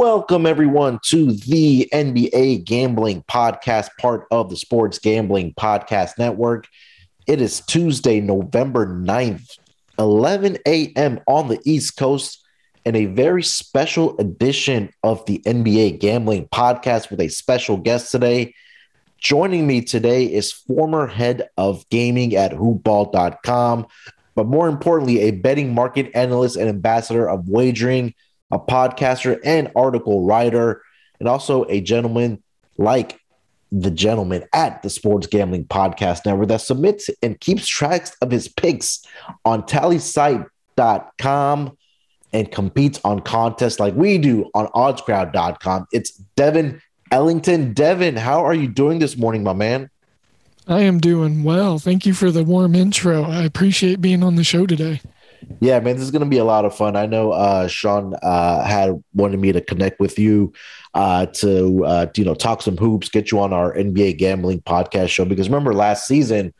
Welcome, 0.00 0.46
everyone, 0.46 1.00
to 1.08 1.32
the 1.32 1.86
NBA 1.92 2.64
Gambling 2.64 3.22
Podcast, 3.24 3.90
part 3.98 4.26
of 4.30 4.48
the 4.48 4.56
Sports 4.56 4.98
Gambling 4.98 5.52
Podcast 5.52 6.16
Network. 6.18 6.66
It 7.26 7.42
is 7.42 7.60
Tuesday, 7.60 8.22
November 8.22 8.86
9th, 8.86 9.58
11 9.98 10.56
a.m. 10.66 11.20
on 11.26 11.48
the 11.48 11.60
East 11.66 11.98
Coast, 11.98 12.42
and 12.86 12.96
a 12.96 13.04
very 13.04 13.42
special 13.42 14.16
edition 14.16 14.88
of 15.02 15.22
the 15.26 15.40
NBA 15.40 16.00
Gambling 16.00 16.48
Podcast 16.48 17.10
with 17.10 17.20
a 17.20 17.28
special 17.28 17.76
guest 17.76 18.10
today. 18.10 18.54
Joining 19.18 19.66
me 19.66 19.82
today 19.82 20.24
is 20.24 20.52
former 20.52 21.06
head 21.06 21.50
of 21.58 21.86
gaming 21.90 22.34
at 22.34 22.52
hoopball.com, 22.52 23.86
but 24.34 24.46
more 24.46 24.68
importantly, 24.68 25.20
a 25.20 25.32
betting 25.32 25.74
market 25.74 26.10
analyst 26.14 26.56
and 26.56 26.68
ambassador 26.68 27.28
of 27.28 27.48
wagering, 27.48 28.14
a 28.50 28.58
podcaster 28.58 29.38
and 29.44 29.70
article 29.76 30.24
writer, 30.24 30.82
and 31.18 31.28
also 31.28 31.64
a 31.68 31.80
gentleman 31.80 32.42
like 32.78 33.20
the 33.72 33.90
gentleman 33.90 34.44
at 34.52 34.82
the 34.82 34.90
Sports 34.90 35.26
Gambling 35.26 35.64
Podcast 35.66 36.26
Network 36.26 36.48
that 36.48 36.60
submits 36.60 37.08
and 37.22 37.38
keeps 37.38 37.68
tracks 37.68 38.16
of 38.20 38.30
his 38.30 38.48
picks 38.48 39.04
on 39.44 39.62
tallysight.com 39.62 41.76
and 42.32 42.50
competes 42.50 43.00
on 43.04 43.20
contests 43.20 43.80
like 43.80 43.94
we 43.94 44.18
do 44.18 44.50
on 44.54 44.66
oddscrowd.com. 44.68 45.86
It's 45.92 46.12
Devin 46.36 46.80
Ellington. 47.10 47.72
Devin, 47.72 48.16
how 48.16 48.44
are 48.44 48.54
you 48.54 48.68
doing 48.68 48.98
this 48.98 49.16
morning, 49.16 49.42
my 49.42 49.52
man? 49.52 49.90
I 50.70 50.82
am 50.82 51.00
doing 51.00 51.42
well. 51.42 51.80
Thank 51.80 52.06
you 52.06 52.14
for 52.14 52.30
the 52.30 52.44
warm 52.44 52.76
intro. 52.76 53.24
I 53.24 53.42
appreciate 53.42 54.00
being 54.00 54.22
on 54.22 54.36
the 54.36 54.44
show 54.44 54.66
today. 54.66 55.00
Yeah, 55.58 55.80
man, 55.80 55.96
this 55.96 56.04
is 56.04 56.12
going 56.12 56.22
to 56.22 56.28
be 56.28 56.38
a 56.38 56.44
lot 56.44 56.64
of 56.64 56.76
fun. 56.76 56.94
I 56.94 57.06
know 57.06 57.32
uh, 57.32 57.66
Sean 57.66 58.14
uh, 58.22 58.64
had 58.64 59.02
wanted 59.12 59.40
me 59.40 59.50
to 59.50 59.60
connect 59.60 59.98
with 59.98 60.16
you 60.16 60.52
uh, 60.94 61.26
to 61.26 61.84
uh, 61.84 62.06
you 62.16 62.24
know 62.24 62.36
talk 62.36 62.62
some 62.62 62.76
hoops, 62.76 63.08
get 63.08 63.32
you 63.32 63.40
on 63.40 63.52
our 63.52 63.74
NBA 63.74 64.18
gambling 64.18 64.60
podcast 64.60 65.08
show. 65.08 65.24
Because 65.24 65.48
remember 65.48 65.74
last 65.74 66.06
season 66.06 66.54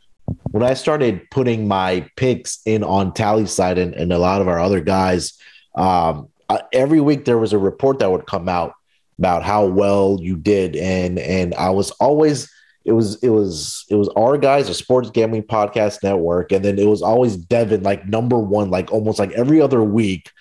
when 0.51 0.61
I 0.61 0.73
started 0.73 1.21
putting 1.31 1.69
my 1.69 2.05
picks 2.17 2.59
in 2.65 2.83
on 2.83 3.13
Tallysight 3.13 3.77
and, 3.77 3.93
and 3.93 4.11
a 4.11 4.19
lot 4.19 4.41
of 4.41 4.49
our 4.49 4.59
other 4.59 4.81
guys, 4.81 5.39
um, 5.75 6.27
uh, 6.49 6.59
every 6.73 6.99
week 6.99 7.23
there 7.23 7.37
was 7.37 7.53
a 7.53 7.57
report 7.57 7.99
that 7.99 8.11
would 8.11 8.27
come 8.27 8.49
out 8.49 8.73
about 9.17 9.43
how 9.43 9.65
well 9.65 10.17
you 10.19 10.35
did, 10.35 10.75
and 10.75 11.17
and 11.17 11.55
I 11.55 11.69
was 11.69 11.91
always 11.91 12.51
it 12.83 12.93
was 12.93 13.21
it 13.23 13.29
was 13.29 13.85
it 13.89 13.95
was 13.95 14.09
our 14.09 14.37
guys 14.37 14.67
a 14.69 14.73
sports 14.73 15.09
gambling 15.11 15.43
podcast 15.43 16.01
network 16.03 16.51
and 16.51 16.65
then 16.65 16.79
it 16.79 16.87
was 16.87 17.01
always 17.01 17.37
devin 17.37 17.83
like 17.83 18.07
number 18.07 18.37
one 18.37 18.71
like 18.71 18.91
almost 18.91 19.19
like 19.19 19.31
every 19.31 19.61
other 19.61 19.83
week. 19.83 20.31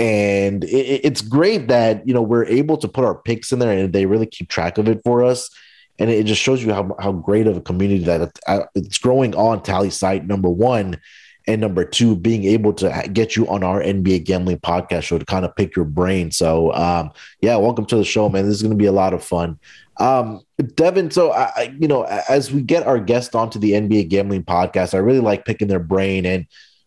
And 0.00 0.64
it, 0.64 1.00
it's 1.04 1.20
great 1.20 1.68
that 1.68 2.06
you 2.06 2.14
know 2.14 2.22
we're 2.22 2.46
able 2.46 2.76
to 2.78 2.88
put 2.88 3.04
our 3.04 3.14
picks 3.14 3.52
in 3.52 3.60
there 3.60 3.72
and 3.72 3.92
they 3.92 4.06
really 4.06 4.26
keep 4.26 4.48
track 4.48 4.78
of 4.78 4.88
it 4.88 5.00
for 5.04 5.22
us. 5.22 5.48
And 6.00 6.10
it 6.10 6.26
just 6.26 6.42
shows 6.42 6.64
you 6.64 6.72
how, 6.72 6.96
how 6.98 7.12
great 7.12 7.46
of 7.46 7.56
a 7.56 7.60
community 7.60 8.02
that 8.04 8.36
uh, 8.48 8.64
it's 8.74 8.98
growing 8.98 9.36
on 9.36 9.60
Tallysight 9.60 10.26
number 10.26 10.50
one 10.50 10.98
and 11.46 11.60
number 11.60 11.84
two 11.84 12.16
being 12.16 12.44
able 12.44 12.72
to 12.72 13.08
get 13.12 13.36
you 13.36 13.46
on 13.48 13.62
our 13.62 13.82
nba 13.82 14.22
gambling 14.24 14.58
podcast 14.58 15.02
show 15.02 15.18
to 15.18 15.24
kind 15.24 15.44
of 15.44 15.54
pick 15.56 15.76
your 15.76 15.84
brain 15.84 16.30
so 16.30 16.72
um, 16.74 17.10
yeah 17.40 17.56
welcome 17.56 17.84
to 17.86 17.96
the 17.96 18.04
show 18.04 18.28
man 18.28 18.46
this 18.46 18.54
is 18.56 18.62
going 18.62 18.70
to 18.70 18.76
be 18.76 18.86
a 18.86 18.92
lot 18.92 19.14
of 19.14 19.22
fun 19.22 19.58
um, 19.98 20.40
Devin, 20.74 21.10
so 21.10 21.32
I, 21.32 21.74
you 21.78 21.88
know, 21.88 22.02
as 22.02 22.52
we 22.52 22.62
get 22.62 22.86
our 22.86 22.98
guest 22.98 23.34
onto 23.34 23.58
the 23.58 23.72
NBA 23.72 24.08
gambling 24.08 24.44
podcast, 24.44 24.94
I 24.94 24.98
really 24.98 25.20
like 25.20 25.44
picking 25.44 25.68
their 25.68 25.78
brain 25.78 26.26
and 26.26 26.46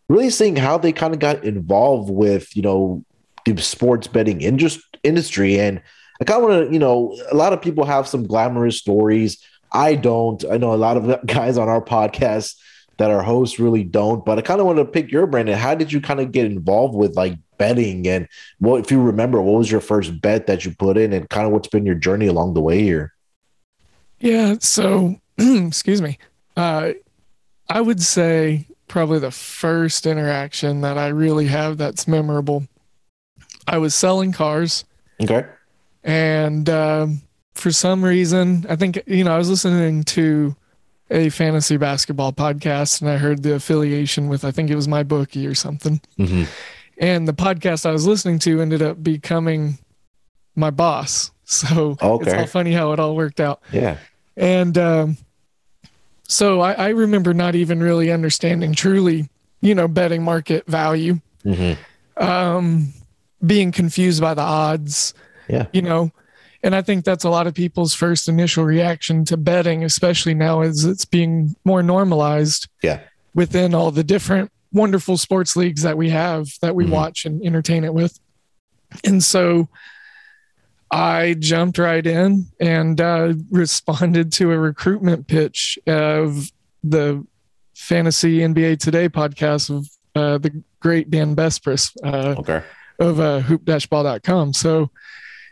really 0.09 0.29
seeing 0.29 0.55
how 0.55 0.77
they 0.77 0.91
kind 0.91 1.13
of 1.13 1.19
got 1.19 1.43
involved 1.43 2.09
with, 2.09 2.55
you 2.55 2.61
know, 2.61 3.03
the 3.45 3.57
sports 3.61 4.07
betting 4.07 4.41
industry. 4.41 5.59
And 5.59 5.81
I 6.19 6.25
kind 6.25 6.43
of 6.43 6.49
want 6.49 6.67
to, 6.67 6.73
you 6.73 6.79
know, 6.79 7.17
a 7.31 7.35
lot 7.35 7.53
of 7.53 7.61
people 7.61 7.85
have 7.85 8.07
some 8.07 8.25
glamorous 8.25 8.77
stories. 8.77 9.41
I 9.71 9.95
don't. 9.95 10.43
I 10.49 10.57
know 10.57 10.73
a 10.73 10.75
lot 10.75 10.97
of 10.97 11.19
guys 11.25 11.57
on 11.57 11.69
our 11.69 11.81
podcast 11.81 12.55
that 12.97 13.11
our 13.11 13.21
hosts 13.21 13.59
really 13.59 13.83
don't. 13.83 14.25
But 14.25 14.37
I 14.37 14.41
kind 14.41 14.59
of 14.59 14.65
want 14.65 14.77
to 14.79 14.85
pick 14.85 15.11
your 15.11 15.27
brain. 15.27 15.47
And 15.47 15.59
how 15.59 15.75
did 15.75 15.91
you 15.91 16.01
kind 16.01 16.19
of 16.19 16.31
get 16.31 16.45
involved 16.45 16.95
with 16.95 17.15
like 17.15 17.37
betting? 17.57 18.07
And 18.07 18.27
what, 18.59 18.83
if 18.83 18.91
you 18.91 19.01
remember, 19.01 19.41
what 19.41 19.57
was 19.57 19.71
your 19.71 19.81
first 19.81 20.21
bet 20.21 20.47
that 20.47 20.65
you 20.65 20.75
put 20.75 20.97
in, 20.97 21.13
and 21.13 21.29
kind 21.29 21.45
of 21.45 21.53
what's 21.53 21.67
been 21.67 21.85
your 21.85 21.95
journey 21.95 22.27
along 22.27 22.53
the 22.53 22.61
way 22.61 22.81
here? 22.81 23.13
Yeah. 24.19 24.55
So, 24.59 25.19
excuse 25.37 26.01
me. 26.01 26.17
Uh, 26.55 26.93
I 27.69 27.81
would 27.81 28.01
say 28.01 28.67
probably 28.87 29.19
the 29.19 29.31
first 29.31 30.05
interaction 30.05 30.81
that 30.81 30.97
I 30.97 31.07
really 31.07 31.47
have 31.47 31.77
that's 31.77 32.07
memorable. 32.07 32.67
I 33.67 33.77
was 33.77 33.93
selling 33.93 34.31
cars. 34.31 34.85
Okay. 35.21 35.45
And 36.03 36.69
um, 36.69 37.21
for 37.53 37.71
some 37.71 38.03
reason, 38.03 38.65
I 38.69 38.75
think, 38.75 39.01
you 39.05 39.23
know, 39.23 39.33
I 39.33 39.37
was 39.37 39.49
listening 39.49 40.03
to 40.03 40.55
a 41.09 41.29
fantasy 41.29 41.77
basketball 41.77 42.33
podcast 42.33 43.01
and 43.01 43.09
I 43.09 43.17
heard 43.17 43.43
the 43.43 43.55
affiliation 43.55 44.27
with, 44.27 44.43
I 44.43 44.51
think 44.51 44.69
it 44.69 44.75
was 44.75 44.87
my 44.87 45.03
bookie 45.03 45.47
or 45.47 45.55
something. 45.55 46.01
Mm-hmm. 46.19 46.43
And 46.99 47.27
the 47.27 47.33
podcast 47.33 47.85
I 47.85 47.91
was 47.91 48.07
listening 48.07 48.39
to 48.39 48.61
ended 48.61 48.81
up 48.81 49.01
becoming 49.01 49.77
my 50.55 50.69
boss. 50.69 51.31
So 51.49 51.95
okay. 52.01 52.25
it's 52.25 52.33
all 52.33 52.45
funny 52.45 52.73
how 52.73 52.91
it 52.91 52.99
all 52.99 53.15
worked 53.15 53.39
out. 53.39 53.61
Yeah. 53.71 53.99
And 54.35 54.77
um, 54.77 55.17
so 56.27 56.59
I, 56.59 56.73
I, 56.73 56.87
remember 56.89 57.33
not 57.33 57.55
even 57.55 57.81
really 57.81 58.11
understanding 58.11 58.73
truly, 58.73 59.29
you 59.61 59.73
know, 59.73 59.87
betting 59.87 60.23
market 60.23 60.67
value. 60.67 61.21
Mm-hmm. 61.45 62.21
Um, 62.21 62.91
being 63.45 63.71
confused 63.71 64.19
by 64.19 64.33
the 64.33 64.41
odds. 64.41 65.13
Yeah. 65.47 65.67
You 65.71 65.83
know, 65.83 66.11
and 66.63 66.75
I 66.75 66.81
think 66.81 67.05
that's 67.05 67.23
a 67.23 67.29
lot 67.29 67.47
of 67.47 67.53
people's 67.53 67.93
first 67.93 68.27
initial 68.27 68.63
reaction 68.63 69.25
to 69.25 69.37
betting, 69.37 69.83
especially 69.83 70.33
now 70.33 70.61
as 70.61 70.85
it's 70.85 71.05
being 71.05 71.55
more 71.63 71.83
normalized. 71.83 72.67
Yeah. 72.81 73.01
Within 73.33 73.75
all 73.75 73.91
the 73.91 74.03
different 74.03 74.51
wonderful 74.73 75.17
sports 75.17 75.55
leagues 75.55 75.83
that 75.83 75.97
we 75.97 76.09
have 76.09 76.47
that 76.61 76.75
we 76.75 76.85
mm-hmm. 76.85 76.93
watch 76.93 77.25
and 77.25 77.43
entertain 77.45 77.83
it 77.83 77.93
with. 77.93 78.19
And 79.03 79.23
so 79.23 79.67
I 80.89 81.35
jumped 81.37 81.77
right 81.77 82.05
in 82.05 82.47
and 82.59 82.99
uh, 82.99 83.33
responded 83.51 84.31
to 84.33 84.51
a 84.51 84.57
recruitment 84.57 85.27
pitch 85.27 85.77
of 85.85 86.51
the 86.83 87.25
Fantasy 87.75 88.39
NBA 88.39 88.79
Today 88.79 89.09
podcast 89.09 89.69
of 89.69 89.89
uh, 90.15 90.37
the 90.37 90.63
great 90.79 91.11
Dan 91.11 91.35
Besbris 91.35 91.95
uh, 92.03 92.39
okay. 92.39 92.63
of 92.99 93.19
uh, 93.19 93.39
hoop-ball.com. 93.41 94.53
So 94.53 94.89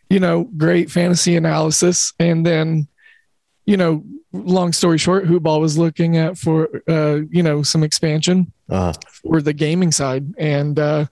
you 0.10 0.20
know, 0.20 0.44
great 0.58 0.92
fantasy 0.92 1.36
analysis. 1.36 2.14
And 2.20 2.46
then, 2.46 2.88
you 3.66 3.78
know, 3.78 4.04
long 4.32 4.74
story 4.74 4.98
short, 4.98 5.26
Hoopball 5.26 5.62
was 5.62 5.78
looking 5.78 6.18
at 6.18 6.38
for, 6.38 6.70
uh, 6.88 7.22
you 7.30 7.44
know, 7.44 7.64
some 7.64 7.84
expansion 7.84 8.52
uh-huh. 8.70 8.94
for 9.24 9.42
the 9.42 9.54
gaming 9.54 9.92
side. 9.92 10.34
And 10.38 10.78
uh, 10.78 11.06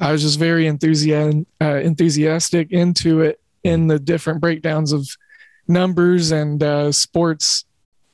I 0.00 0.12
was 0.12 0.22
just 0.22 0.38
very 0.38 0.66
enthusiastic, 0.66 1.46
uh, 1.60 1.76
enthusiastic 1.76 2.72
into 2.72 3.20
it 3.20 3.40
in 3.62 3.86
the 3.86 3.98
different 3.98 4.40
breakdowns 4.40 4.92
of 4.92 5.08
numbers 5.66 6.30
and 6.32 6.62
uh, 6.62 6.92
sports 6.92 7.64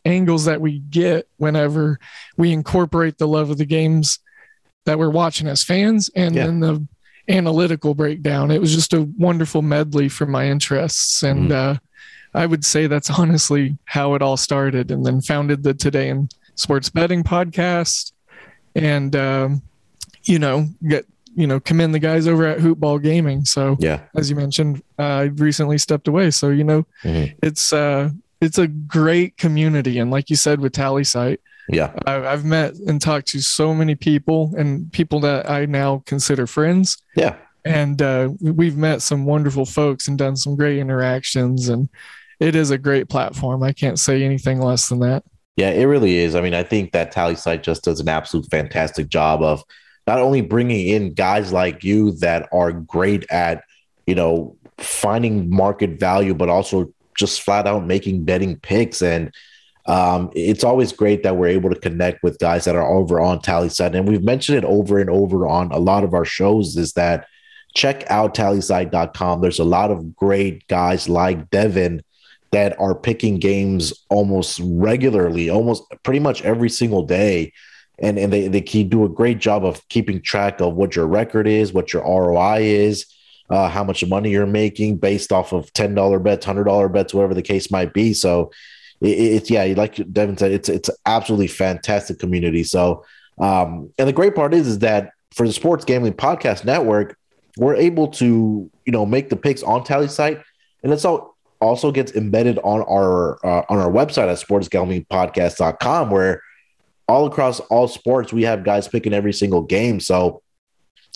angles 0.04 0.44
that 0.44 0.60
we 0.60 0.78
get 0.78 1.28
whenever 1.36 1.98
we 2.36 2.52
incorporate 2.52 3.18
the 3.18 3.28
love 3.28 3.50
of 3.50 3.58
the 3.58 3.66
games 3.66 4.18
that 4.86 4.98
we're 4.98 5.10
watching 5.10 5.46
as 5.46 5.62
fans 5.62 6.10
and 6.14 6.34
yeah. 6.34 6.46
then 6.46 6.60
the 6.60 6.86
analytical 7.30 7.94
breakdown. 7.94 8.50
It 8.50 8.60
was 8.60 8.74
just 8.74 8.92
a 8.92 9.02
wonderful 9.16 9.62
medley 9.62 10.08
for 10.08 10.26
my 10.26 10.46
interests. 10.46 11.22
And 11.22 11.50
mm. 11.50 11.54
uh, 11.54 11.78
I 12.34 12.46
would 12.46 12.64
say 12.64 12.86
that's 12.86 13.10
honestly 13.10 13.78
how 13.84 14.14
it 14.14 14.22
all 14.22 14.36
started. 14.36 14.90
And 14.90 15.06
then 15.06 15.20
founded 15.20 15.62
the 15.62 15.74
Today 15.74 16.08
in 16.08 16.28
Sports 16.56 16.90
Betting 16.90 17.22
podcast. 17.22 18.12
And, 18.74 19.14
um, 19.16 19.62
you 20.24 20.38
know, 20.38 20.66
get, 20.86 21.06
you 21.34 21.46
know, 21.46 21.60
commend 21.60 21.94
the 21.94 21.98
guys 21.98 22.26
over 22.26 22.46
at 22.46 22.58
Hoopball 22.58 23.02
Gaming. 23.02 23.44
So, 23.44 23.76
yeah, 23.78 24.02
as 24.14 24.28
you 24.28 24.36
mentioned, 24.36 24.82
uh, 24.98 25.02
I 25.02 25.22
recently 25.22 25.78
stepped 25.78 26.08
away. 26.08 26.30
So, 26.30 26.50
you 26.50 26.64
know, 26.64 26.86
mm-hmm. 27.02 27.36
it's, 27.42 27.72
uh, 27.72 28.10
it's 28.40 28.58
a 28.58 28.66
great 28.66 29.36
community. 29.36 29.98
And 29.98 30.10
like 30.10 30.30
you 30.30 30.36
said 30.36 30.60
with 30.60 30.72
Tallysight, 30.72 31.38
yeah, 31.72 31.92
I've 32.06 32.44
met 32.44 32.74
and 32.86 33.00
talked 33.00 33.28
to 33.28 33.40
so 33.40 33.74
many 33.74 33.94
people 33.94 34.52
and 34.56 34.92
people 34.92 35.20
that 35.20 35.48
I 35.48 35.66
now 35.66 36.02
consider 36.06 36.46
friends. 36.46 37.02
Yeah, 37.16 37.36
and 37.64 38.00
uh, 38.00 38.30
we've 38.40 38.76
met 38.76 39.02
some 39.02 39.24
wonderful 39.24 39.66
folks 39.66 40.08
and 40.08 40.18
done 40.18 40.36
some 40.36 40.56
great 40.56 40.78
interactions, 40.78 41.68
and 41.68 41.88
it 42.38 42.54
is 42.54 42.70
a 42.70 42.78
great 42.78 43.08
platform. 43.08 43.62
I 43.62 43.72
can't 43.72 43.98
say 43.98 44.22
anything 44.22 44.60
less 44.60 44.88
than 44.88 45.00
that. 45.00 45.24
Yeah, 45.56 45.70
it 45.70 45.84
really 45.84 46.16
is. 46.16 46.34
I 46.34 46.40
mean, 46.40 46.54
I 46.54 46.62
think 46.62 46.92
that 46.92 47.12
Tallysight 47.12 47.62
just 47.62 47.84
does 47.84 48.00
an 48.00 48.08
absolute 48.08 48.46
fantastic 48.50 49.08
job 49.08 49.42
of 49.42 49.62
not 50.06 50.18
only 50.18 50.40
bringing 50.40 50.88
in 50.88 51.12
guys 51.12 51.52
like 51.52 51.84
you 51.84 52.12
that 52.12 52.48
are 52.50 52.72
great 52.72 53.30
at, 53.30 53.62
you 54.06 54.14
know, 54.14 54.56
finding 54.78 55.50
market 55.50 56.00
value, 56.00 56.32
but 56.32 56.48
also 56.48 56.92
just 57.14 57.42
flat 57.42 57.66
out 57.66 57.86
making 57.86 58.24
betting 58.24 58.56
picks. 58.56 59.02
And 59.02 59.34
um, 59.90 60.30
it's 60.36 60.62
always 60.62 60.92
great 60.92 61.24
that 61.24 61.36
we're 61.36 61.48
able 61.48 61.68
to 61.68 61.80
connect 61.80 62.22
with 62.22 62.38
guys 62.38 62.64
that 62.64 62.76
are 62.76 62.88
over 62.88 63.20
on 63.20 63.40
Tallysight. 63.40 63.96
And 63.96 64.06
we've 64.06 64.22
mentioned 64.22 64.56
it 64.56 64.64
over 64.64 65.00
and 65.00 65.10
over 65.10 65.48
on 65.48 65.72
a 65.72 65.80
lot 65.80 66.04
of 66.04 66.14
our 66.14 66.24
shows 66.24 66.76
is 66.76 66.92
that 66.92 67.26
check 67.74 68.08
out 68.08 68.32
tallysight.com. 68.32 69.40
There's 69.40 69.58
a 69.58 69.64
lot 69.64 69.90
of 69.90 70.14
great 70.14 70.68
guys 70.68 71.08
like 71.08 71.50
Devin 71.50 72.04
that 72.52 72.78
are 72.78 72.94
picking 72.94 73.40
games 73.40 73.92
almost 74.10 74.60
regularly, 74.62 75.50
almost 75.50 75.82
pretty 76.04 76.20
much 76.20 76.40
every 76.42 76.70
single 76.70 77.04
day. 77.04 77.52
And, 77.98 78.16
and 78.16 78.32
they, 78.32 78.46
they 78.46 78.60
do 78.60 79.04
a 79.04 79.08
great 79.08 79.40
job 79.40 79.64
of 79.64 79.86
keeping 79.88 80.22
track 80.22 80.60
of 80.60 80.74
what 80.74 80.94
your 80.94 81.08
record 81.08 81.48
is, 81.48 81.72
what 81.72 81.92
your 81.92 82.02
ROI 82.02 82.60
is, 82.60 83.06
uh, 83.50 83.68
how 83.68 83.82
much 83.82 84.06
money 84.06 84.30
you're 84.30 84.46
making 84.46 84.98
based 84.98 85.32
off 85.32 85.52
of 85.52 85.72
$10 85.72 86.22
bets, 86.22 86.46
$100 86.46 86.92
bets, 86.92 87.12
whatever 87.12 87.34
the 87.34 87.42
case 87.42 87.72
might 87.72 87.92
be. 87.92 88.14
So 88.14 88.52
it, 89.00 89.08
it's, 89.08 89.50
yeah, 89.50 89.64
like 89.76 89.96
Devin 90.12 90.36
said, 90.36 90.52
it's, 90.52 90.68
it's 90.68 90.90
absolutely 91.06 91.48
fantastic 91.48 92.18
community. 92.18 92.64
So, 92.64 93.04
um, 93.38 93.90
and 93.98 94.08
the 94.08 94.12
great 94.12 94.34
part 94.34 94.54
is, 94.54 94.66
is 94.66 94.78
that 94.80 95.12
for 95.32 95.46
the 95.46 95.52
Sports 95.52 95.84
Gambling 95.84 96.14
Podcast 96.14 96.64
Network, 96.64 97.16
we're 97.56 97.76
able 97.76 98.08
to, 98.08 98.70
you 98.84 98.92
know, 98.92 99.06
make 99.06 99.28
the 99.28 99.36
picks 99.36 99.62
on 99.62 99.82
Tallysight. 99.82 100.42
And 100.82 100.92
it's 100.92 101.04
all 101.04 101.36
also 101.60 101.92
gets 101.92 102.12
embedded 102.12 102.58
on 102.60 102.82
our 102.82 103.44
uh, 103.44 103.64
on 103.68 103.78
our 103.78 103.90
website 103.90 104.28
at 104.28 104.38
sportsgamblingpodcast.com 104.38 106.10
where 106.10 106.42
all 107.06 107.26
across 107.26 107.60
all 107.60 107.86
sports 107.86 108.32
we 108.32 108.44
have 108.44 108.64
guys 108.64 108.88
picking 108.88 109.12
every 109.12 109.32
single 109.32 109.60
game 109.60 110.00
so 110.00 110.40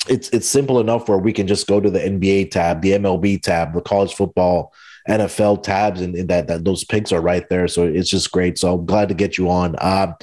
it's 0.09 0.29
it's 0.31 0.49
simple 0.49 0.81
enough 0.81 1.09
where 1.09 1.19
we 1.19 1.33
can 1.33 1.47
just 1.47 1.67
go 1.67 1.81
to 1.81 1.91
the 1.91 1.99
NBA 1.99 2.51
tab, 2.51 2.83
the 2.83 2.93
MLB 2.93 3.41
tab, 3.41 3.73
the 3.73 3.81
college 3.81 4.15
football, 4.15 4.73
NFL 5.09 5.63
tabs, 5.63 6.01
and, 6.01 6.15
and 6.15 6.29
that, 6.29 6.47
that 6.49 6.65
those 6.65 6.85
picks 6.85 7.13
are 7.13 7.21
right 7.21 7.49
there. 7.49 7.69
So 7.69 7.85
it's 7.85 8.09
just 8.09 8.33
great. 8.33 8.59
So 8.59 8.75
I'm 8.75 8.87
glad 8.87 9.09
to 9.09 9.15
get 9.15 9.39
you 9.39 9.51
on. 9.51 9.77
Um, 9.81 10.15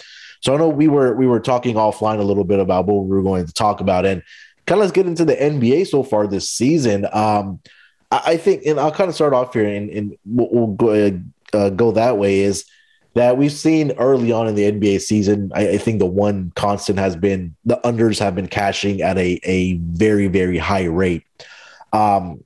so 0.41 0.53
I 0.53 0.57
know 0.57 0.69
we 0.69 0.87
were 0.87 1.15
we 1.15 1.27
were 1.27 1.39
talking 1.39 1.75
offline 1.75 2.19
a 2.19 2.23
little 2.23 2.43
bit 2.43 2.59
about 2.59 2.87
what 2.87 3.03
we 3.03 3.09
were 3.09 3.21
going 3.21 3.45
to 3.45 3.53
talk 3.53 3.79
about, 3.79 4.05
and 4.05 4.23
kind 4.65 4.79
of 4.79 4.83
let's 4.83 4.91
get 4.91 5.05
into 5.05 5.25
the 5.25 5.35
NBA 5.35 5.87
so 5.87 6.03
far 6.03 6.27
this 6.27 6.49
season. 6.49 7.05
Um, 7.11 7.59
I, 8.09 8.21
I 8.25 8.37
think, 8.37 8.65
and 8.65 8.79
I'll 8.79 8.91
kind 8.91 9.09
of 9.09 9.15
start 9.15 9.33
off 9.33 9.53
here, 9.53 9.67
and, 9.67 9.89
and 9.89 10.17
we'll, 10.25 10.49
we'll 10.51 10.67
go 10.67 11.21
uh, 11.53 11.69
go 11.69 11.91
that 11.91 12.17
way. 12.17 12.39
Is 12.39 12.65
that 13.13 13.37
we've 13.37 13.51
seen 13.51 13.91
early 13.93 14.31
on 14.31 14.47
in 14.47 14.55
the 14.55 14.71
NBA 14.71 15.01
season. 15.01 15.51
I, 15.53 15.69
I, 15.69 15.77
think 15.77 15.99
the 15.99 16.05
one 16.05 16.53
constant 16.55 16.97
has 16.97 17.15
been 17.15 17.55
the 17.65 17.77
unders 17.83 18.19
have 18.19 18.35
been 18.35 18.47
cashing 18.47 19.01
at 19.01 19.17
a, 19.17 19.39
a 19.43 19.73
very, 19.73 20.27
very 20.27 20.57
high 20.57 20.85
rate. 20.85 21.25
Um, 21.91 22.43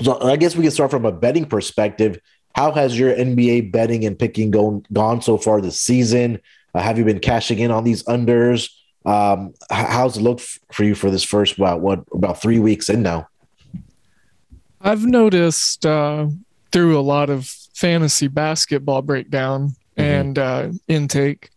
so 0.00 0.20
I 0.20 0.36
guess 0.36 0.56
we 0.56 0.62
can 0.62 0.70
start 0.70 0.90
from 0.90 1.04
a 1.04 1.12
betting 1.12 1.44
perspective. 1.44 2.20
How 2.54 2.72
has 2.72 2.98
your 2.98 3.14
NBA 3.14 3.72
betting 3.72 4.04
and 4.04 4.18
picking 4.18 4.50
gone, 4.50 4.84
gone 4.92 5.22
so 5.22 5.38
far 5.38 5.60
this 5.60 5.80
season? 5.80 6.40
Uh, 6.74 6.80
have 6.80 6.98
you 6.98 7.04
been 7.04 7.20
cashing 7.20 7.58
in 7.58 7.70
on 7.70 7.84
these 7.84 8.02
unders? 8.04 8.70
Um, 9.04 9.54
how's 9.70 10.16
it 10.16 10.22
look 10.22 10.40
for 10.70 10.84
you 10.84 10.94
for 10.94 11.10
this 11.10 11.24
first, 11.24 11.56
about 11.56 11.80
what, 11.80 12.04
about 12.12 12.40
three 12.40 12.58
weeks 12.58 12.88
in 12.88 13.02
now? 13.02 13.28
I've 14.80 15.04
noticed 15.04 15.86
uh, 15.86 16.26
through 16.72 16.98
a 16.98 17.02
lot 17.02 17.30
of 17.30 17.46
fantasy 17.74 18.28
basketball 18.28 19.02
breakdown 19.02 19.70
mm-hmm. 19.96 20.00
and 20.02 20.38
uh, 20.38 20.68
intake 20.88 21.50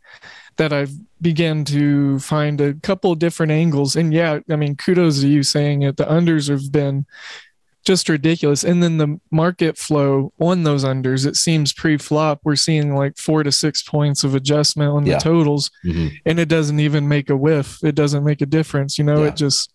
that 0.58 0.72
I've 0.72 0.92
began 1.22 1.66
to 1.66 2.20
find 2.20 2.62
a 2.62 2.76
couple 2.76 3.16
different 3.16 3.52
angles. 3.52 3.96
And 3.96 4.14
yeah, 4.14 4.40
I 4.50 4.56
mean, 4.56 4.76
kudos 4.76 5.22
to 5.22 5.28
you 5.28 5.44
saying 5.44 5.82
it. 5.82 5.98
The 5.98 6.06
unders 6.06 6.50
have 6.50 6.72
been 6.72 7.06
just 7.86 8.10
ridiculous. 8.10 8.64
And 8.64 8.82
then 8.82 8.98
the 8.98 9.20
market 9.32 9.78
flow 9.78 10.34
on 10.40 10.64
those 10.64 10.84
unders, 10.84 11.26
it 11.26 11.36
seems 11.36 11.72
pre 11.72 11.98
flop, 11.98 12.42
we're 12.44 12.56
seeing 12.56 12.96
like 12.96 13.18
four 13.18 13.44
to 13.44 13.52
six 13.52 13.84
points 13.84 14.24
of 14.24 14.36
adjustment 14.36 14.92
on 14.92 15.06
yeah. 15.06 15.16
the 15.16 15.20
totals. 15.20 15.72
Mm-hmm. 15.86 16.16
And 16.26 16.40
it 16.40 16.50
doesn't 16.50 16.80
even 16.80 17.08
make 17.08 17.30
a 17.30 17.38
whiff. 17.38 17.84
It 17.84 17.96
doesn't 17.96 18.24
make 18.24 18.42
a 18.42 18.46
difference. 18.46 18.98
You 18.98 19.06
know, 19.06 19.22
yeah. 19.22 19.30
it 19.30 19.36
just, 19.36 19.72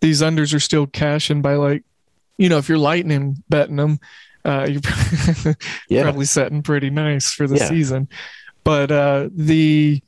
these 0.00 0.20
unders 0.20 0.52
are 0.52 0.60
still 0.60 0.86
cashing 0.86 1.40
by 1.40 1.54
like, 1.54 1.84
you 2.36 2.48
know, 2.48 2.58
if 2.58 2.68
you're 2.68 2.76
lightning 2.76 3.42
betting 3.48 3.76
them, 3.76 4.00
uh, 4.44 4.66
you're 4.68 4.82
yeah. 5.88 6.02
probably 6.02 6.26
setting 6.26 6.62
pretty 6.62 6.90
nice 6.90 7.32
for 7.32 7.46
the 7.46 7.58
season. 7.58 8.08
But 8.64 8.90
uh, 8.90 9.28
the 9.32 10.02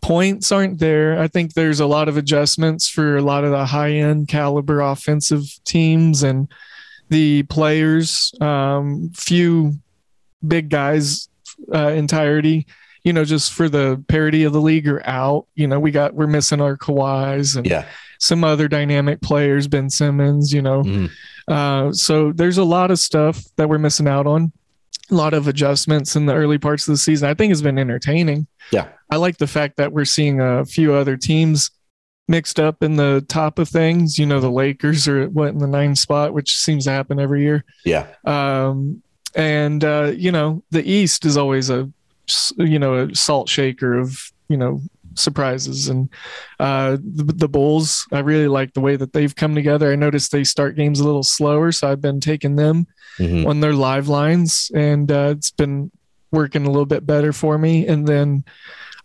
points 0.00 0.50
aren't 0.50 0.78
there. 0.80 1.20
I 1.20 1.28
think 1.28 1.54
there's 1.54 1.80
a 1.80 1.86
lot 1.86 2.08
of 2.08 2.16
adjustments 2.16 2.88
for 2.88 3.16
a 3.16 3.22
lot 3.22 3.44
of 3.44 3.52
the 3.52 3.66
high 3.66 3.92
end 3.92 4.28
caliber 4.28 4.80
offensive 4.80 5.44
teams 5.64 6.22
and 6.22 6.50
the 7.10 7.42
players. 7.44 8.32
Um, 8.40 9.10
few 9.14 9.74
big 10.46 10.70
guys 10.70 11.28
uh, 11.72 11.88
entirety. 11.88 12.66
You 13.04 13.12
know, 13.12 13.24
just 13.24 13.52
for 13.52 13.68
the 13.68 14.02
parity 14.08 14.44
of 14.44 14.52
the 14.52 14.60
league 14.60 14.88
are 14.88 15.06
out. 15.06 15.46
You 15.54 15.66
know, 15.66 15.80
we 15.80 15.90
got 15.90 16.14
we're 16.14 16.26
missing 16.26 16.60
our 16.60 16.76
Kawhis 16.76 17.56
and 17.56 17.66
yeah. 17.66 17.86
some 18.18 18.44
other 18.44 18.68
dynamic 18.68 19.20
players, 19.20 19.68
Ben 19.68 19.90
Simmons. 19.90 20.52
You 20.52 20.62
know, 20.62 20.82
mm. 20.82 21.10
Uh, 21.48 21.92
so 21.92 22.32
there's 22.32 22.58
a 22.58 22.64
lot 22.64 22.90
of 22.90 22.98
stuff 22.98 23.42
that 23.56 23.68
we're 23.68 23.78
missing 23.78 24.06
out 24.06 24.26
on. 24.26 24.52
A 25.10 25.14
lot 25.14 25.34
of 25.34 25.48
adjustments 25.48 26.14
in 26.14 26.26
the 26.26 26.34
early 26.34 26.58
parts 26.58 26.86
of 26.86 26.92
the 26.92 26.98
season. 26.98 27.28
I 27.28 27.34
think 27.34 27.50
has 27.50 27.62
been 27.62 27.78
entertaining. 27.78 28.46
Yeah. 28.70 28.88
I 29.10 29.16
like 29.16 29.38
the 29.38 29.48
fact 29.48 29.76
that 29.78 29.92
we're 29.92 30.04
seeing 30.04 30.40
a 30.40 30.64
few 30.64 30.94
other 30.94 31.16
teams 31.16 31.72
mixed 32.30 32.60
up 32.60 32.82
in 32.82 32.94
the 32.94 33.24
top 33.28 33.58
of 33.58 33.68
things. 33.68 34.16
You 34.16 34.24
know, 34.24 34.40
the 34.40 34.50
Lakers 34.50 35.08
are 35.08 35.28
what 35.28 35.48
in 35.48 35.58
the 35.58 35.66
nine 35.66 35.96
spot, 35.96 36.32
which 36.32 36.56
seems 36.56 36.84
to 36.84 36.92
happen 36.92 37.18
every 37.18 37.42
year. 37.42 37.64
Yeah. 37.84 38.06
Um, 38.24 39.02
and 39.34 39.84
uh, 39.84 40.12
you 40.16 40.32
know, 40.32 40.62
the 40.70 40.88
East 40.88 41.24
is 41.26 41.36
always 41.36 41.68
a 41.68 41.90
you 42.56 42.78
know 42.78 42.94
a 42.94 43.14
salt 43.14 43.48
shaker 43.48 43.98
of 43.98 44.32
you 44.48 44.56
know 44.56 44.80
surprises. 45.14 45.88
And 45.88 46.08
uh, 46.60 46.96
the, 47.02 47.24
the, 47.24 47.48
Bulls, 47.48 48.06
I 48.12 48.20
really 48.20 48.46
like 48.46 48.74
the 48.74 48.80
way 48.80 48.94
that 48.94 49.12
they've 49.12 49.34
come 49.34 49.56
together. 49.56 49.90
I 49.90 49.96
noticed 49.96 50.30
they 50.30 50.44
start 50.44 50.76
games 50.76 51.00
a 51.00 51.04
little 51.04 51.24
slower, 51.24 51.72
so 51.72 51.90
I've 51.90 52.00
been 52.00 52.20
taking 52.20 52.54
them 52.54 52.86
mm-hmm. 53.18 53.46
on 53.46 53.60
their 53.60 53.72
live 53.72 54.08
lines, 54.08 54.70
and 54.72 55.10
uh, 55.10 55.34
it's 55.36 55.50
been 55.50 55.90
working 56.30 56.64
a 56.64 56.70
little 56.70 56.86
bit 56.86 57.04
better 57.04 57.32
for 57.32 57.58
me. 57.58 57.88
And 57.88 58.06
then 58.06 58.44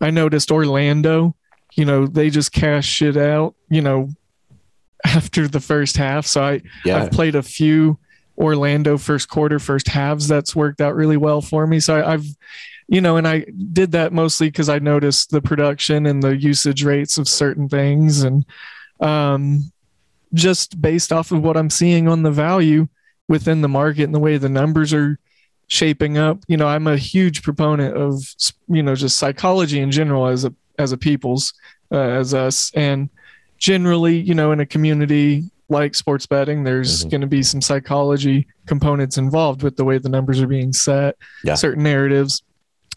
I 0.00 0.10
noticed 0.10 0.52
Orlando, 0.52 1.34
you 1.76 1.84
know, 1.84 2.06
they 2.06 2.30
just 2.30 2.52
cash 2.52 3.02
it 3.02 3.16
out, 3.16 3.54
you 3.68 3.82
know, 3.82 4.10
after 5.04 5.46
the 5.46 5.60
first 5.60 5.96
half. 5.96 6.26
So 6.26 6.42
I 6.42 6.62
yeah. 6.84 7.02
I've 7.02 7.10
played 7.10 7.34
a 7.34 7.42
few 7.42 7.98
Orlando 8.38 8.98
first 8.98 9.28
quarter, 9.28 9.58
first 9.58 9.88
halves. 9.88 10.28
That's 10.28 10.56
worked 10.56 10.80
out 10.80 10.94
really 10.94 11.16
well 11.16 11.40
for 11.40 11.66
me. 11.66 11.80
So 11.80 11.96
I, 11.96 12.14
I've 12.14 12.26
you 12.88 13.00
know, 13.00 13.16
and 13.16 13.26
I 13.26 13.46
did 13.72 13.92
that 13.92 14.12
mostly 14.12 14.48
because 14.48 14.68
I 14.68 14.78
noticed 14.78 15.30
the 15.30 15.42
production 15.42 16.06
and 16.06 16.22
the 16.22 16.36
usage 16.36 16.84
rates 16.84 17.18
of 17.18 17.28
certain 17.28 17.68
things. 17.68 18.22
And 18.22 18.46
um, 19.00 19.72
just 20.32 20.80
based 20.80 21.12
off 21.12 21.32
of 21.32 21.42
what 21.42 21.56
I'm 21.56 21.70
seeing 21.70 22.06
on 22.06 22.22
the 22.22 22.30
value, 22.30 22.86
within 23.28 23.60
the 23.60 23.68
market 23.68 24.04
and 24.04 24.14
the 24.14 24.20
way 24.20 24.36
the 24.36 24.48
numbers 24.48 24.92
are 24.92 25.18
shaping 25.68 26.16
up. 26.16 26.38
You 26.46 26.56
know, 26.56 26.68
I'm 26.68 26.86
a 26.86 26.96
huge 26.96 27.42
proponent 27.42 27.96
of 27.96 28.22
you 28.68 28.82
know 28.82 28.94
just 28.94 29.18
psychology 29.18 29.80
in 29.80 29.90
general 29.90 30.26
as 30.26 30.44
a 30.44 30.54
as 30.78 30.92
a 30.92 30.96
people's 30.96 31.52
uh, 31.92 31.98
as 31.98 32.34
us 32.34 32.70
and 32.74 33.08
generally 33.58 34.18
you 34.18 34.34
know 34.34 34.52
in 34.52 34.60
a 34.60 34.66
community 34.66 35.44
like 35.68 35.94
sports 35.94 36.26
betting 36.26 36.64
there's 36.64 37.00
mm-hmm. 37.00 37.10
going 37.10 37.20
to 37.20 37.26
be 37.26 37.42
some 37.42 37.60
psychology 37.60 38.46
components 38.66 39.18
involved 39.18 39.62
with 39.62 39.76
the 39.76 39.84
way 39.84 39.98
the 39.98 40.08
numbers 40.08 40.40
are 40.40 40.46
being 40.46 40.72
set 40.72 41.16
yeah. 41.44 41.54
certain 41.54 41.82
narratives 41.82 42.42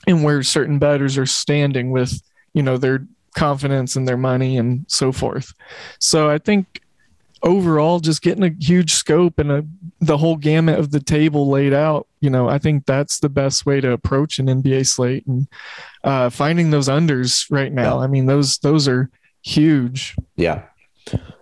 and 0.08 0.24
where 0.24 0.44
certain 0.44 0.80
bettors 0.80 1.18
are 1.18 1.26
standing 1.26 1.92
with 1.92 2.22
you 2.54 2.64
know 2.64 2.78
their 2.78 3.06
confidence 3.36 3.96
and 3.96 4.08
their 4.08 4.18
money 4.18 4.58
and 4.58 4.86
so 4.88 5.12
forth 5.12 5.54
so 6.00 6.30
i 6.30 6.38
think 6.38 6.82
overall 7.42 8.00
just 8.00 8.22
getting 8.22 8.44
a 8.44 8.56
huge 8.60 8.94
scope 8.94 9.40
and 9.40 9.52
a, 9.52 9.66
the 10.02 10.18
whole 10.18 10.36
gamut 10.36 10.78
of 10.78 10.92
the 10.92 11.00
table 11.00 11.50
laid 11.50 11.74
out 11.74 12.08
you 12.20 12.30
know 12.30 12.50
i 12.50 12.58
think 12.58 12.86
that's 12.86 13.20
the 13.20 13.30
best 13.30 13.66
way 13.66 13.80
to 13.80 13.92
approach 13.92 14.40
an 14.40 14.48
nba 14.48 14.86
slate 14.86 15.26
and 15.26 15.48
uh, 16.04 16.30
finding 16.30 16.70
those 16.70 16.88
unders 16.88 17.46
right 17.50 17.74
now 17.74 17.98
yeah. 17.98 18.04
i 18.04 18.08
mean 18.08 18.26
those 18.26 18.58
those 18.60 18.88
are 18.88 19.10
huge 19.42 20.16
yeah 20.36 20.64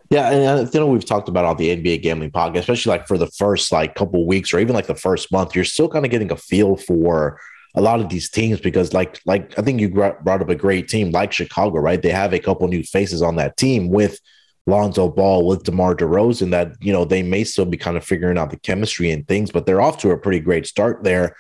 yeah, 0.09 0.31
and 0.31 0.73
you 0.73 0.79
know 0.79 0.87
we've 0.87 1.05
talked 1.05 1.27
about 1.27 1.45
on 1.45 1.57
the 1.57 1.75
NBA 1.75 2.01
gambling 2.01 2.31
podcast, 2.31 2.59
especially 2.59 2.91
like 2.91 3.07
for 3.07 3.17
the 3.17 3.27
first 3.27 3.71
like 3.71 3.95
couple 3.95 4.25
weeks 4.25 4.53
or 4.53 4.59
even 4.59 4.73
like 4.73 4.87
the 4.87 4.95
first 4.95 5.31
month, 5.31 5.53
you're 5.53 5.65
still 5.65 5.89
kind 5.89 6.05
of 6.05 6.11
getting 6.11 6.31
a 6.31 6.37
feel 6.37 6.77
for 6.77 7.39
a 7.75 7.81
lot 7.81 7.99
of 7.99 8.09
these 8.09 8.29
teams 8.29 8.61
because 8.61 8.93
like 8.93 9.19
like 9.25 9.57
I 9.59 9.61
think 9.61 9.81
you 9.81 9.89
brought 9.89 10.27
up 10.27 10.49
a 10.49 10.55
great 10.55 10.87
team 10.87 11.11
like 11.11 11.33
Chicago, 11.33 11.79
right? 11.79 12.01
They 12.01 12.09
have 12.09 12.33
a 12.33 12.39
couple 12.39 12.67
new 12.69 12.83
faces 12.83 13.21
on 13.21 13.35
that 13.35 13.57
team 13.57 13.89
with 13.89 14.19
Lonzo 14.65 15.09
Ball, 15.09 15.45
with 15.45 15.63
DeMar 15.63 15.95
DeRozan 15.95 16.51
that 16.51 16.71
you 16.79 16.93
know 16.93 17.03
they 17.03 17.21
may 17.21 17.43
still 17.43 17.65
be 17.65 17.77
kind 17.77 17.97
of 17.97 18.05
figuring 18.05 18.37
out 18.37 18.49
the 18.49 18.59
chemistry 18.59 19.11
and 19.11 19.27
things, 19.27 19.51
but 19.51 19.65
they're 19.65 19.81
off 19.81 19.97
to 19.99 20.11
a 20.11 20.17
pretty 20.17 20.39
great 20.39 20.67
start 20.67 21.03
there. 21.03 21.35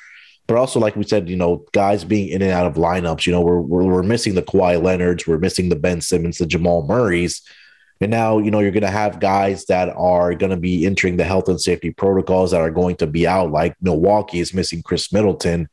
But 0.47 0.57
also, 0.57 0.79
like 0.79 0.95
we 0.95 1.03
said, 1.03 1.29
you 1.29 1.35
know, 1.35 1.65
guys 1.73 2.03
being 2.05 2.29
in 2.29 2.41
and 2.41 2.51
out 2.51 2.65
of 2.65 2.75
lineups, 2.75 3.25
you 3.25 3.33
know, 3.33 3.41
we're 3.41 3.59
we're, 3.59 3.83
we're 3.83 4.03
missing 4.03 4.35
the 4.35 4.41
Kawhi 4.41 4.81
Leonards, 4.81 5.27
we're 5.27 5.37
missing 5.37 5.69
the 5.69 5.75
Ben 5.75 6.01
Simmons, 6.01 6.37
the 6.37 6.45
Jamal 6.45 6.85
Murrays 6.87 7.41
and 7.99 8.11
now, 8.11 8.37
you 8.37 8.51
know, 8.51 8.59
you're 8.59 8.71
going 8.71 8.81
to 8.81 8.89
have 8.89 9.19
guys 9.19 9.65
that 9.65 9.89
are 9.95 10.35
going 10.35 10.51
to 10.51 10.57
be 10.57 10.85
entering 10.85 11.17
the 11.17 11.23
health 11.23 11.49
and 11.49 11.59
safety 11.59 11.91
protocols 11.91 12.51
that 12.51 12.61
are 12.61 12.71
going 12.71 12.95
to 12.97 13.07
be 13.07 13.25
out, 13.25 13.51
like 13.51 13.75
Milwaukee 13.81 14.39
is 14.39 14.53
missing 14.53 14.83
Khris 14.83 15.11
Middleton. 15.11 15.67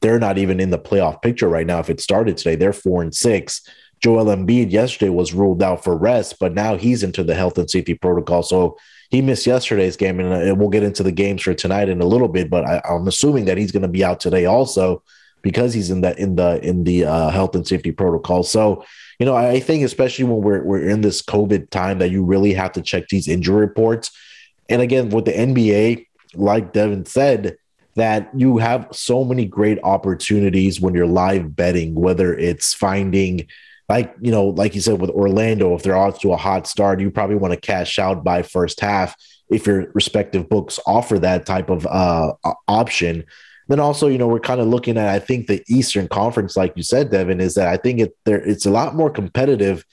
They're 0.00 0.18
not 0.18 0.38
even 0.38 0.58
in 0.58 0.70
the 0.70 0.78
playoff 0.78 1.20
picture 1.20 1.48
right 1.48 1.66
now. 1.66 1.78
If 1.78 1.90
it 1.90 2.00
started 2.00 2.36
today, 2.36 2.56
they're 2.56 2.72
four 2.72 3.02
and 3.02 3.14
six. 3.14 3.62
Joel 4.00 4.26
Embiid 4.26 4.70
yesterday 4.70 5.08
was 5.10 5.34
ruled 5.34 5.62
out 5.62 5.84
for 5.84 5.96
rest, 5.96 6.38
but 6.38 6.54
now 6.54 6.76
he's 6.76 7.02
into 7.02 7.24
the 7.24 7.34
health 7.34 7.58
and 7.58 7.70
safety 7.70 7.94
protocol. 7.94 8.42
So 8.42 8.78
he 9.10 9.22
missed 9.22 9.46
yesterday's 9.46 9.96
game, 9.96 10.20
and 10.20 10.50
uh, 10.50 10.54
we'll 10.54 10.68
get 10.68 10.82
into 10.82 11.02
the 11.02 11.12
games 11.12 11.42
for 11.42 11.54
tonight 11.54 11.88
in 11.88 12.00
a 12.00 12.06
little 12.06 12.28
bit. 12.28 12.50
But 12.50 12.64
I, 12.64 12.82
am 12.88 13.06
assuming 13.06 13.44
that 13.46 13.58
he's 13.58 13.72
going 13.72 13.82
to 13.82 13.88
be 13.88 14.04
out 14.04 14.20
today 14.20 14.46
also 14.46 15.02
because 15.42 15.72
he's 15.72 15.90
in 15.90 16.00
the 16.00 16.20
in 16.20 16.36
the 16.36 16.60
in 16.66 16.84
the 16.84 17.04
uh, 17.04 17.30
health 17.30 17.54
and 17.54 17.66
safety 17.66 17.92
protocol. 17.92 18.42
So 18.42 18.84
you 19.18 19.26
know, 19.26 19.34
I 19.34 19.60
think 19.60 19.84
especially 19.84 20.24
when 20.24 20.42
we're 20.42 20.62
we're 20.62 20.88
in 20.88 21.00
this 21.00 21.22
COVID 21.22 21.70
time 21.70 21.98
that 22.00 22.10
you 22.10 22.24
really 22.24 22.52
have 22.54 22.72
to 22.72 22.82
check 22.82 23.08
these 23.08 23.28
injury 23.28 23.60
reports. 23.60 24.10
And 24.68 24.82
again, 24.82 25.10
with 25.10 25.26
the 25.26 25.32
NBA, 25.32 26.06
like 26.34 26.72
Devin 26.72 27.06
said, 27.06 27.56
that 27.94 28.30
you 28.34 28.58
have 28.58 28.88
so 28.92 29.24
many 29.24 29.46
great 29.46 29.78
opportunities 29.82 30.80
when 30.80 30.94
you're 30.94 31.06
live 31.06 31.56
betting, 31.56 31.94
whether 31.94 32.34
it's 32.34 32.74
finding 32.74 33.46
like 33.88 34.14
you 34.20 34.30
know, 34.30 34.48
like 34.48 34.74
you 34.74 34.80
said 34.80 35.00
with 35.00 35.10
Orlando, 35.10 35.74
if 35.74 35.82
they're 35.82 35.96
off 35.96 36.20
to 36.20 36.32
a 36.32 36.36
hot 36.36 36.66
start, 36.66 37.00
you 37.00 37.10
probably 37.10 37.36
want 37.36 37.54
to 37.54 37.60
cash 37.60 37.98
out 37.98 38.24
by 38.24 38.42
first 38.42 38.80
half 38.80 39.14
if 39.48 39.66
your 39.66 39.90
respective 39.94 40.48
books 40.48 40.80
offer 40.86 41.18
that 41.20 41.46
type 41.46 41.70
of 41.70 41.86
uh, 41.86 42.32
option. 42.66 43.24
Then 43.68 43.80
also, 43.80 44.08
you 44.08 44.18
know, 44.18 44.28
we're 44.28 44.40
kind 44.40 44.60
of 44.60 44.68
looking 44.68 44.96
at 44.96 45.08
I 45.08 45.18
think 45.18 45.46
the 45.46 45.62
Eastern 45.68 46.08
Conference, 46.08 46.56
like 46.56 46.72
you 46.76 46.82
said, 46.82 47.10
Devin, 47.10 47.40
is 47.40 47.54
that 47.54 47.68
I 47.68 47.76
think 47.76 48.00
it 48.00 48.16
there 48.24 48.44
it's 48.44 48.66
a 48.66 48.70
lot 48.70 48.94
more 48.94 49.10
competitive 49.10 49.84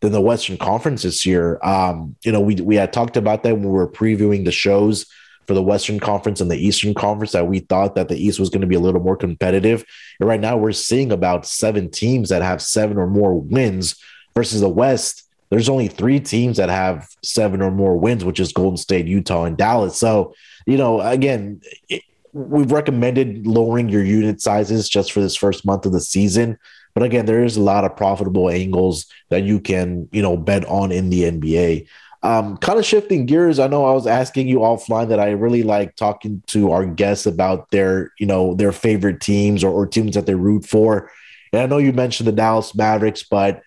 than 0.00 0.12
the 0.12 0.20
Western 0.20 0.56
Conference 0.56 1.02
this 1.02 1.24
year. 1.24 1.58
Um, 1.62 2.16
you 2.24 2.32
know, 2.32 2.40
we 2.40 2.56
we 2.56 2.76
had 2.76 2.92
talked 2.92 3.16
about 3.16 3.42
that 3.42 3.54
when 3.54 3.64
we 3.64 3.70
were 3.70 3.90
previewing 3.90 4.44
the 4.44 4.52
shows 4.52 5.06
for 5.46 5.54
the 5.54 5.62
Western 5.62 5.98
Conference 6.00 6.40
and 6.40 6.50
the 6.50 6.56
Eastern 6.56 6.94
Conference 6.94 7.32
that 7.32 7.46
we 7.46 7.60
thought 7.60 7.94
that 7.94 8.08
the 8.08 8.16
East 8.16 8.38
was 8.38 8.50
going 8.50 8.60
to 8.60 8.66
be 8.66 8.74
a 8.74 8.80
little 8.80 9.00
more 9.00 9.16
competitive. 9.16 9.84
And 10.20 10.28
right 10.28 10.40
now 10.40 10.56
we're 10.56 10.72
seeing 10.72 11.12
about 11.12 11.46
seven 11.46 11.90
teams 11.90 12.28
that 12.28 12.42
have 12.42 12.62
seven 12.62 12.96
or 12.96 13.06
more 13.06 13.34
wins 13.34 13.96
versus 14.34 14.60
the 14.60 14.68
West. 14.68 15.28
There's 15.50 15.68
only 15.68 15.88
three 15.88 16.20
teams 16.20 16.56
that 16.56 16.70
have 16.70 17.08
seven 17.22 17.60
or 17.60 17.70
more 17.70 17.96
wins, 17.96 18.24
which 18.24 18.40
is 18.40 18.52
Golden 18.52 18.78
State, 18.78 19.06
Utah, 19.06 19.44
and 19.44 19.56
Dallas. 19.56 19.96
So, 19.96 20.34
you 20.66 20.78
know, 20.78 21.00
again, 21.00 21.60
it, 21.88 22.02
we've 22.32 22.72
recommended 22.72 23.46
lowering 23.46 23.88
your 23.88 24.04
unit 24.04 24.40
sizes 24.40 24.88
just 24.88 25.12
for 25.12 25.20
this 25.20 25.36
first 25.36 25.66
month 25.66 25.84
of 25.84 25.92
the 25.92 26.00
season. 26.00 26.58
But 26.94 27.02
again, 27.02 27.26
there 27.26 27.44
is 27.44 27.56
a 27.56 27.62
lot 27.62 27.84
of 27.84 27.96
profitable 27.96 28.50
angles 28.50 29.06
that 29.30 29.44
you 29.44 29.60
can, 29.60 30.08
you 30.12 30.22
know, 30.22 30.36
bet 30.36 30.64
on 30.66 30.92
in 30.92 31.10
the 31.10 31.22
NBA. 31.22 31.86
Um, 32.24 32.56
kind 32.58 32.78
of 32.78 32.84
shifting 32.84 33.26
gears, 33.26 33.58
I 33.58 33.66
know 33.66 33.84
I 33.84 33.92
was 33.92 34.06
asking 34.06 34.46
you 34.46 34.58
offline 34.58 35.08
that 35.08 35.18
I 35.18 35.30
really 35.30 35.64
like 35.64 35.96
talking 35.96 36.42
to 36.48 36.70
our 36.70 36.86
guests 36.86 37.26
about 37.26 37.70
their, 37.70 38.12
you 38.18 38.26
know, 38.26 38.54
their 38.54 38.70
favorite 38.70 39.20
teams 39.20 39.64
or, 39.64 39.72
or 39.72 39.86
teams 39.86 40.14
that 40.14 40.26
they 40.26 40.34
root 40.34 40.64
for. 40.64 41.10
And 41.52 41.60
I 41.60 41.66
know 41.66 41.78
you 41.78 41.92
mentioned 41.92 42.28
the 42.28 42.32
Dallas 42.32 42.74
Mavericks, 42.74 43.24
but 43.24 43.62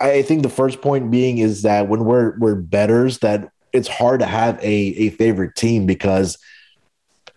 I 0.00 0.22
think 0.22 0.42
the 0.42 0.48
first 0.48 0.80
point 0.80 1.10
being 1.10 1.38
is 1.38 1.62
that 1.62 1.88
when 1.88 2.04
we're 2.04 2.38
we're 2.38 2.54
betters, 2.54 3.18
that 3.18 3.50
it's 3.72 3.88
hard 3.88 4.20
to 4.20 4.26
have 4.26 4.58
a, 4.58 4.64
a 4.64 5.10
favorite 5.10 5.54
team 5.54 5.86
because– 5.86 6.38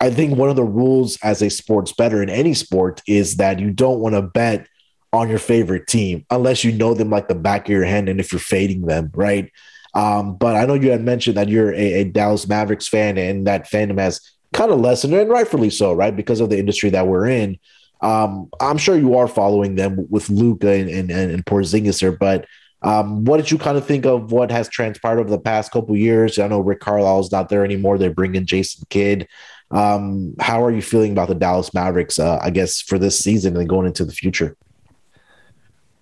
I 0.02 0.10
think 0.10 0.38
one 0.38 0.50
of 0.50 0.56
the 0.56 0.64
rules 0.64 1.18
as 1.22 1.42
a 1.42 1.50
sports 1.50 1.92
better 1.92 2.24
in 2.24 2.30
any 2.30 2.54
sport 2.54 3.02
is 3.06 3.36
that 3.36 3.60
you 3.60 3.70
don't 3.70 4.00
want 4.00 4.16
to 4.16 4.22
bet 4.22 4.68
on 5.12 5.28
your 5.28 5.40
favorite 5.40 5.88
team 5.88 6.26
unless 6.30 6.64
you 6.64 6.72
know 6.72 6.94
them 6.94 7.10
like 7.10 7.28
the 7.28 7.36
back 7.36 7.66
of 7.66 7.72
your 7.72 7.84
hand 7.84 8.08
and 8.08 8.20
if 8.20 8.32
you're 8.32 8.40
fading 8.40 8.86
them, 8.86 9.12
right? 9.14 9.52
Um, 9.94 10.38
but 10.38 10.56
I 10.56 10.66
know 10.66 10.76
you 10.76 10.92
had 10.92 11.04
mentioned 11.04 11.38
that 11.38 11.50
you're 11.50 11.74
a, 11.74 11.94
a 12.02 12.04
Dallas 12.04 12.48
Mavericks 12.48 12.88
fan 12.88 13.18
and 13.18 13.48
that 13.48 13.70
fandom 13.70 14.00
has 14.00 14.22
kind 14.54 14.72
of 14.72 14.80
lessened, 14.80 15.14
and 15.14 15.30
rightfully 15.30 15.70
so, 15.70 15.94
right? 15.94 16.16
Because 16.16 16.40
of 16.40 16.50
the 16.50 16.60
industry 16.60 16.90
that 16.92 17.08
we're 17.08 17.28
in. 17.28 17.60
Um, 18.02 18.50
I'm 18.60 18.78
sure 18.78 18.98
you 18.98 19.18
are 19.18 19.28
following 19.28 19.76
them 19.76 20.08
with 20.10 20.30
Luka 20.30 20.72
and, 20.72 20.90
and, 20.90 21.12
and 21.12 21.46
Porzingis 21.46 22.00
here, 22.00 22.14
but 22.14 22.46
um, 22.82 23.26
what 23.26 23.38
did 23.38 23.52
you 23.52 23.58
kind 23.58 23.78
of 23.78 23.86
think 23.86 24.06
of 24.06 24.32
what 24.32 24.52
has 24.52 24.70
transpired 24.70 25.20
over 25.20 25.30
the 25.30 25.40
past 25.40 25.72
couple 25.72 25.96
years? 25.96 26.40
I 26.40 26.48
know 26.48 26.62
Rick 26.62 26.80
Carlisle's 26.80 27.32
not 27.32 27.50
there 27.50 27.66
anymore. 27.66 27.98
They're 27.98 28.10
bringing 28.14 28.46
Jason 28.46 28.86
Kidd. 28.90 29.28
Um, 29.72 30.34
how 30.40 30.64
are 30.64 30.72
you 30.72 30.82
feeling 30.82 31.12
about 31.12 31.28
the 31.28 31.36
Dallas 31.36 31.74
Mavericks, 31.74 32.20
uh, 32.20 32.40
I 32.42 32.50
guess, 32.50 32.82
for 32.82 32.98
this 32.98 33.20
season 33.20 33.58
and 33.58 33.68
going 33.68 33.86
into 33.86 34.06
the 34.06 34.14
future? 34.14 34.56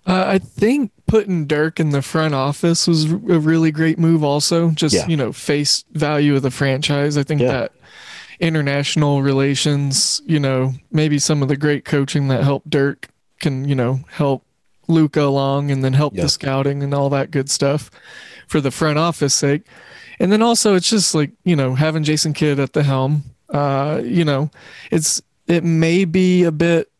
Uh, 0.08 0.24
I 0.26 0.38
think 0.38 0.90
putting 1.06 1.46
Dirk 1.46 1.78
in 1.78 1.90
the 1.90 2.02
front 2.02 2.34
office 2.34 2.86
was 2.86 3.12
a 3.12 3.16
really 3.16 3.70
great 3.70 3.98
move, 3.98 4.24
also. 4.24 4.70
Just, 4.70 4.94
yeah. 4.94 5.06
you 5.06 5.16
know, 5.16 5.32
face 5.32 5.84
value 5.92 6.36
of 6.36 6.42
the 6.42 6.50
franchise. 6.50 7.16
I 7.16 7.22
think 7.22 7.42
yeah. 7.42 7.48
that 7.48 7.72
international 8.40 9.22
relations, 9.22 10.22
you 10.24 10.40
know, 10.40 10.72
maybe 10.90 11.18
some 11.18 11.42
of 11.42 11.48
the 11.48 11.56
great 11.56 11.84
coaching 11.84 12.28
that 12.28 12.42
helped 12.42 12.70
Dirk 12.70 13.08
can, 13.40 13.68
you 13.68 13.74
know, 13.74 14.00
help 14.08 14.44
Luka 14.88 15.22
along 15.22 15.70
and 15.70 15.84
then 15.84 15.92
help 15.92 16.14
yeah. 16.14 16.22
the 16.22 16.28
scouting 16.28 16.82
and 16.82 16.94
all 16.94 17.10
that 17.10 17.30
good 17.30 17.50
stuff 17.50 17.90
for 18.46 18.60
the 18.60 18.70
front 18.70 18.98
office 18.98 19.34
sake. 19.34 19.62
And 20.18 20.32
then 20.32 20.42
also, 20.42 20.74
it's 20.74 20.88
just 20.88 21.14
like, 21.14 21.32
you 21.44 21.54
know, 21.54 21.74
having 21.74 22.02
Jason 22.02 22.32
Kidd 22.32 22.58
at 22.58 22.72
the 22.72 22.82
helm 22.82 23.24
uh, 23.50 24.00
you 24.04 24.24
know, 24.24 24.50
it's 24.90 25.22
it 25.46 25.64
may 25.64 26.04
be 26.04 26.44
a 26.44 26.52
bit 26.52 26.90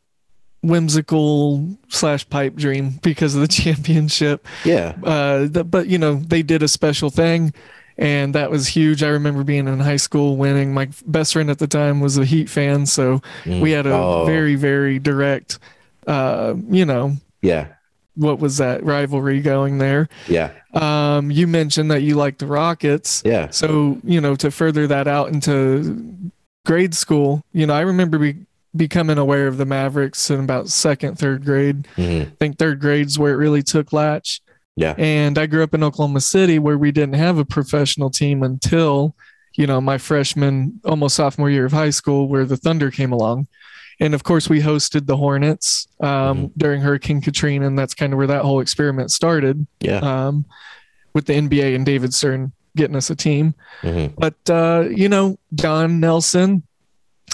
whimsical 0.62 1.78
slash 1.88 2.28
pipe 2.28 2.54
dream 2.54 2.98
because 3.02 3.34
of 3.34 3.40
the 3.40 3.48
championship. 3.62 4.46
Yeah. 4.64 4.94
Uh, 5.02 5.46
but 5.46 5.88
you 5.88 5.98
know, 5.98 6.16
they 6.16 6.42
did 6.42 6.62
a 6.62 6.68
special 6.68 7.10
thing 7.10 7.52
and 7.98 8.34
that 8.34 8.50
was 8.50 8.68
huge. 8.68 9.02
I 9.02 9.08
remember 9.08 9.42
being 9.42 9.66
in 9.66 9.80
high 9.80 9.96
school 9.96 10.36
winning. 10.36 10.72
My 10.72 10.88
best 11.04 11.32
friend 11.32 11.50
at 11.50 11.58
the 11.58 11.66
time 11.66 12.00
was 12.00 12.16
a 12.16 12.24
Heat 12.24 12.48
fan, 12.48 12.86
so 12.86 13.20
mm. 13.42 13.60
we 13.60 13.72
had 13.72 13.86
a 13.86 13.92
oh. 13.92 14.24
very, 14.24 14.54
very 14.54 15.00
direct, 15.00 15.58
uh, 16.06 16.54
you 16.68 16.86
know, 16.86 17.16
yeah, 17.42 17.68
what 18.14 18.38
was 18.38 18.58
that 18.58 18.84
rivalry 18.84 19.40
going 19.40 19.78
there? 19.78 20.08
Yeah. 20.28 20.52
Um, 20.74 21.30
you 21.30 21.46
mentioned 21.48 21.90
that 21.90 22.02
you 22.02 22.14
like 22.14 22.38
the 22.38 22.46
Rockets. 22.46 23.22
Yeah. 23.24 23.50
So 23.50 23.98
you 24.04 24.20
know, 24.20 24.36
to 24.36 24.50
further 24.52 24.86
that 24.86 25.08
out 25.08 25.30
into 25.30 26.30
grade 26.64 26.94
school, 26.94 27.42
you 27.52 27.66
know, 27.66 27.74
I 27.74 27.80
remember 27.80 28.18
be, 28.18 28.36
becoming 28.76 29.18
aware 29.18 29.46
of 29.46 29.56
the 29.56 29.64
Mavericks 29.64 30.30
in 30.30 30.40
about 30.40 30.68
second, 30.68 31.18
third 31.18 31.44
grade. 31.44 31.88
Mm-hmm. 31.96 32.30
I 32.30 32.36
think 32.38 32.58
third 32.58 32.80
grade's 32.80 33.18
where 33.18 33.32
it 33.32 33.36
really 33.36 33.62
took 33.62 33.92
latch. 33.92 34.40
Yeah. 34.76 34.94
And 34.96 35.38
I 35.38 35.46
grew 35.46 35.62
up 35.62 35.74
in 35.74 35.82
Oklahoma 35.82 36.20
City 36.20 36.58
where 36.58 36.78
we 36.78 36.92
didn't 36.92 37.16
have 37.16 37.38
a 37.38 37.44
professional 37.44 38.10
team 38.10 38.42
until, 38.42 39.16
you 39.56 39.66
know, 39.66 39.80
my 39.80 39.98
freshman, 39.98 40.80
almost 40.84 41.16
sophomore 41.16 41.50
year 41.50 41.64
of 41.64 41.72
high 41.72 41.90
school, 41.90 42.28
where 42.28 42.44
the 42.44 42.56
Thunder 42.56 42.90
came 42.90 43.12
along. 43.12 43.48
And 44.00 44.14
of 44.14 44.22
course, 44.22 44.48
we 44.48 44.60
hosted 44.60 45.06
the 45.06 45.16
Hornets 45.16 45.88
um, 46.00 46.08
mm-hmm. 46.08 46.46
during 46.56 46.80
Hurricane 46.80 47.20
Katrina, 47.20 47.66
and 47.66 47.76
that's 47.76 47.94
kind 47.94 48.12
of 48.12 48.18
where 48.18 48.28
that 48.28 48.42
whole 48.42 48.60
experiment 48.60 49.10
started. 49.10 49.66
Yeah. 49.80 49.98
Um, 49.98 50.44
with 51.14 51.26
the 51.26 51.32
NBA 51.32 51.74
and 51.74 51.84
David 51.84 52.14
Stern 52.14 52.52
getting 52.76 52.94
us 52.94 53.10
a 53.10 53.16
team. 53.16 53.54
Mm-hmm. 53.82 54.14
But 54.16 54.36
uh, 54.48 54.88
you 54.88 55.08
know, 55.08 55.38
Don 55.52 55.98
Nelson, 55.98 56.62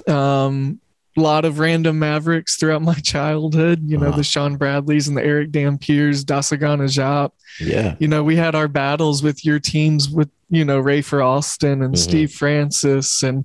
um, 0.09 0.81
lot 1.21 1.45
of 1.45 1.59
random 1.59 1.99
Mavericks 1.99 2.57
throughout 2.57 2.83
my 2.83 2.95
childhood. 2.95 3.83
You 3.85 3.99
know, 3.99 4.09
uh-huh. 4.09 4.17
the 4.17 4.25
Sean 4.25 4.57
Bradleys 4.57 5.09
and 5.09 5.17
the 5.17 5.25
Erick 5.25 5.51
Dampiers, 5.51 6.25
DeSagana 6.25 6.85
Diop. 6.85 7.33
Yeah. 7.61 7.97
You 7.99 8.09
know, 8.09 8.25
we 8.25 8.37
had 8.37 8.55
our 8.55 8.69
battles 8.69 9.23
with 9.23 9.45
your 9.45 9.61
teams 9.61 10.11
with, 10.11 10.31
you 10.51 10.65
know, 10.65 10.83
Rafer 10.83 11.25
Alston 11.25 11.83
and 11.83 11.95
mm-hmm. 11.95 12.11
Steve 12.11 12.33
Francis 12.33 13.23
and 13.23 13.45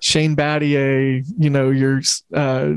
Shane 0.00 0.36
Battier, 0.36 1.24
you 1.38 1.50
know, 1.50 1.70
your 1.70 2.00
uh, 2.32 2.74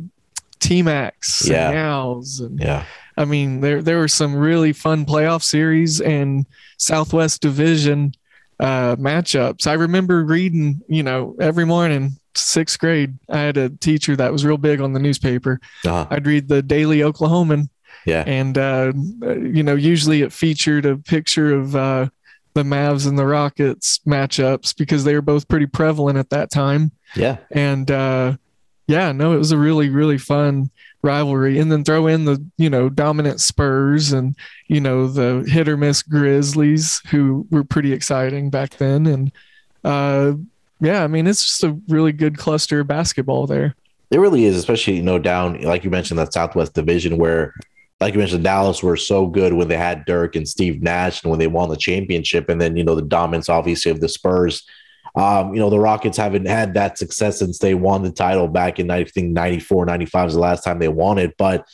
T 0.59 0.81
Max 0.81 1.47
yeah. 1.47 1.67
and 1.67 1.75
Nows. 1.75 2.39
And 2.39 2.59
yeah. 2.59 2.85
I 3.17 3.25
mean, 3.25 3.61
there 3.61 3.81
there 3.81 3.99
were 3.99 4.07
some 4.07 4.35
really 4.35 4.73
fun 4.73 5.05
playoff 5.05 5.43
series 5.43 6.01
and 6.01 6.45
Southwest 6.77 7.41
Division 7.41 8.13
uh, 8.59 8.95
matchups. 8.95 9.67
I 9.67 9.73
remember 9.73 10.23
reading, 10.23 10.81
you 10.87 11.03
know, 11.03 11.35
every 11.39 11.65
morning 11.65 12.13
sixth 12.35 12.79
grade, 12.79 13.17
I 13.29 13.39
had 13.39 13.57
a 13.57 13.69
teacher 13.69 14.15
that 14.15 14.31
was 14.31 14.45
real 14.45 14.57
big 14.57 14.81
on 14.81 14.93
the 14.93 14.99
newspaper. 14.99 15.59
Uh-huh. 15.85 16.07
I'd 16.09 16.27
read 16.27 16.47
the 16.47 16.61
Daily 16.61 16.99
Oklahoman. 16.99 17.69
Yeah. 18.05 18.23
And, 18.25 18.57
uh, 18.57 18.93
you 19.21 19.63
know, 19.63 19.75
usually 19.75 20.21
it 20.21 20.33
featured 20.33 20.85
a 20.85 20.97
picture 20.97 21.53
of 21.53 21.75
uh, 21.75 22.07
the 22.53 22.63
Mavs 22.63 23.07
and 23.07 23.17
the 23.17 23.25
Rockets 23.25 23.99
matchups 24.07 24.75
because 24.75 25.03
they 25.03 25.13
were 25.13 25.21
both 25.21 25.47
pretty 25.47 25.67
prevalent 25.67 26.17
at 26.17 26.29
that 26.31 26.51
time. 26.51 26.91
Yeah. 27.15 27.37
And, 27.51 27.91
uh, 27.91 28.37
yeah, 28.87 29.11
no, 29.11 29.33
it 29.33 29.37
was 29.37 29.51
a 29.51 29.57
really, 29.57 29.89
really 29.89 30.17
fun 30.17 30.71
rivalry. 31.03 31.59
And 31.59 31.71
then 31.71 31.83
throw 31.83 32.07
in 32.07 32.25
the, 32.25 32.43
you 32.57 32.69
know, 32.69 32.89
dominant 32.89 33.39
Spurs 33.39 34.11
and, 34.11 34.35
you 34.67 34.81
know, 34.81 35.07
the 35.07 35.47
hit 35.47 35.67
or 35.67 35.77
miss 35.77 36.01
Grizzlies 36.01 37.01
who 37.09 37.45
were 37.51 37.63
pretty 37.63 37.93
exciting 37.93 38.49
back 38.49 38.77
then. 38.77 39.05
And, 39.05 39.31
uh, 39.83 40.33
yeah, 40.81 41.03
I 41.03 41.07
mean, 41.07 41.27
it's 41.27 41.45
just 41.45 41.63
a 41.63 41.79
really 41.87 42.11
good 42.11 42.37
cluster 42.37 42.79
of 42.79 42.87
basketball 42.87 43.45
there. 43.47 43.75
It 44.09 44.19
really 44.19 44.45
is, 44.45 44.57
especially 44.57 44.97
you 44.97 45.03
know 45.03 45.19
down 45.19 45.61
like 45.61 45.83
you 45.83 45.89
mentioned 45.89 46.19
that 46.19 46.33
Southwest 46.33 46.73
Division 46.73 47.17
where, 47.17 47.53
like 48.01 48.13
you 48.13 48.19
mentioned, 48.19 48.43
Dallas 48.43 48.83
were 48.83 48.97
so 48.97 49.27
good 49.27 49.53
when 49.53 49.67
they 49.67 49.77
had 49.77 50.03
Dirk 50.05 50.35
and 50.35 50.47
Steve 50.47 50.81
Nash 50.81 51.23
and 51.23 51.29
when 51.29 51.39
they 51.39 51.47
won 51.47 51.69
the 51.69 51.77
championship, 51.77 52.49
and 52.49 52.59
then 52.59 52.75
you 52.75 52.83
know 52.83 52.95
the 52.95 53.03
dominance 53.03 53.47
obviously 53.47 53.91
of 53.91 54.01
the 54.01 54.09
Spurs. 54.09 54.63
Um, 55.15 55.53
you 55.53 55.59
know 55.59 55.69
the 55.69 55.79
Rockets 55.79 56.17
haven't 56.17 56.47
had 56.47 56.73
that 56.73 56.97
success 56.97 57.39
since 57.39 57.59
they 57.59 57.73
won 57.73 58.01
the 58.01 58.11
title 58.11 58.47
back 58.47 58.79
in 58.79 58.89
I 58.89 59.03
think 59.03 59.31
94, 59.31 59.85
95 59.85 60.27
is 60.27 60.33
the 60.33 60.39
last 60.39 60.63
time 60.63 60.79
they 60.79 60.87
won 60.89 61.17
it, 61.17 61.35
but 61.37 61.65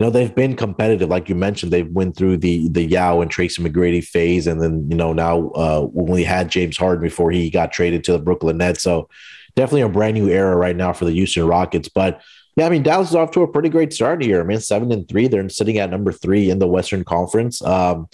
you 0.00 0.06
know 0.06 0.10
they've 0.10 0.34
been 0.34 0.56
competitive 0.56 1.08
like 1.08 1.28
you 1.28 1.34
mentioned 1.34 1.70
they've 1.70 1.92
went 1.92 2.16
through 2.16 2.38
the 2.38 2.68
the 2.70 2.82
yao 2.82 3.20
and 3.20 3.30
tracy 3.30 3.62
mcgrady 3.62 4.02
phase 4.02 4.46
and 4.46 4.60
then 4.60 4.90
you 4.90 4.96
know 4.96 5.12
now 5.12 5.50
uh 5.50 5.82
when 5.82 6.06
we 6.06 6.24
had 6.24 6.50
james 6.50 6.76
harden 6.76 7.02
before 7.02 7.30
he 7.30 7.50
got 7.50 7.70
traded 7.70 8.02
to 8.02 8.12
the 8.12 8.18
brooklyn 8.18 8.56
nets 8.56 8.82
so 8.82 9.08
definitely 9.54 9.82
a 9.82 9.88
brand 9.88 10.14
new 10.14 10.28
era 10.28 10.56
right 10.56 10.76
now 10.76 10.92
for 10.92 11.04
the 11.04 11.12
houston 11.12 11.46
rockets 11.46 11.88
but 11.88 12.22
yeah 12.56 12.66
i 12.66 12.70
mean 12.70 12.82
dallas 12.82 13.10
is 13.10 13.14
off 13.14 13.30
to 13.30 13.42
a 13.42 13.48
pretty 13.48 13.68
great 13.68 13.92
start 13.92 14.22
here. 14.22 14.40
I 14.40 14.44
mean 14.44 14.58
seven 14.58 14.90
and 14.90 15.06
three 15.06 15.28
they're 15.28 15.48
sitting 15.48 15.78
at 15.78 15.90
number 15.90 16.12
three 16.12 16.50
in 16.50 16.58
the 16.58 16.66
western 16.66 17.04
conference. 17.04 17.62
Um 17.62 18.08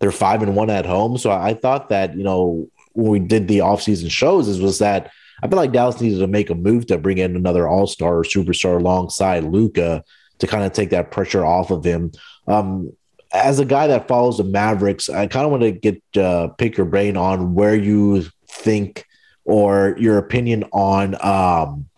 they're 0.00 0.10
five 0.10 0.42
and 0.42 0.56
one 0.56 0.68
at 0.68 0.84
home 0.84 1.16
so 1.16 1.30
i 1.30 1.54
thought 1.54 1.90
that 1.90 2.16
you 2.16 2.24
know 2.24 2.68
when 2.94 3.10
we 3.10 3.18
did 3.20 3.46
the 3.46 3.58
offseason 3.58 4.10
shows 4.10 4.48
is 4.48 4.60
was 4.60 4.78
that 4.78 5.12
I 5.44 5.48
feel 5.48 5.56
like 5.56 5.72
Dallas 5.72 6.00
needed 6.00 6.20
to 6.20 6.28
make 6.28 6.50
a 6.50 6.54
move 6.54 6.86
to 6.86 6.98
bring 6.98 7.18
in 7.18 7.34
another 7.34 7.66
All 7.66 7.88
Star 7.88 8.18
or 8.18 8.22
superstar 8.22 8.78
alongside 8.78 9.42
Luka 9.42 10.04
to 10.42 10.48
kind 10.48 10.64
of 10.64 10.72
take 10.72 10.90
that 10.90 11.12
pressure 11.12 11.46
off 11.46 11.70
of 11.70 11.84
him. 11.84 12.10
Um, 12.48 12.92
as 13.32 13.60
a 13.60 13.64
guy 13.64 13.86
that 13.86 14.08
follows 14.08 14.38
the 14.38 14.44
Mavericks, 14.44 15.08
I 15.08 15.28
kind 15.28 15.46
of 15.46 15.52
want 15.52 15.62
to 15.62 15.70
get 15.70 16.02
uh, 16.16 16.48
pick 16.48 16.76
your 16.76 16.86
brain 16.86 17.16
on 17.16 17.54
where 17.54 17.76
you 17.76 18.24
think 18.50 19.06
or 19.44 19.94
your 19.98 20.18
opinion 20.18 20.64
on 20.72 21.14
um, 21.14 21.88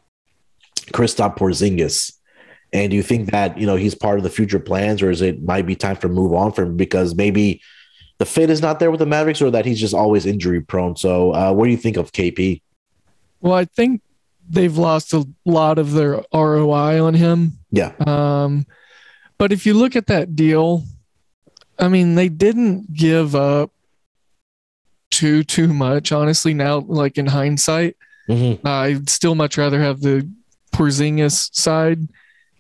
Kristaps 0.93 1.39
Porzingis. 1.39 2.13
And 2.75 2.91
do 2.91 2.97
you 2.97 3.03
think 3.03 3.31
that 3.31 3.57
you 3.57 3.67
know 3.67 3.77
he's 3.77 3.95
part 3.95 4.19
of 4.19 4.25
the 4.25 4.31
future 4.31 4.61
plans, 4.61 5.01
or 5.01 5.11
is 5.11 5.23
it 5.23 5.43
might 5.43 5.65
be 5.65 5.75
time 5.75 5.97
for 5.97 6.09
move 6.09 6.35
on 6.35 6.53
from 6.53 6.77
because 6.77 7.15
maybe 7.15 7.63
the 8.19 8.27
fit 8.27 8.51
is 8.51 8.61
not 8.61 8.79
there 8.79 8.91
with 8.91 9.01
the 9.01 9.07
Mavericks, 9.07 9.41
or 9.41 9.51
that 9.53 9.65
he's 9.65 9.81
just 9.81 9.95
always 9.95 10.27
injury 10.27 10.61
prone? 10.61 10.97
So, 10.97 11.33
uh, 11.33 11.53
what 11.53 11.65
do 11.65 11.71
you 11.71 11.79
think 11.79 11.97
of 11.97 12.13
KP? 12.13 12.61
Well, 13.41 13.55
I 13.55 13.65
think 13.65 14.03
they've 14.49 14.77
lost 14.77 15.13
a 15.13 15.27
lot 15.45 15.79
of 15.79 15.93
their 15.93 16.23
ROI 16.33 17.03
on 17.03 17.15
him. 17.15 17.59
Yeah. 17.71 17.93
Um, 18.07 18.67
but 19.39 19.53
if 19.53 19.67
you 19.67 19.75
look 19.75 19.97
at 19.97 20.07
that 20.07 20.37
deal, 20.37 20.85
I 21.79 21.89
mean, 21.89 22.15
they 22.15 22.29
didn't 22.29 22.93
give 22.95 23.35
up 23.35 23.71
too 25.11 25.45
too 25.45 25.73
much. 25.73 26.13
Honestly, 26.13 26.55
now 26.55 26.79
like 26.79 27.19
in 27.19 27.27
hindsight, 27.27 27.97
mm-hmm. 28.29 28.67
I'd 28.67 29.09
still 29.09 29.35
much 29.35 29.59
rather 29.59 29.81
have 29.81 30.01
the 30.01 30.29
Porzingis 30.73 31.55
side. 31.55 32.01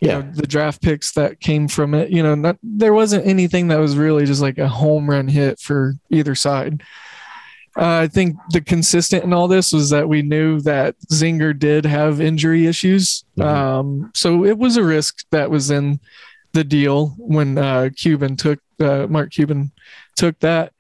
You 0.00 0.08
yeah. 0.08 0.20
know, 0.20 0.30
the 0.32 0.46
draft 0.46 0.82
picks 0.82 1.12
that 1.12 1.40
came 1.40 1.68
from 1.68 1.94
it. 1.94 2.10
You 2.10 2.22
know, 2.22 2.34
not 2.34 2.58
there 2.62 2.92
wasn't 2.92 3.26
anything 3.26 3.68
that 3.68 3.78
was 3.78 3.96
really 3.96 4.26
just 4.26 4.42
like 4.42 4.58
a 4.58 4.68
home 4.68 5.08
run 5.08 5.28
hit 5.28 5.60
for 5.60 5.94
either 6.10 6.34
side. 6.34 6.82
Uh, 7.76 8.02
I 8.02 8.08
think 8.08 8.36
the 8.50 8.60
consistent 8.60 9.24
in 9.24 9.32
all 9.32 9.48
this 9.48 9.72
was 9.72 9.90
that 9.90 10.08
we 10.08 10.22
knew 10.22 10.60
that 10.60 10.94
Zinger 11.12 11.58
did 11.58 11.84
have 11.84 12.20
injury 12.20 12.66
issues. 12.66 13.24
Mm-hmm. 13.36 13.48
Um, 13.48 14.10
so 14.14 14.44
it 14.44 14.56
was 14.58 14.76
a 14.76 14.84
risk 14.84 15.24
that 15.30 15.50
was 15.50 15.70
in 15.70 15.98
the 16.52 16.64
deal 16.64 17.14
when 17.18 17.58
uh, 17.58 17.90
Cuban 17.96 18.36
took 18.36 18.60
uh, 18.80 19.06
Mark 19.08 19.32
Cuban 19.32 19.72
took 20.16 20.38
that, 20.40 20.72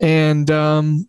and 0.00 0.50
um, 0.50 1.08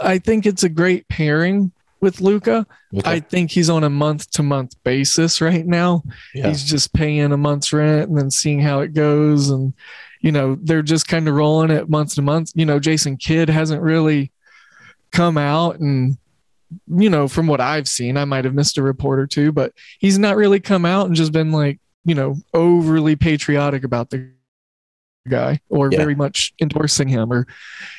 I 0.00 0.18
think 0.18 0.46
it's 0.46 0.64
a 0.64 0.68
great 0.68 1.08
pairing 1.08 1.72
with 2.00 2.20
Luka. 2.20 2.66
Okay. 2.96 3.10
I 3.10 3.20
think 3.20 3.50
he's 3.50 3.70
on 3.70 3.84
a 3.84 3.90
month 3.90 4.30
to 4.32 4.42
month 4.42 4.74
basis 4.84 5.40
right 5.40 5.66
now. 5.66 6.02
Yeah. 6.34 6.48
He's 6.48 6.64
just 6.64 6.92
paying 6.92 7.32
a 7.32 7.36
month's 7.36 7.72
rent 7.72 8.08
and 8.08 8.18
then 8.18 8.30
seeing 8.30 8.60
how 8.60 8.80
it 8.80 8.94
goes 8.94 9.50
and 9.50 9.74
you 10.20 10.32
know, 10.32 10.56
they're 10.60 10.82
just 10.82 11.08
kind 11.08 11.28
of 11.28 11.34
rolling 11.34 11.70
it 11.70 11.88
month 11.88 12.14
to 12.14 12.22
month. 12.22 12.52
You 12.54 12.66
know, 12.66 12.78
Jason 12.78 13.16
Kidd 13.16 13.48
hasn't 13.48 13.82
really 13.82 14.32
come 15.10 15.38
out 15.38 15.78
and 15.78 16.18
you 16.86 17.08
know, 17.08 17.28
from 17.28 17.46
what 17.46 17.60
I've 17.60 17.88
seen, 17.88 18.16
I 18.16 18.24
might 18.24 18.44
have 18.44 18.54
missed 18.54 18.78
a 18.78 18.82
report 18.82 19.18
or 19.18 19.26
two, 19.26 19.52
but 19.52 19.72
he's 19.98 20.18
not 20.18 20.36
really 20.36 20.60
come 20.60 20.84
out 20.84 21.06
and 21.06 21.14
just 21.14 21.32
been 21.32 21.50
like, 21.50 21.80
you 22.04 22.14
know, 22.14 22.36
overly 22.52 23.16
patriotic 23.16 23.84
about 23.84 24.10
the 24.10 24.30
guy 25.28 25.60
or 25.68 25.90
yeah. 25.90 25.98
very 25.98 26.14
much 26.14 26.52
endorsing 26.60 27.08
him 27.08 27.32
or 27.32 27.46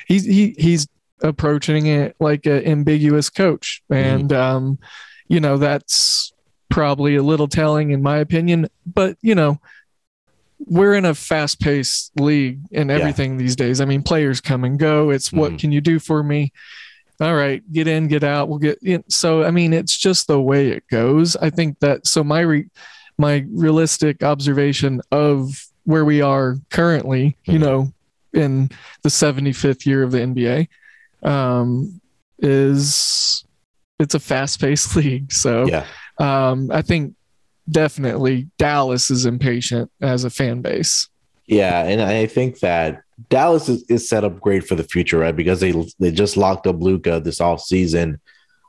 he's 0.07 0.25
he 0.25 0.55
he's 0.57 0.87
approaching 1.21 1.87
it 1.87 2.15
like 2.19 2.45
an 2.45 2.65
ambiguous 2.65 3.29
coach. 3.29 3.81
Mm-hmm. 3.91 4.05
And 4.05 4.29
mm-hmm. 4.29 4.57
um, 4.57 4.79
you 5.27 5.39
know, 5.39 5.57
that's 5.57 6.31
probably 6.69 7.15
a 7.15 7.23
little 7.23 7.47
telling 7.47 7.91
in 7.91 8.01
my 8.01 8.17
opinion, 8.17 8.67
but 8.85 9.17
you 9.21 9.35
know, 9.35 9.59
we're 10.59 10.93
in 10.93 11.05
a 11.05 11.15
fast 11.15 11.59
paced 11.59 12.11
league 12.19 12.59
and 12.73 12.91
everything 12.91 13.33
yeah. 13.33 13.37
these 13.39 13.55
days. 13.55 13.81
I 13.81 13.85
mean, 13.85 14.03
players 14.03 14.41
come 14.41 14.63
and 14.63 14.77
go. 14.77 15.09
It's 15.09 15.29
mm-hmm. 15.29 15.39
what 15.39 15.59
can 15.59 15.71
you 15.71 15.81
do 15.81 15.99
for 15.99 16.21
me? 16.21 16.51
All 17.21 17.35
right, 17.35 17.61
get 17.71 17.87
in, 17.87 18.07
get 18.07 18.23
out. 18.23 18.47
We'll 18.47 18.59
get 18.59 18.79
in. 18.81 19.03
So, 19.09 19.43
I 19.43 19.51
mean, 19.51 19.73
it's 19.73 19.97
just 19.97 20.27
the 20.27 20.39
way 20.39 20.69
it 20.69 20.87
goes. 20.89 21.35
I 21.35 21.49
think 21.49 21.79
that 21.79 22.07
so 22.07 22.23
my 22.23 22.41
re, 22.41 22.69
my 23.17 23.45
realistic 23.49 24.23
observation 24.23 25.01
of 25.11 25.65
where 25.83 26.05
we 26.05 26.21
are 26.21 26.55
currently, 26.69 27.29
mm-hmm. 27.29 27.51
you 27.51 27.59
know, 27.59 27.93
in 28.33 28.69
the 29.01 29.09
75th 29.09 29.85
year 29.85 30.03
of 30.03 30.11
the 30.11 30.19
NBA, 30.19 30.67
um, 31.27 31.99
is 32.37 33.43
it's 33.99 34.15
a 34.15 34.19
fast 34.19 34.61
paced 34.61 34.95
league. 34.95 35.33
So, 35.33 35.65
yeah. 35.67 35.85
um, 36.19 36.71
I 36.71 36.81
think 36.81 37.15
definitely 37.69 38.49
Dallas 38.57 39.11
is 39.11 39.25
impatient 39.25 39.91
as 40.01 40.23
a 40.23 40.29
fan 40.29 40.61
base. 40.61 41.07
Yeah, 41.47 41.83
and 41.83 42.01
I 42.01 42.27
think 42.27 42.59
that 42.59 43.01
Dallas 43.29 43.69
is, 43.69 43.83
is 43.89 44.07
set 44.07 44.23
up 44.23 44.39
great 44.39 44.67
for 44.67 44.75
the 44.75 44.83
future, 44.83 45.17
right? 45.17 45.35
Because 45.35 45.59
they 45.59 45.73
they 45.99 46.11
just 46.11 46.37
locked 46.37 46.67
up 46.67 46.79
Luka 46.79 47.19
this 47.19 47.41
off 47.41 47.61
season 47.61 48.19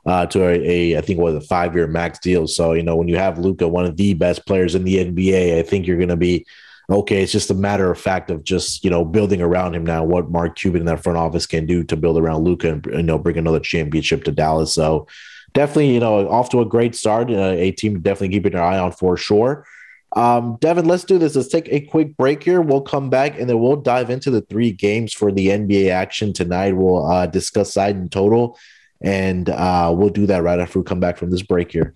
uh, 0.05 0.25
to 0.27 0.43
a, 0.43 0.93
a 0.93 0.97
I 0.97 1.01
think 1.01 1.19
was 1.19 1.35
a 1.35 1.41
five 1.41 1.75
year 1.75 1.87
max 1.87 2.19
deal. 2.19 2.47
So 2.47 2.73
you 2.73 2.83
know 2.83 2.95
when 2.95 3.07
you 3.07 3.17
have 3.17 3.37
Luka, 3.37 3.67
one 3.67 3.85
of 3.85 3.97
the 3.97 4.13
best 4.13 4.45
players 4.45 4.75
in 4.75 4.83
the 4.83 4.97
NBA, 4.97 5.59
I 5.59 5.63
think 5.63 5.85
you're 5.85 5.97
going 5.97 6.09
to 6.09 6.15
be 6.15 6.45
okay. 6.89 7.21
It's 7.21 7.31
just 7.31 7.51
a 7.51 7.55
matter 7.55 7.91
of 7.91 7.99
fact 7.99 8.31
of 8.31 8.43
just 8.43 8.83
you 8.83 8.89
know 8.89 9.05
building 9.05 9.41
around 9.41 9.75
him 9.75 9.85
now. 9.85 10.03
What 10.03 10.31
Mark 10.31 10.55
Cuban 10.55 10.81
in 10.81 10.87
that 10.87 11.03
front 11.03 11.19
office 11.19 11.45
can 11.45 11.65
do 11.65 11.83
to 11.83 11.95
build 11.95 12.17
around 12.17 12.43
Luka 12.43 12.71
and 12.71 12.85
you 12.87 13.03
know 13.03 13.19
bring 13.19 13.37
another 13.37 13.59
championship 13.59 14.23
to 14.23 14.31
Dallas. 14.31 14.73
So 14.73 15.07
definitely, 15.53 15.93
you 15.93 15.99
know, 15.99 16.27
off 16.29 16.49
to 16.49 16.61
a 16.61 16.65
great 16.65 16.95
start. 16.95 17.29
Uh, 17.29 17.53
a 17.55 17.71
team 17.71 17.99
definitely 18.01 18.29
keeping 18.29 18.53
an 18.53 18.59
eye 18.59 18.77
on 18.77 18.91
for 18.91 19.17
sure. 19.17 19.65
Um, 20.15 20.57
Devin, 20.59 20.85
let's 20.85 21.05
do 21.05 21.17
this. 21.17 21.35
Let's 21.35 21.47
take 21.47 21.69
a 21.69 21.81
quick 21.81 22.17
break 22.17 22.43
here. 22.43 22.61
We'll 22.61 22.81
come 22.81 23.09
back 23.09 23.39
and 23.39 23.49
then 23.49 23.59
we'll 23.59 23.77
dive 23.77 24.09
into 24.09 24.29
the 24.29 24.41
three 24.41 24.71
games 24.71 25.13
for 25.13 25.31
the 25.31 25.47
NBA 25.47 25.89
action 25.89 26.33
tonight. 26.33 26.75
We'll 26.75 27.05
uh, 27.09 27.27
discuss 27.27 27.73
side 27.73 27.95
and 27.95 28.11
total, 28.11 28.57
and 29.01 29.49
uh, 29.49 29.93
we'll 29.95 30.09
do 30.09 30.25
that 30.25 30.43
right 30.43 30.59
after 30.59 30.79
we 30.79 30.85
come 30.85 30.99
back 30.99 31.17
from 31.17 31.31
this 31.31 31.43
break 31.43 31.71
here. 31.71 31.95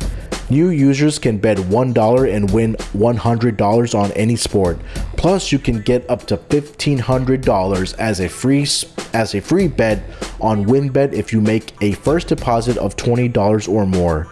New 0.51 0.67
users 0.67 1.17
can 1.17 1.37
bet 1.37 1.55
$1 1.55 2.35
and 2.35 2.51
win 2.51 2.75
$100 2.75 3.95
on 3.97 4.11
any 4.11 4.35
sport. 4.35 4.77
Plus, 5.15 5.49
you 5.49 5.57
can 5.57 5.81
get 5.81 6.03
up 6.09 6.27
to 6.27 6.35
$1500 6.35 7.97
as 7.97 8.19
a 8.19 8.27
free 8.27 8.67
as 9.13 9.33
a 9.33 9.39
free 9.39 9.69
bet 9.69 10.03
on 10.41 10.65
WynnBET 10.65 11.13
if 11.13 11.31
you 11.31 11.39
make 11.39 11.71
a 11.79 11.93
first 11.93 12.27
deposit 12.27 12.75
of 12.79 12.97
$20 12.97 13.69
or 13.69 13.85
more. 13.85 14.23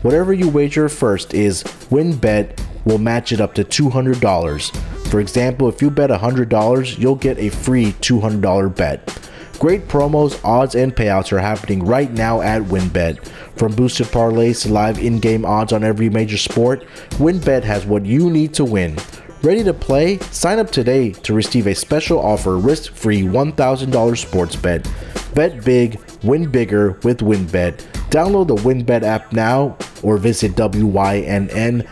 Whatever 0.00 0.32
you 0.32 0.48
wager 0.48 0.88
first 0.88 1.34
is 1.34 1.62
WynnBET 1.90 2.58
will 2.86 2.96
match 2.96 3.32
it 3.32 3.42
up 3.42 3.52
to 3.52 3.62
$200. 3.62 5.08
For 5.10 5.20
example, 5.20 5.68
if 5.68 5.82
you 5.82 5.90
bet 5.90 6.08
$100, 6.08 6.98
you'll 6.98 7.16
get 7.16 7.36
a 7.36 7.50
free 7.50 7.92
$200 8.00 8.74
bet. 8.74 9.28
Great 9.58 9.88
promos, 9.88 10.38
odds, 10.44 10.74
and 10.74 10.94
payouts 10.94 11.32
are 11.32 11.38
happening 11.38 11.82
right 11.84 12.12
now 12.12 12.42
at 12.42 12.60
WynnBET. 12.62 13.26
From 13.56 13.74
boosted 13.74 14.08
parlays 14.08 14.62
to 14.62 14.72
live 14.72 14.98
in 14.98 15.18
game 15.18 15.46
odds 15.46 15.72
on 15.72 15.82
every 15.82 16.10
major 16.10 16.36
sport, 16.36 16.84
WynnBET 17.12 17.64
has 17.64 17.86
what 17.86 18.04
you 18.04 18.28
need 18.30 18.52
to 18.54 18.64
win. 18.64 18.98
Ready 19.42 19.64
to 19.64 19.72
play? 19.72 20.18
Sign 20.18 20.58
up 20.58 20.70
today 20.70 21.12
to 21.12 21.32
receive 21.32 21.66
a 21.66 21.74
special 21.74 22.18
offer 22.18 22.58
risk 22.58 22.92
free 22.92 23.22
$1,000 23.22 24.18
sports 24.18 24.56
bet. 24.56 24.86
Bet 25.34 25.64
big, 25.64 25.98
win 26.22 26.50
bigger 26.50 26.92
with 27.02 27.20
WynnBET. 27.20 27.78
Download 28.10 28.46
the 28.46 28.56
WynnBET 28.56 29.04
app 29.04 29.32
now 29.32 29.78
or 30.02 30.18
visit 30.18 30.52
WYNNBet.com. 30.52 31.86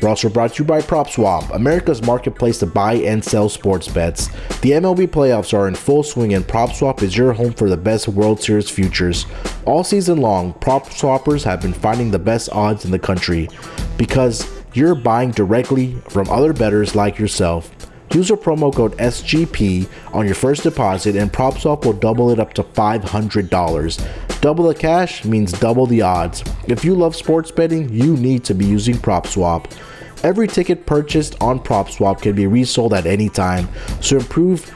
We're 0.00 0.08
also 0.08 0.30
brought 0.30 0.54
to 0.54 0.62
you 0.62 0.66
by 0.66 0.80
PropSwap, 0.80 1.54
America's 1.54 2.02
marketplace 2.02 2.58
to 2.60 2.66
buy 2.66 2.94
and 2.94 3.22
sell 3.22 3.48
sports 3.50 3.86
bets. 3.86 4.28
The 4.60 4.70
MLB 4.72 5.08
playoffs 5.08 5.52
are 5.52 5.68
in 5.68 5.74
full 5.74 6.02
swing, 6.02 6.32
and 6.32 6.46
PropSwap 6.46 7.02
is 7.02 7.16
your 7.16 7.34
home 7.34 7.52
for 7.52 7.68
the 7.68 7.76
best 7.76 8.08
World 8.08 8.40
Series 8.40 8.70
futures. 8.70 9.26
All 9.66 9.84
season 9.84 10.18
long, 10.18 10.54
prop 10.54 10.86
swappers 10.86 11.44
have 11.44 11.60
been 11.60 11.74
finding 11.74 12.10
the 12.10 12.18
best 12.18 12.48
odds 12.50 12.86
in 12.86 12.90
the 12.90 12.98
country 12.98 13.48
because 13.98 14.48
you're 14.72 14.94
buying 14.94 15.32
directly 15.32 15.94
from 16.08 16.30
other 16.30 16.52
bettors 16.54 16.94
like 16.94 17.18
yourself. 17.18 17.70
Use 18.12 18.30
our 18.30 18.36
promo 18.36 18.74
code 18.74 18.96
SGP 18.96 19.88
on 20.12 20.26
your 20.26 20.34
first 20.34 20.64
deposit, 20.64 21.14
and 21.14 21.32
PropSwap 21.32 21.84
will 21.84 21.92
double 21.92 22.30
it 22.30 22.40
up 22.40 22.52
to 22.54 22.64
$500. 22.64 24.40
Double 24.40 24.66
the 24.66 24.74
cash 24.74 25.24
means 25.24 25.52
double 25.52 25.86
the 25.86 26.02
odds. 26.02 26.42
If 26.66 26.84
you 26.84 26.94
love 26.96 27.14
sports 27.14 27.52
betting, 27.52 27.88
you 27.88 28.16
need 28.16 28.42
to 28.44 28.54
be 28.54 28.66
using 28.66 28.96
PropSwap. 28.96 29.70
Every 30.24 30.48
ticket 30.48 30.86
purchased 30.86 31.40
on 31.40 31.60
PropSwap 31.60 32.20
can 32.20 32.34
be 32.34 32.46
resold 32.46 32.94
at 32.94 33.06
any 33.06 33.28
time, 33.28 33.68
so 34.00 34.16
improve 34.16 34.74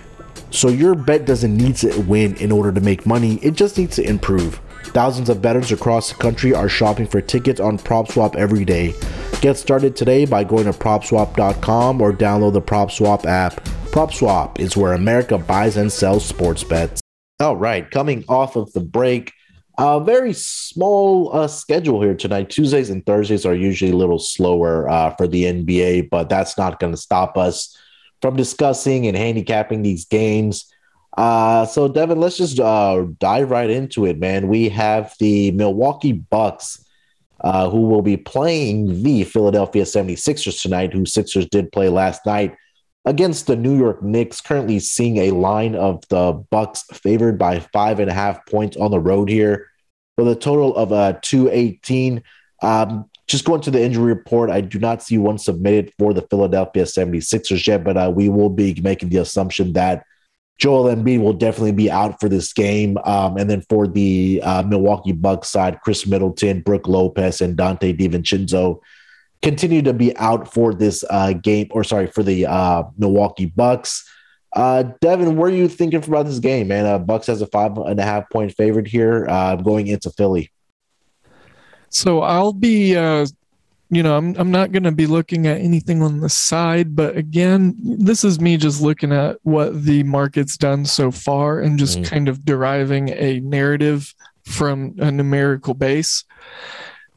so 0.54 0.68
your 0.68 0.94
bet 0.94 1.26
doesn't 1.26 1.56
need 1.56 1.74
to 1.76 2.00
win 2.02 2.36
in 2.36 2.52
order 2.52 2.70
to 2.70 2.80
make 2.80 3.04
money, 3.04 3.40
it 3.42 3.54
just 3.54 3.76
needs 3.76 3.96
to 3.96 4.08
improve. 4.08 4.60
Thousands 4.92 5.28
of 5.28 5.42
bettors 5.42 5.72
across 5.72 6.10
the 6.10 6.14
country 6.16 6.54
are 6.54 6.68
shopping 6.68 7.06
for 7.06 7.20
tickets 7.20 7.60
on 7.60 7.78
PropSwap 7.78 8.36
every 8.36 8.64
day. 8.64 8.94
Get 9.40 9.56
started 9.56 9.96
today 9.96 10.24
by 10.24 10.44
going 10.44 10.64
to 10.64 10.72
propswap.com 10.72 12.00
or 12.00 12.12
download 12.12 12.52
the 12.52 12.62
PropSwap 12.62 13.24
app. 13.26 13.54
PropSwap 13.90 14.58
is 14.58 14.76
where 14.76 14.92
America 14.92 15.38
buys 15.38 15.76
and 15.76 15.92
sells 15.92 16.24
sports 16.24 16.64
bets. 16.64 17.00
All 17.40 17.56
right, 17.56 17.90
coming 17.90 18.24
off 18.28 18.56
of 18.56 18.72
the 18.72 18.80
break, 18.80 19.32
a 19.76 19.98
very 19.98 20.32
small 20.32 21.34
uh, 21.34 21.48
schedule 21.48 22.00
here 22.00 22.14
tonight. 22.14 22.50
Tuesdays 22.50 22.90
and 22.90 23.04
Thursdays 23.04 23.44
are 23.44 23.54
usually 23.54 23.90
a 23.90 23.96
little 23.96 24.20
slower 24.20 24.88
uh, 24.88 25.10
for 25.16 25.26
the 25.26 25.44
NBA, 25.44 26.10
but 26.10 26.28
that's 26.28 26.56
not 26.56 26.78
going 26.78 26.92
to 26.92 26.96
stop 26.96 27.36
us 27.36 27.76
from 28.22 28.36
discussing 28.36 29.06
and 29.06 29.16
handicapping 29.16 29.82
these 29.82 30.04
games. 30.04 30.72
Uh, 31.16 31.64
so, 31.64 31.86
Devin, 31.86 32.20
let's 32.20 32.36
just 32.36 32.58
uh, 32.58 33.06
dive 33.18 33.50
right 33.50 33.70
into 33.70 34.04
it, 34.04 34.18
man. 34.18 34.48
We 34.48 34.68
have 34.70 35.14
the 35.20 35.52
Milwaukee 35.52 36.12
Bucks, 36.12 36.84
uh, 37.40 37.70
who 37.70 37.82
will 37.82 38.02
be 38.02 38.16
playing 38.16 39.02
the 39.02 39.24
Philadelphia 39.24 39.84
76ers 39.84 40.60
tonight, 40.60 40.92
who 40.92 41.06
Sixers 41.06 41.46
did 41.46 41.70
play 41.70 41.88
last 41.88 42.26
night 42.26 42.56
against 43.04 43.46
the 43.46 43.54
New 43.54 43.76
York 43.76 44.02
Knicks. 44.02 44.40
Currently 44.40 44.80
seeing 44.80 45.18
a 45.18 45.30
line 45.30 45.76
of 45.76 46.02
the 46.08 46.32
Bucks 46.50 46.82
favored 46.92 47.38
by 47.38 47.60
five 47.60 48.00
and 48.00 48.10
a 48.10 48.14
half 48.14 48.44
points 48.46 48.76
on 48.76 48.90
the 48.90 49.00
road 49.00 49.28
here, 49.28 49.68
with 50.16 50.26
a 50.26 50.36
total 50.36 50.74
of 50.76 50.92
uh, 50.92 51.14
218. 51.22 52.22
Um, 52.62 53.08
just 53.26 53.44
going 53.44 53.60
to 53.62 53.70
the 53.70 53.82
injury 53.82 54.12
report, 54.12 54.50
I 54.50 54.60
do 54.60 54.78
not 54.78 55.02
see 55.02 55.16
one 55.16 55.38
submitted 55.38 55.92
for 55.98 56.12
the 56.12 56.22
Philadelphia 56.22 56.84
76ers 56.84 57.66
yet, 57.66 57.84
but 57.84 57.96
uh, 57.96 58.12
we 58.14 58.28
will 58.28 58.50
be 58.50 58.78
making 58.82 59.10
the 59.10 59.18
assumption 59.18 59.72
that 59.74 60.04
Joel 60.58 60.94
Embiid 60.94 61.20
will 61.20 61.32
definitely 61.32 61.72
be 61.72 61.90
out 61.90 62.20
for 62.20 62.28
this 62.28 62.52
game. 62.52 62.96
Um, 63.04 63.36
and 63.36 63.50
then 63.50 63.62
for 63.68 63.86
the 63.86 64.40
uh, 64.42 64.62
Milwaukee 64.62 65.12
Bucks 65.12 65.48
side, 65.48 65.80
Khris 65.80 66.06
Middleton, 66.06 66.60
Brook 66.60 66.86
Lopez, 66.86 67.40
and 67.40 67.56
Donte 67.56 67.98
DiVincenzo 67.98 68.80
continue 69.42 69.82
to 69.82 69.92
be 69.92 70.16
out 70.16 70.52
for 70.52 70.72
this 70.72 71.04
uh, 71.10 71.34
game, 71.34 71.66
or 71.70 71.84
sorry, 71.84 72.06
for 72.06 72.22
the 72.22 72.46
uh, 72.46 72.84
Milwaukee 72.96 73.46
Bucks. 73.46 74.08
Uh, 74.54 74.84
Devin, 75.00 75.36
what 75.36 75.50
are 75.50 75.56
you 75.56 75.68
thinking 75.68 76.02
about 76.02 76.26
this 76.26 76.38
game, 76.38 76.68
man? 76.68 76.86
Uh, 76.86 76.98
Bucks 76.98 77.26
has 77.26 77.42
a 77.42 77.46
five 77.46 77.76
and 77.76 77.98
a 77.98 78.04
half 78.04 78.30
point 78.30 78.54
favorite 78.56 78.86
here 78.86 79.26
uh, 79.28 79.56
going 79.56 79.88
into 79.88 80.10
Philly. 80.10 80.50
So 81.90 82.22
I'll 82.22 82.52
be 82.52 82.94
you 83.94 84.02
know, 84.02 84.16
I'm 84.16 84.34
I'm 84.36 84.50
not 84.50 84.72
going 84.72 84.82
to 84.82 84.92
be 84.92 85.06
looking 85.06 85.46
at 85.46 85.60
anything 85.60 86.02
on 86.02 86.20
the 86.20 86.28
side, 86.28 86.96
but 86.96 87.16
again, 87.16 87.76
this 87.78 88.24
is 88.24 88.40
me 88.40 88.56
just 88.56 88.80
looking 88.80 89.12
at 89.12 89.38
what 89.42 89.84
the 89.84 90.02
market's 90.02 90.56
done 90.56 90.84
so 90.84 91.10
far 91.10 91.60
and 91.60 91.78
just 91.78 91.98
mm. 91.98 92.04
kind 92.04 92.28
of 92.28 92.44
deriving 92.44 93.10
a 93.10 93.40
narrative 93.40 94.14
from 94.44 94.94
a 94.98 95.10
numerical 95.10 95.74
base. 95.74 96.24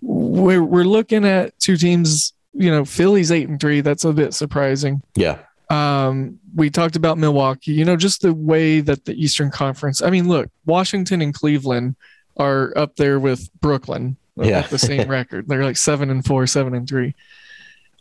We're 0.01 0.63
we're 0.63 0.83
looking 0.83 1.25
at 1.25 1.57
two 1.59 1.77
teams, 1.77 2.33
you 2.53 2.69
know, 2.69 2.85
Philly's 2.85 3.31
8 3.31 3.49
and 3.49 3.59
3, 3.59 3.81
that's 3.81 4.05
a 4.05 4.13
bit 4.13 4.33
surprising. 4.33 5.01
Yeah. 5.15 5.39
Um, 5.69 6.39
we 6.55 6.69
talked 6.69 6.95
about 6.95 7.17
Milwaukee, 7.17 7.73
you 7.73 7.83
know, 7.83 7.97
just 7.97 8.21
the 8.21 8.33
way 8.33 8.79
that 8.79 9.05
the 9.05 9.21
Eastern 9.21 9.51
Conference. 9.51 10.01
I 10.01 10.09
mean, 10.09 10.29
look, 10.29 10.49
Washington 10.65 11.21
and 11.21 11.33
Cleveland 11.33 11.95
are 12.37 12.71
up 12.77 12.95
there 12.95 13.19
with 13.19 13.49
Brooklyn 13.59 14.15
yeah. 14.45 14.61
the 14.61 14.77
same 14.77 15.07
record. 15.09 15.47
They're 15.47 15.63
like 15.63 15.77
seven 15.77 16.09
and 16.09 16.25
four, 16.25 16.47
seven 16.47 16.73
and 16.73 16.87
three. 16.87 17.15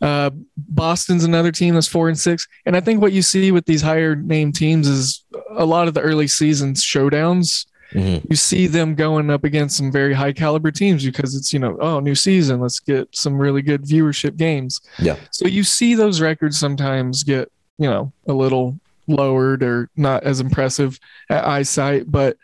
Uh, 0.03 0.31
Boston's 0.57 1.25
another 1.25 1.51
team 1.51 1.75
that's 1.75 1.87
four 1.87 2.09
and 2.09 2.19
six. 2.19 2.47
And 2.67 2.77
I 2.77 2.81
think 2.81 3.01
what 3.01 3.13
you 3.13 3.23
see 3.23 3.51
with 3.51 3.65
these 3.65 3.83
higher 3.83 4.15
name 4.15 4.53
teams 4.53 4.89
is 4.89 5.25
a 5.51 5.65
lot 5.65 5.89
of 5.89 5.95
the 5.95 6.03
early 6.03 6.27
seasons 6.27 6.85
showdowns. 6.85 7.67
Mm-hmm. 7.93 8.27
You 8.29 8.37
see 8.37 8.67
them 8.67 8.95
going 8.95 9.31
up 9.31 9.45
against 9.45 9.77
some 9.77 9.91
very 9.91 10.13
high 10.13 10.33
caliber 10.33 10.71
teams 10.71 11.05
because 11.05 11.35
it's, 11.35 11.53
you 11.53 11.59
know, 11.59 11.79
oh, 11.81 12.01
new 12.01 12.15
season, 12.15 12.61
let's 12.61 12.81
get 12.81 13.09
some 13.15 13.39
really 13.39 13.63
good 13.63 13.85
viewership 13.85 14.37
games. 14.37 14.81
Yeah. 14.99 15.17
So 15.31 15.47
you 15.47 15.65
see 15.65 15.95
those 15.95 16.21
records 16.21 16.59
sometimes 16.59 17.23
get, 17.23 17.51
you 17.79 17.89
know, 17.89 18.13
a 18.27 18.33
little 18.33 18.79
lowered 19.07 19.63
or 19.63 19.89
not 19.97 20.25
as 20.25 20.41
impressive 20.41 20.99
at 21.31 21.47
eyesight. 21.47 22.11
But 22.11 22.37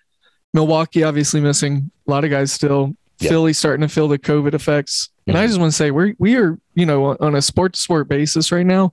Milwaukee 0.54 1.02
obviously 1.02 1.40
missing 1.40 1.90
a 2.06 2.10
lot 2.10 2.24
of 2.24 2.30
guys 2.30 2.52
still. 2.52 2.94
Yeah. 3.22 3.30
Philly 3.30 3.52
starting 3.52 3.86
to 3.86 3.92
feel 3.92 4.08
the 4.08 4.18
COVID 4.18 4.54
effects. 4.54 5.10
And 5.26 5.36
mm-hmm. 5.36 5.42
I 5.42 5.46
just 5.46 5.58
want 5.60 5.72
to 5.72 5.76
say 5.76 5.90
we're 5.90 6.14
we 6.18 6.36
are, 6.36 6.58
you 6.74 6.86
know, 6.86 7.16
on 7.18 7.34
a 7.34 7.42
sport 7.42 7.74
to 7.74 7.80
sport 7.80 8.08
basis 8.08 8.52
right 8.52 8.66
now. 8.66 8.92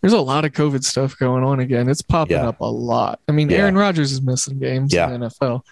There's 0.00 0.12
a 0.12 0.20
lot 0.20 0.44
of 0.44 0.52
COVID 0.52 0.84
stuff 0.84 1.16
going 1.18 1.44
on 1.44 1.60
again. 1.60 1.88
It's 1.88 2.02
popping 2.02 2.36
yeah. 2.36 2.48
up 2.48 2.60
a 2.60 2.66
lot. 2.66 3.20
I 3.26 3.32
mean, 3.32 3.48
yeah. 3.48 3.58
Aaron 3.58 3.76
Rodgers 3.76 4.12
is 4.12 4.20
missing 4.20 4.58
games 4.58 4.92
in 4.92 5.20
the 5.20 5.28
NFL. 5.28 5.62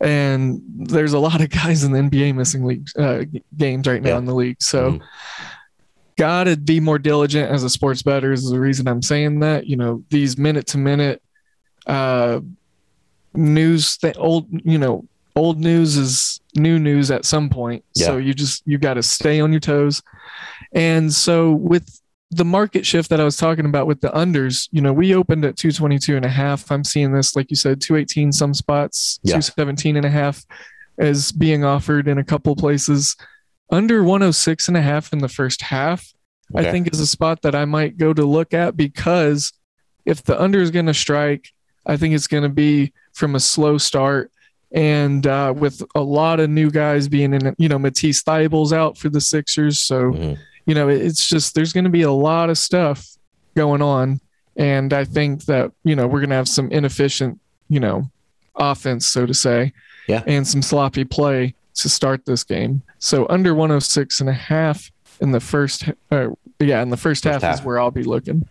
And 0.00 0.60
there's 0.76 1.12
a 1.12 1.18
lot 1.20 1.40
of 1.40 1.50
guys 1.64 1.84
in 1.84 1.92
the 1.92 2.00
NBA 2.00 2.34
missing 2.34 2.64
league 2.64 2.88
uh, 2.98 3.24
games 3.56 3.86
right 3.86 4.02
now 4.02 4.18
in 4.18 4.24
the 4.24 4.34
league. 4.34 4.60
So 4.60 4.92
mm-hmm 4.92 5.04
gotta 6.16 6.56
be 6.56 6.80
more 6.80 6.98
diligent 6.98 7.50
as 7.50 7.62
a 7.62 7.70
sports 7.70 8.02
better 8.02 8.32
is 8.32 8.50
the 8.50 8.58
reason 8.58 8.88
I'm 8.88 9.02
saying 9.02 9.40
that. 9.40 9.66
You 9.66 9.76
know, 9.76 10.02
these 10.10 10.36
minute 10.36 10.66
to 10.68 10.78
minute 10.78 11.22
uh 11.86 12.40
news 13.34 13.98
that 13.98 14.16
old, 14.18 14.48
you 14.50 14.78
know, 14.78 15.04
old 15.36 15.60
news 15.60 15.96
is 15.96 16.40
new 16.56 16.78
news 16.78 17.10
at 17.10 17.24
some 17.24 17.48
point. 17.48 17.84
Yeah. 17.94 18.06
So 18.06 18.16
you 18.16 18.34
just 18.34 18.62
you 18.66 18.78
got 18.78 18.94
to 18.94 19.02
stay 19.02 19.40
on 19.40 19.52
your 19.52 19.60
toes. 19.60 20.02
And 20.72 21.12
so 21.12 21.52
with 21.52 22.00
the 22.30 22.44
market 22.44 22.84
shift 22.84 23.10
that 23.10 23.20
I 23.20 23.24
was 23.24 23.36
talking 23.36 23.66
about 23.66 23.86
with 23.86 24.00
the 24.00 24.08
unders, 24.10 24.68
you 24.72 24.80
know, 24.80 24.92
we 24.92 25.14
opened 25.14 25.44
at 25.44 25.56
222 25.56 26.16
and 26.16 26.24
a 26.24 26.28
half. 26.28 26.70
I'm 26.72 26.84
seeing 26.84 27.12
this, 27.12 27.36
like 27.36 27.50
you 27.50 27.56
said, 27.56 27.80
218 27.80 28.32
some 28.32 28.52
spots, 28.52 29.20
yeah. 29.22 29.32
217 29.34 29.96
and 29.96 30.04
a 30.04 30.10
half 30.10 30.44
is 30.98 31.30
being 31.30 31.64
offered 31.64 32.08
in 32.08 32.18
a 32.18 32.24
couple 32.24 32.56
places. 32.56 33.16
under 33.70 34.02
106 34.02 34.68
and 34.68 34.76
a 34.76 34.82
half 34.82 35.12
in 35.12 35.18
the 35.18 35.28
first 35.28 35.62
half, 35.62 36.12
okay. 36.54 36.68
I 36.68 36.70
think 36.70 36.92
is 36.92 37.00
a 37.00 37.06
spot 37.06 37.42
that 37.42 37.54
I 37.54 37.64
might 37.64 37.96
go 37.96 38.12
to 38.12 38.24
look 38.24 38.54
at 38.54 38.76
because 38.76 39.52
if 40.04 40.22
the 40.22 40.40
under 40.40 40.60
is 40.60 40.70
going 40.70 40.86
to 40.86 40.94
strike, 40.94 41.50
I 41.84 41.96
think 41.96 42.14
it's 42.14 42.28
going 42.28 42.44
to 42.44 42.48
be 42.48 42.92
from 43.12 43.34
a 43.34 43.40
slow 43.40 43.78
start 43.78 44.30
and 44.72 45.26
uh, 45.26 45.54
with 45.56 45.82
a 45.94 46.00
lot 46.00 46.40
of 46.40 46.50
new 46.50 46.70
guys 46.70 47.08
being 47.08 47.34
in, 47.34 47.54
you 47.58 47.68
know, 47.68 47.78
Matisse 47.78 48.22
Thybulle's 48.22 48.72
out 48.72 48.98
for 48.98 49.08
the 49.08 49.20
Sixers. 49.20 49.80
So, 49.80 50.12
mm-hmm. 50.12 50.40
you 50.66 50.74
know, 50.74 50.88
it's 50.88 51.28
just 51.28 51.54
there's 51.54 51.72
going 51.72 51.84
to 51.84 51.90
be 51.90 52.02
a 52.02 52.12
lot 52.12 52.50
of 52.50 52.58
stuff 52.58 53.06
going 53.54 53.82
on. 53.82 54.20
And 54.56 54.92
I 54.92 55.04
think 55.04 55.44
that, 55.44 55.72
you 55.84 55.94
know, 55.94 56.06
we're 56.06 56.20
going 56.20 56.30
to 56.30 56.36
have 56.36 56.48
some 56.48 56.70
inefficient, 56.70 57.40
you 57.68 57.80
know, 57.80 58.10
offense, 58.54 59.06
so 59.06 59.26
to 59.26 59.34
say, 59.34 59.72
yeah. 60.08 60.22
and 60.26 60.46
some 60.46 60.62
sloppy 60.62 61.04
play 61.04 61.54
to 61.74 61.88
start 61.88 62.24
this 62.24 62.42
game. 62.42 62.82
So 62.98 63.26
under 63.28 63.54
106 63.54 64.20
and 64.20 64.28
a 64.28 64.32
half 64.32 64.90
in 65.20 65.32
the 65.32 65.40
first, 65.40 65.88
uh, 66.10 66.28
yeah, 66.58 66.82
in 66.82 66.88
the 66.88 66.96
first, 66.96 67.24
first 67.24 67.34
half, 67.34 67.42
half, 67.42 67.60
is 67.60 67.64
where 67.64 67.78
I'll 67.78 67.90
be 67.90 68.02
looking. 68.02 68.48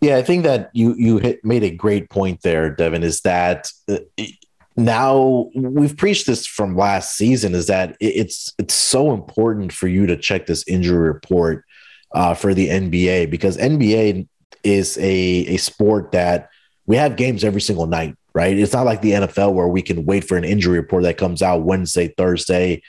Yeah, 0.00 0.16
I 0.16 0.22
think 0.22 0.44
that 0.44 0.70
you 0.74 0.94
you 0.98 1.16
hit, 1.18 1.44
made 1.44 1.62
a 1.62 1.70
great 1.70 2.10
point 2.10 2.42
there, 2.42 2.68
Devin. 2.68 3.02
Is 3.02 3.22
that 3.22 3.70
uh, 3.88 3.98
now 4.76 5.50
we've 5.54 5.96
preached 5.96 6.26
this 6.26 6.46
from 6.46 6.76
last 6.76 7.16
season? 7.16 7.54
Is 7.54 7.68
that 7.68 7.96
it's 8.00 8.52
it's 8.58 8.74
so 8.74 9.12
important 9.12 9.72
for 9.72 9.86
you 9.86 10.06
to 10.06 10.16
check 10.16 10.46
this 10.46 10.66
injury 10.66 10.98
report 10.98 11.64
uh, 12.14 12.34
for 12.34 12.54
the 12.54 12.68
NBA 12.68 13.30
because 13.30 13.56
NBA 13.56 14.26
is 14.62 14.98
a 14.98 15.02
a 15.02 15.56
sport 15.58 16.12
that 16.12 16.50
we 16.86 16.96
have 16.96 17.16
games 17.16 17.44
every 17.44 17.60
single 17.60 17.86
night, 17.86 18.16
right? 18.34 18.56
It's 18.56 18.72
not 18.72 18.86
like 18.86 19.00
the 19.00 19.12
NFL 19.12 19.54
where 19.54 19.68
we 19.68 19.82
can 19.82 20.04
wait 20.04 20.24
for 20.24 20.36
an 20.36 20.44
injury 20.44 20.78
report 20.78 21.04
that 21.04 21.18
comes 21.18 21.40
out 21.40 21.62
Wednesday, 21.62 22.08
Thursday, 22.08 22.82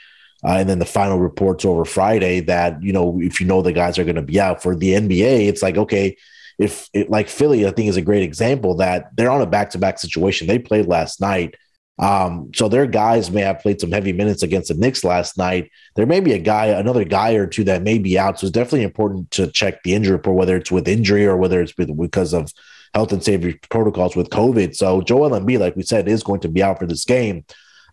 uh, 0.44 0.56
and 0.58 0.68
then 0.68 0.78
the 0.78 0.84
final 0.84 1.18
reports 1.18 1.64
over 1.64 1.84
Friday. 1.84 2.40
That 2.40 2.82
you 2.82 2.92
know, 2.92 3.20
if 3.20 3.40
you 3.40 3.46
know 3.46 3.62
the 3.62 3.72
guys 3.72 3.98
are 3.98 4.04
going 4.04 4.16
to 4.16 4.22
be 4.22 4.40
out 4.40 4.62
for 4.62 4.74
the 4.74 4.90
NBA, 4.90 5.48
it's 5.48 5.62
like 5.62 5.76
okay, 5.76 6.16
if 6.58 6.88
it, 6.92 7.10
like 7.10 7.28
Philly, 7.28 7.66
I 7.66 7.70
think 7.70 7.88
is 7.88 7.96
a 7.96 8.02
great 8.02 8.22
example 8.22 8.76
that 8.76 9.14
they're 9.16 9.30
on 9.30 9.42
a 9.42 9.46
back 9.46 9.70
to 9.70 9.78
back 9.78 9.98
situation. 9.98 10.46
They 10.46 10.58
played 10.58 10.86
last 10.86 11.20
night. 11.20 11.54
Um, 11.98 12.50
so 12.54 12.68
their 12.68 12.86
guys 12.86 13.30
may 13.30 13.40
have 13.40 13.60
played 13.60 13.80
some 13.80 13.92
heavy 13.92 14.12
minutes 14.12 14.42
against 14.42 14.68
the 14.68 14.74
Knicks 14.74 15.02
last 15.02 15.38
night. 15.38 15.70
There 15.94 16.06
may 16.06 16.20
be 16.20 16.32
a 16.32 16.38
guy, 16.38 16.66
another 16.66 17.04
guy 17.04 17.32
or 17.32 17.46
two 17.46 17.64
that 17.64 17.82
may 17.82 17.98
be 17.98 18.18
out. 18.18 18.38
So 18.38 18.46
it's 18.46 18.52
definitely 18.52 18.82
important 18.82 19.30
to 19.32 19.50
check 19.50 19.82
the 19.82 19.94
injury 19.94 20.12
report, 20.12 20.36
whether 20.36 20.56
it's 20.56 20.70
with 20.70 20.88
injury 20.88 21.26
or 21.26 21.36
whether 21.36 21.60
it's 21.60 21.72
because 21.72 22.34
of 22.34 22.52
health 22.92 23.12
and 23.12 23.24
safety 23.24 23.58
protocols 23.70 24.14
with 24.14 24.30
COVID. 24.30 24.76
So 24.76 25.00
Joel 25.00 25.30
Embiid, 25.30 25.60
like 25.60 25.76
we 25.76 25.82
said, 25.82 26.08
is 26.08 26.22
going 26.22 26.40
to 26.40 26.48
be 26.48 26.62
out 26.62 26.78
for 26.78 26.86
this 26.86 27.04
game. 27.04 27.44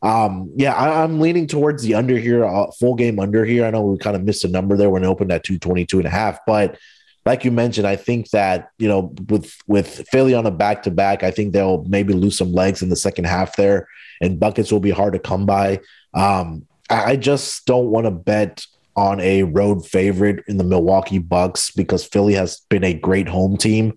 Um, 0.01 0.51
yeah, 0.57 0.73
I, 0.73 1.03
am 1.03 1.21
leaning 1.21 1.47
towards 1.47 1.81
the 1.81 1.93
under 1.93 2.17
here, 2.17 2.43
uh, 2.43 2.69
full 2.71 2.95
game 2.95 3.19
under 3.19 3.45
here. 3.45 3.63
I 3.63 3.71
know 3.71 3.83
we 3.83 3.97
kind 3.97 4.17
of 4.17 4.23
missed 4.23 4.43
a 4.43 4.49
number 4.49 4.75
there 4.75 4.89
when 4.89 5.03
it 5.03 5.07
opened 5.07 5.31
at 5.31 5.45
222 5.45 5.99
and 5.99 6.07
a 6.07 6.09
half, 6.09 6.39
but 6.45 6.77
like 7.25 7.45
you 7.45 7.51
mentioned, 7.51 7.87
I 7.87 7.95
think 7.95 8.29
that 8.31 8.69
you 8.77 8.87
know 8.87 9.13
with 9.29 9.55
with 9.67 10.07
Philly 10.09 10.33
on 10.33 10.45
a 10.45 10.51
back 10.51 10.83
to 10.83 10.91
back, 10.91 11.23
I 11.23 11.31
think 11.31 11.53
they'll 11.53 11.83
maybe 11.85 12.13
lose 12.13 12.37
some 12.37 12.51
legs 12.51 12.81
in 12.81 12.89
the 12.89 12.95
second 12.95 13.25
half 13.25 13.55
there, 13.55 13.87
and 14.21 14.39
buckets 14.39 14.71
will 14.71 14.79
be 14.79 14.91
hard 14.91 15.13
to 15.13 15.19
come 15.19 15.45
by. 15.45 15.79
Um, 16.13 16.67
I, 16.89 17.15
just 17.15 17.65
don't 17.65 17.89
want 17.89 18.05
to 18.05 18.11
bet 18.11 18.65
on 18.95 19.19
a 19.19 19.43
road 19.43 19.85
favorite 19.85 20.43
in 20.47 20.57
the 20.57 20.63
Milwaukee 20.63 21.17
Bucks 21.17 21.71
because 21.71 22.05
Philly 22.05 22.33
has 22.33 22.61
been 22.69 22.83
a 22.83 22.93
great 22.93 23.27
home 23.27 23.57
team. 23.57 23.93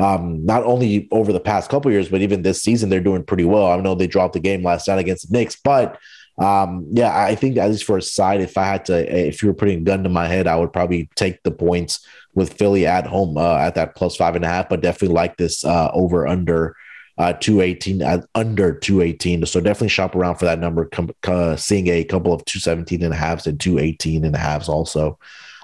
Um, 0.00 0.44
not 0.44 0.64
only 0.64 1.06
over 1.12 1.32
the 1.32 1.38
past 1.38 1.70
couple 1.70 1.92
years, 1.92 2.08
but 2.08 2.22
even 2.22 2.42
this 2.42 2.62
season, 2.62 2.88
they're 2.88 3.00
doing 3.00 3.22
pretty 3.22 3.44
well. 3.44 3.66
I 3.66 3.76
know 3.76 3.94
they 3.94 4.06
dropped 4.06 4.32
the 4.32 4.40
game 4.40 4.64
last 4.64 4.88
night 4.88 4.98
against 4.98 5.30
the 5.30 5.38
Knicks, 5.38 5.56
but 5.62 5.98
um, 6.40 6.86
yeah, 6.90 7.14
I 7.14 7.34
think 7.34 7.58
at 7.58 7.68
least 7.68 7.84
for 7.84 7.98
a 7.98 8.02
side, 8.02 8.40
if 8.40 8.56
I 8.56 8.64
had 8.64 8.86
to, 8.86 9.28
if 9.28 9.42
you 9.42 9.48
were 9.48 9.54
putting 9.54 9.78
a 9.78 9.82
gun 9.82 10.02
to 10.04 10.08
my 10.08 10.26
head, 10.26 10.46
I 10.46 10.56
would 10.56 10.72
probably 10.72 11.10
take 11.14 11.42
the 11.42 11.50
points 11.50 12.04
with 12.34 12.54
Philly 12.54 12.86
at 12.86 13.06
home 13.06 13.36
uh, 13.36 13.56
at 13.56 13.74
that 13.74 13.94
plus 13.94 14.16
five 14.16 14.36
and 14.36 14.44
a 14.44 14.48
half, 14.48 14.70
but 14.70 14.80
definitely 14.80 15.14
like 15.14 15.36
this 15.36 15.64
uh, 15.64 15.90
over 15.92 16.26
under 16.26 16.74
uh, 17.18 17.34
218 17.34 18.02
uh, 18.02 18.22
under 18.34 18.72
218. 18.72 19.44
So 19.44 19.60
definitely 19.60 19.88
shop 19.88 20.14
around 20.14 20.36
for 20.36 20.46
that 20.46 20.58
number, 20.58 20.86
com- 20.86 21.14
uh, 21.24 21.56
seeing 21.56 21.88
a 21.88 22.04
couple 22.04 22.32
of 22.32 22.42
217 22.46 23.02
and 23.02 23.12
a 23.12 23.16
halves 23.16 23.46
and 23.46 23.60
218 23.60 24.24
and 24.24 24.34
a 24.34 24.38
halves 24.38 24.70
also. 24.70 25.18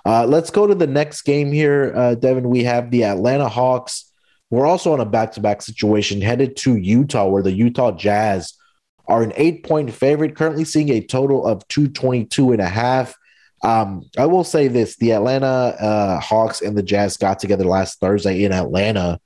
Uh, 0.04 0.26
let's 0.26 0.50
go 0.50 0.66
to 0.66 0.74
the 0.74 0.86
next 0.86 1.22
game 1.22 1.50
here, 1.50 1.94
uh, 1.96 2.14
Devin. 2.14 2.50
We 2.50 2.64
have 2.64 2.90
the 2.90 3.04
Atlanta 3.04 3.48
Hawks. 3.48 4.12
We're 4.50 4.66
also 4.66 4.92
on 4.92 5.00
a 5.00 5.06
back 5.06 5.32
to 5.32 5.40
back 5.40 5.62
situation 5.62 6.20
headed 6.20 6.56
to 6.58 6.76
Utah, 6.76 7.26
where 7.26 7.42
the 7.42 7.52
Utah 7.52 7.92
Jazz 7.92 8.52
are 9.08 9.22
an 9.22 9.32
eight 9.36 9.64
point 9.64 9.92
favorite, 9.92 10.36
currently 10.36 10.64
seeing 10.64 10.90
a 10.90 11.00
total 11.00 11.46
of 11.46 11.66
222 11.68 12.52
and 12.52 12.60
a 12.60 12.68
half. 12.68 13.16
Um, 13.62 14.02
I 14.18 14.26
will 14.26 14.44
say 14.44 14.68
this: 14.68 14.96
the 14.96 15.12
Atlanta 15.12 15.46
uh, 15.46 16.20
Hawks 16.20 16.60
and 16.60 16.76
the 16.76 16.82
Jazz 16.82 17.16
got 17.16 17.38
together 17.38 17.64
last 17.64 18.00
Thursday 18.00 18.44
in 18.44 18.52
Atlanta, 18.52 19.20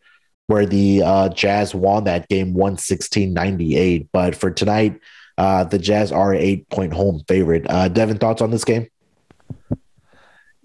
where 0.47 0.67
the 0.67 1.03
uh, 1.03 1.29
Jazz 1.31 1.75
won 1.75 2.05
that 2.05 2.29
game 2.29 2.55
116-98. 2.55 4.09
But 4.13 4.35
for 4.35 4.51
tonight, 4.51 5.01
uh, 5.37 5.65
the 5.65 5.79
Jazz 5.79 6.13
are 6.13 6.33
an 6.33 6.41
eight-point 6.41 6.93
home 6.93 7.23
favorite. 7.27 7.67
Uh, 7.69 7.89
Devin, 7.89 8.19
thoughts 8.19 8.43
on 8.43 8.51
this 8.51 8.65
game? 8.65 8.89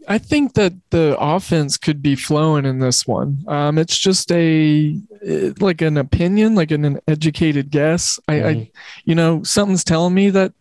I 0.07 0.17
think 0.17 0.53
that 0.53 0.73
the 0.91 1.15
offense 1.19 1.77
could 1.77 2.01
be 2.01 2.15
flowing 2.15 2.65
in 2.65 2.79
this 2.79 3.07
one. 3.07 3.43
Um, 3.47 3.77
it's 3.77 3.97
just 3.97 4.31
a 4.31 4.99
like 5.59 5.81
an 5.81 5.97
opinion, 5.97 6.55
like 6.55 6.71
an, 6.71 6.85
an 6.85 6.99
educated 7.07 7.71
guess. 7.71 8.19
I, 8.27 8.33
mm-hmm. 8.33 8.47
I, 8.47 8.71
you 9.03 9.15
know, 9.15 9.43
something's 9.43 9.83
telling 9.83 10.13
me 10.13 10.29
that 10.31 10.53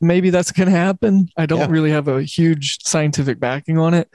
maybe 0.00 0.30
that's 0.30 0.52
going 0.52 0.68
to 0.68 0.76
happen. 0.76 1.28
I 1.36 1.46
don't 1.46 1.60
yeah. 1.60 1.70
really 1.70 1.90
have 1.90 2.08
a 2.08 2.22
huge 2.22 2.84
scientific 2.84 3.40
backing 3.40 3.78
on 3.78 3.94
it. 3.94 4.10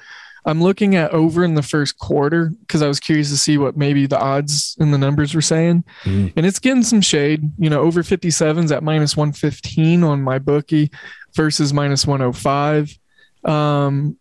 I'm 0.47 0.61
looking 0.61 0.95
at 0.95 1.11
over 1.11 1.43
in 1.43 1.55
the 1.55 1.63
first 1.63 1.97
quarter 1.97 2.51
because 2.61 2.83
I 2.83 2.87
was 2.87 2.99
curious 2.99 3.29
to 3.31 3.37
see 3.37 3.57
what 3.57 3.75
maybe 3.75 4.05
the 4.05 4.19
odds 4.19 4.77
and 4.79 4.93
the 4.93 4.97
numbers 4.97 5.33
were 5.33 5.41
saying. 5.41 5.83
Mm. 6.03 6.33
And 6.35 6.45
it's 6.45 6.59
getting 6.59 6.83
some 6.83 7.01
shade. 7.01 7.51
You 7.57 7.69
know, 7.69 7.81
over 7.81 8.03
57s 8.03 8.71
at 8.71 8.83
minus 8.83 9.17
115 9.17 10.03
on 10.03 10.21
my 10.21 10.37
bookie 10.37 10.91
versus 11.33 11.73
minus 11.73 12.05
105. 12.05 12.95
Um, 13.43 14.17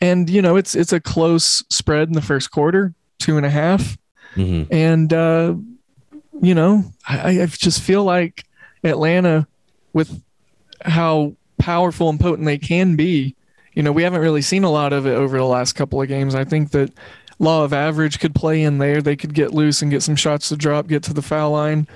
and 0.00 0.30
you 0.30 0.40
know, 0.40 0.56
it's 0.56 0.74
it's 0.74 0.94
a 0.94 1.00
close 1.00 1.62
spread 1.68 2.08
in 2.08 2.14
the 2.14 2.22
first 2.22 2.50
quarter, 2.50 2.94
two 3.18 3.36
and 3.36 3.44
a 3.44 3.50
half. 3.50 3.98
Mm-hmm. 4.36 4.72
And 4.72 5.12
uh, 5.12 5.54
you 6.40 6.54
know, 6.54 6.84
I, 7.06 7.42
I 7.42 7.46
just 7.46 7.82
feel 7.82 8.04
like 8.04 8.44
Atlanta 8.84 9.46
with 9.92 10.22
how 10.82 11.34
powerful 11.58 12.08
and 12.08 12.18
potent 12.18 12.46
they 12.46 12.58
can 12.58 12.96
be. 12.96 13.36
You 13.74 13.82
know, 13.82 13.92
we 13.92 14.02
haven't 14.02 14.20
really 14.20 14.42
seen 14.42 14.64
a 14.64 14.70
lot 14.70 14.92
of 14.92 15.06
it 15.06 15.14
over 15.14 15.38
the 15.38 15.44
last 15.44 15.74
couple 15.74 16.00
of 16.02 16.08
games. 16.08 16.34
I 16.34 16.44
think 16.44 16.70
that 16.72 16.92
law 17.38 17.64
of 17.64 17.72
average 17.72 18.18
could 18.18 18.34
play 18.34 18.62
in 18.62 18.78
there. 18.78 19.00
They 19.00 19.16
could 19.16 19.34
get 19.34 19.54
loose 19.54 19.82
and 19.82 19.90
get 19.90 20.02
some 20.02 20.16
shots 20.16 20.48
to 20.48 20.56
drop, 20.56 20.88
get 20.88 21.02
to 21.04 21.14
the 21.14 21.22
foul 21.22 21.52
line. 21.52 21.86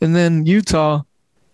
And 0.00 0.14
then 0.14 0.46
Utah, 0.46 1.02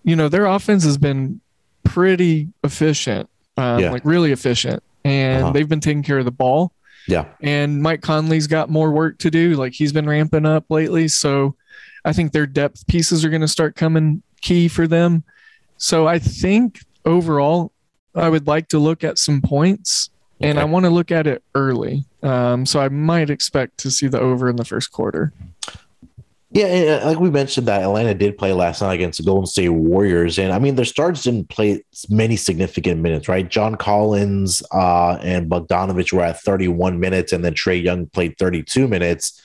you 0.03 0.17
know, 0.17 0.29
their 0.29 0.47
offense 0.47 0.85
has 0.85 0.99
been 0.99 1.41
pretty 1.85 2.49
efficient, 2.65 3.29
um, 3.57 3.81
yeah. 3.81 3.91
like 3.91 4.05
really 4.05 4.33
efficient, 4.33 4.83
and 5.05 5.45
uh-huh. 5.45 5.53
they've 5.53 5.69
been 5.69 5.81
taking 5.81 6.03
care 6.03 6.19
of 6.19 6.25
the 6.25 6.31
ball. 6.31 6.73
Yeah. 7.09 7.25
And 7.41 7.83
Mike 7.83 8.03
Conley's 8.03 8.47
got 8.47 8.69
more 8.69 8.93
work 8.93 9.19
to 9.19 9.31
do. 9.31 9.55
Like 9.55 9.73
he's 9.73 9.93
been 9.93 10.07
ramping 10.07 10.47
up 10.47 10.67
lately. 10.69 11.09
So 11.09 11.57
I 12.05 12.13
think 12.13 12.33
their 12.33 12.47
depth 12.47 12.87
pieces 12.87 13.25
are 13.25 13.31
going 13.31 13.41
to 13.41 13.49
start 13.49 13.75
coming 13.75 14.23
key 14.43 14.69
for 14.69 14.87
them. 14.87 15.25
So 15.79 16.07
I 16.07 16.19
think 16.19 16.81
overall, 17.05 17.73
I 18.15 18.29
would 18.29 18.47
like 18.47 18.69
to 18.69 18.79
look 18.79 19.05
at 19.05 19.19
some 19.19 19.41
points 19.41 20.11
okay. 20.41 20.51
and 20.51 20.61
I 20.61 20.65
want 20.65 20.85
to 20.85 20.91
look 20.91 21.11
at 21.11 21.27
it 21.27 21.43
early. 21.55 22.05
Um, 22.23 22.67
so 22.67 22.79
I 22.79 22.89
might 22.89 23.31
expect 23.31 23.79
to 23.79 23.91
see 23.91 24.07
the 24.07 24.21
over 24.21 24.49
in 24.51 24.57
the 24.57 24.65
first 24.65 24.93
quarter. 24.93 25.33
Yeah, 26.51 27.03
like 27.05 27.21
we 27.21 27.29
mentioned 27.31 27.69
that 27.69 27.83
Atlanta 27.83 28.15
did 28.15 28.39
play 28.39 28.55
last 28.55 28.81
night 28.81 28.95
against 28.95 29.19
the 29.19 29.25
Golden 29.25 29.45
State 29.45 29.69
Warriors, 29.69 30.39
and 30.39 30.51
I 30.51 30.59
mean 30.59 30.77
their 30.77 30.87
stars 30.87 31.23
didn't 31.23 31.51
play 31.51 31.85
many 32.09 32.37
significant 32.37 33.03
minutes, 33.03 33.29
right? 33.29 33.47
John 33.47 33.75
Collins 33.75 34.63
uh, 34.73 35.19
and 35.21 35.51
Bogdanovich 35.51 36.11
were 36.11 36.23
at 36.23 36.41
31 36.41 36.99
minutes, 36.99 37.33
and 37.33 37.45
then 37.45 37.53
Trae 37.53 37.83
Young 37.83 38.07
played 38.07 38.39
32 38.39 38.89
minutes, 38.89 39.43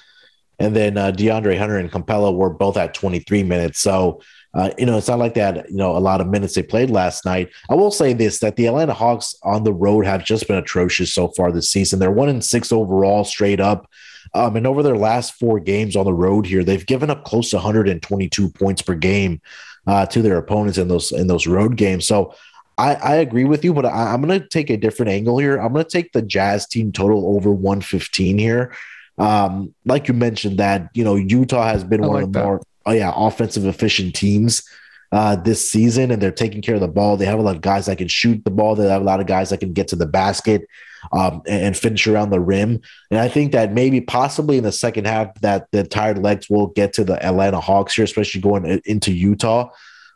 and 0.60 0.74
then 0.74 0.98
uh, 0.98 1.12
DeAndre 1.12 1.58
Hunter 1.58 1.78
and 1.78 1.92
Capela 1.92 2.34
were 2.34 2.50
both 2.50 2.78
at 2.78 2.94
23 2.94 3.44
minutes. 3.44 3.82
So 3.82 4.22
uh, 4.54 4.70
you 4.78 4.86
know, 4.86 4.98
it's 4.98 5.08
not 5.08 5.20
like 5.20 5.34
that. 5.34 5.70
You 5.70 5.78
know, 5.78 5.98
a 5.98 6.00
lot 6.00 6.22
of 6.22 6.28
minutes 6.28 6.54
they 6.54 6.62
played 6.63 6.92
last 6.92 7.26
night. 7.26 7.50
I 7.70 7.76
will 7.76 7.92
say 7.92 8.13
this: 8.13 8.39
that 8.39 8.56
the 8.56 8.68
Atlanta 8.68 8.94
Hawks 8.94 9.36
on 9.44 9.63
the 9.63 9.74
road 9.74 10.06
have 10.06 10.24
just 10.24 10.48
been 10.48 10.58
atrocious 10.58 11.13
so 11.13 11.30
far 11.30 11.52
this 11.52 11.70
season. 11.70 12.00
They're 12.00 12.12
one 12.12 12.30
in 12.30 12.42
six 12.42 12.72
overall, 12.72 13.24
straight 13.24 13.60
up. 13.60 13.89
Um, 14.33 14.55
and 14.55 14.67
over 14.67 14.83
their 14.83 14.97
last 14.97 15.33
four 15.33 15.59
games 15.59 15.95
on 15.95 16.05
the 16.05 16.13
road 16.13 16.45
here, 16.45 16.63
they've 16.63 16.86
given 16.86 17.09
up 17.09 17.23
close 17.23 17.49
to 17.51 17.57
122 17.57 18.49
points 18.49 18.81
per 18.81 18.95
game 18.95 19.41
uh, 19.88 20.05
to 20.07 20.21
their 20.21 20.38
opponents 20.38 20.77
in 20.77 20.88
those 20.88 21.12
in 21.12 21.27
those 21.27 21.47
road 21.47 21.75
games. 21.75 22.07
So 22.07 22.33
I, 22.77 22.95
I 22.95 23.15
agree 23.15 23.43
with 23.43 23.63
you, 23.63 23.73
but 23.73 23.86
I, 23.86 24.13
am 24.13 24.21
going 24.21 24.39
to 24.39 24.47
take 24.47 24.69
a 24.69 24.77
different 24.77 25.12
angle 25.12 25.38
here. 25.38 25.57
I'm 25.57 25.73
going 25.73 25.86
to 25.86 25.91
take 25.91 26.12
the 26.12 26.21
Jazz 26.21 26.67
team 26.67 26.91
total 26.91 27.36
over 27.36 27.51
115 27.51 28.38
here. 28.38 28.73
Um, 29.17 29.75
like 29.86 30.07
you 30.07 30.13
mentioned, 30.13 30.57
that 30.57 30.89
you 30.93 31.03
know 31.03 31.15
Utah 31.15 31.65
has 31.65 31.83
been 31.83 32.03
I 32.03 32.07
one 32.07 32.15
like 32.15 32.23
of 32.25 32.33
the 32.33 32.39
that. 32.39 32.45
more 32.45 32.62
oh 32.86 32.91
yeah, 32.91 33.13
offensive 33.15 33.65
efficient 33.65 34.15
teams 34.15 34.67
uh, 35.12 35.36
this 35.36 35.69
season, 35.69 36.09
and 36.09 36.21
they're 36.21 36.31
taking 36.31 36.62
care 36.62 36.75
of 36.75 36.81
the 36.81 36.88
ball. 36.88 37.17
They 37.17 37.25
have 37.25 37.39
a 37.39 37.43
lot 37.43 37.55
of 37.55 37.62
guys 37.62 37.86
that 37.86 37.99
can 37.99 38.07
shoot 38.07 38.43
the 38.43 38.51
ball. 38.51 38.75
They 38.75 38.88
have 38.89 39.01
a 39.01 39.05
lot 39.05 39.19
of 39.19 39.27
guys 39.27 39.51
that 39.51 39.59
can 39.59 39.73
get 39.73 39.89
to 39.89 39.95
the 39.95 40.07
basket 40.07 40.67
um, 41.12 41.42
and, 41.48 41.76
finish 41.76 42.08
around 42.08 42.30
the 42.30 42.39
rim. 42.39 42.82
And 43.12 43.20
I 43.20 43.28
think 43.28 43.52
that 43.52 43.74
maybe 43.74 44.02
possibly 44.02 44.58
in 44.58 44.63
the 44.63 44.72
second 44.72 45.06
half 45.06 45.39
that 45.42 45.68
the 45.72 45.84
tired 45.84 46.20
legs 46.20 46.50
will 46.50 46.68
get 46.68 46.94
to 46.94 47.04
the 47.04 47.24
Atlanta 47.24 47.60
Hawks 47.60 47.96
here, 47.96 48.06
especially 48.06 48.42
going 48.42 48.82
into 48.86 49.12
Utah. 49.12 49.70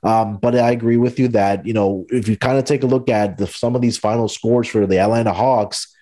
Um, 0.04 0.38
but 0.38 0.56
I 0.56 0.72
agree 0.72 0.98
with 0.98 1.20
you 1.20 1.28
that 1.30 1.66
you 1.66 1.74
know 1.74 2.06
if 2.10 2.28
you 2.28 2.38
kind 2.38 2.58
of 2.58 2.66
take 2.66 2.84
a 2.84 2.88
look 2.88 3.10
at 3.10 3.38
the, 3.38 3.48
some 3.48 3.76
of 3.76 3.82
these 3.82 3.98
final 3.98 4.28
scores 4.28 4.68
for 4.68 4.86
the 4.86 5.00
Atlanta 5.00 5.34
Hawks 5.34 5.94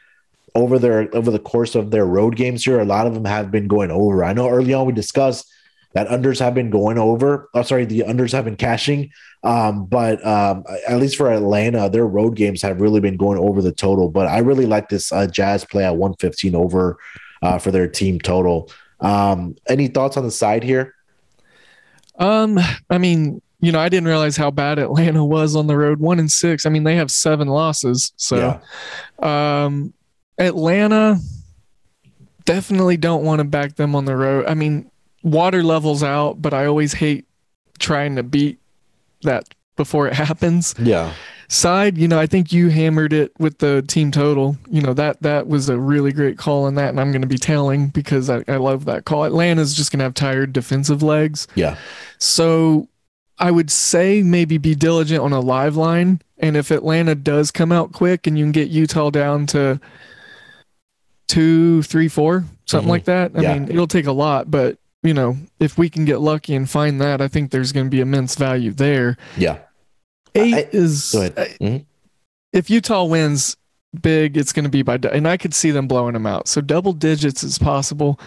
over 0.54 0.78
their 0.78 1.14
over 1.16 1.32
the 1.32 1.40
course 1.40 1.76
of 1.76 1.92
their 1.92 2.06
road 2.06 2.36
games 2.36 2.66
here, 2.66 2.80
a 2.80 2.86
lot 2.86 3.08
of 3.08 3.14
them 3.14 3.26
have 3.26 3.52
been 3.52 3.68
going 3.68 3.92
over. 3.92 4.24
I 4.24 4.34
know 4.34 4.50
early 4.50 4.74
on 4.74 4.86
we 4.86 4.94
discussed 4.94 5.50
that 5.94 6.10
unders 6.10 6.40
have 6.40 6.54
been 6.54 6.70
going 6.70 6.98
over. 6.98 7.50
Oh, 7.54 7.62
sorry, 7.62 7.86
the 7.86 8.02
unders 8.02 8.34
have 8.34 8.46
been 8.46 8.58
cashing. 8.58 9.12
Um, 9.46 9.86
but 9.86 10.26
um, 10.26 10.66
at 10.88 11.00
least 11.00 11.16
for 11.16 11.32
Atlanta, 11.32 11.88
their 11.88 12.08
road 12.08 12.36
games 12.36 12.64
have 12.64 12.82
really 12.82 13.00
been 13.00 13.16
going 13.16 13.38
over 13.38 13.62
the 13.62 13.72
total. 13.72 14.10
But 14.10 14.28
I 14.28 14.40
really 14.40 14.66
like 14.66 14.90
this 14.90 15.12
uh, 15.12 15.28
Jazz 15.28 15.64
play 15.64 15.86
at 15.86 15.96
115 15.96 16.56
over 16.56 16.98
uh, 17.44 17.60
for 17.60 17.70
their 17.70 17.88
team 17.88 18.20
total. 18.20 18.72
Um, 19.00 19.56
any 19.70 19.88
thoughts 19.88 20.18
on 20.18 20.24
the 20.24 20.32
side 20.32 20.64
here? 20.64 20.96
Um, 22.18 22.60
I 22.90 22.98
mean, 22.98 23.42
you 23.60 23.72
know, 23.72 23.80
I 23.80 23.88
didn't 23.88 24.08
realize 24.08 24.36
how 24.36 24.50
bad 24.50 24.80
Atlanta 24.80 25.24
was 25.24 25.56
on 25.56 25.68
the 25.68 25.78
road. 25.78 26.00
One 26.00 26.20
and 26.20 26.32
six. 26.32 26.66
I 26.66 26.70
mean, 26.70 26.84
they 26.84 26.96
have 26.96 27.12
seven 27.12 27.48
losses. 27.48 28.14
So, 28.16 28.60
yeah. 29.22 29.66
um, 29.66 29.94
Atlanta 30.40 31.20
definitely 32.46 32.98
don't 32.98 33.24
want 33.24 33.40
to 33.40 33.44
back 33.46 33.76
them 33.76 33.96
on 33.96 34.06
the 34.06 34.16
road. 34.16 34.46
I 34.48 34.56
mean, 34.56 34.90
water 35.24 35.64
levels 35.64 36.04
out, 36.04 36.42
but 36.42 36.54
I 36.54 36.66
always 36.66 36.94
hate 36.94 37.28
trying 37.78 38.16
to 38.16 38.24
beat 38.24 38.60
that 39.26 39.54
before 39.76 40.08
it 40.08 40.14
happens. 40.26 40.74
Yeah. 40.80 41.14
Side, 41.48 41.98
you 41.98 42.08
know, 42.08 42.20
I 42.20 42.26
think 42.26 42.52
you 42.52 42.70
hammered 42.70 43.14
it 43.14 43.32
with 43.38 43.60
the 43.60 43.84
team 43.84 44.12
total. 44.12 44.58
You 44.68 44.82
know, 44.82 44.94
that 44.94 45.22
that 45.22 45.48
was 45.48 45.70
a 45.70 45.78
really 45.78 46.12
great 46.12 46.40
call 46.40 46.64
on 46.64 46.74
that, 46.76 46.90
and 46.90 47.00
I'm 47.00 47.12
gonna 47.12 47.28
be 47.28 47.38
tailing 47.38 47.90
because 47.90 48.32
I, 48.32 48.44
I 48.48 48.56
love 48.56 48.86
that 48.86 49.06
call. 49.06 49.26
Atlanta's 49.26 49.76
just 49.76 49.92
gonna 49.92 50.06
have 50.06 50.16
tired 50.16 50.54
defensive 50.54 51.04
legs. 51.04 51.48
Yeah. 51.54 51.78
So 52.18 52.88
I 53.38 53.52
would 53.52 53.70
say 53.70 54.24
maybe 54.24 54.58
be 54.58 54.76
diligent 54.76 55.22
on 55.22 55.34
a 55.34 55.40
live 55.40 55.76
line. 55.76 56.22
And 56.38 56.58
if 56.58 56.72
Atlanta 56.72 57.16
does 57.16 57.52
come 57.52 57.72
out 57.72 57.92
quick 57.92 58.28
and 58.28 58.38
you 58.38 58.46
can 58.46 58.52
get 58.52 58.70
Utah 58.70 59.10
down 59.10 59.46
to 59.48 59.80
two, 61.28 61.84
three, 61.84 62.08
four, 62.08 62.46
something 62.66 62.84
mm-hmm. 62.84 62.90
like 62.90 63.06
that. 63.06 63.32
I 63.36 63.42
yeah. 63.42 63.54
mean, 63.54 63.70
it'll 63.70 63.88
take 63.88 64.06
a 64.06 64.12
lot, 64.12 64.50
but 64.50 64.78
you 65.06 65.14
know, 65.14 65.38
if 65.60 65.78
we 65.78 65.90
can 65.90 66.06
get 66.06 66.20
lucky 66.20 66.56
and 66.56 66.70
find 66.70 67.00
that, 67.00 67.22
I 67.22 67.28
think 67.28 67.52
there's 67.52 67.72
going 67.72 67.86
to 67.86 67.90
be 67.90 68.02
immense 68.02 68.36
value 68.36 68.72
there. 68.72 69.18
Yeah. 69.38 69.60
Eight 70.34 70.54
I, 70.54 70.70
is, 70.72 71.14
mm-hmm. 71.16 71.84
if 72.52 72.70
Utah 72.70 73.06
wins 73.06 73.56
big, 74.02 74.36
it's 74.36 74.52
going 74.52 74.66
to 74.66 74.70
be 74.70 74.82
by, 74.82 75.00
and 75.12 75.28
I 75.28 75.38
could 75.38 75.54
see 75.54 75.72
them 75.72 75.88
blowing 75.88 76.14
them 76.14 76.26
out. 76.26 76.48
So 76.48 76.60
double 76.60 76.92
digits 76.92 77.44
is 77.44 77.58
possible. 77.58 78.20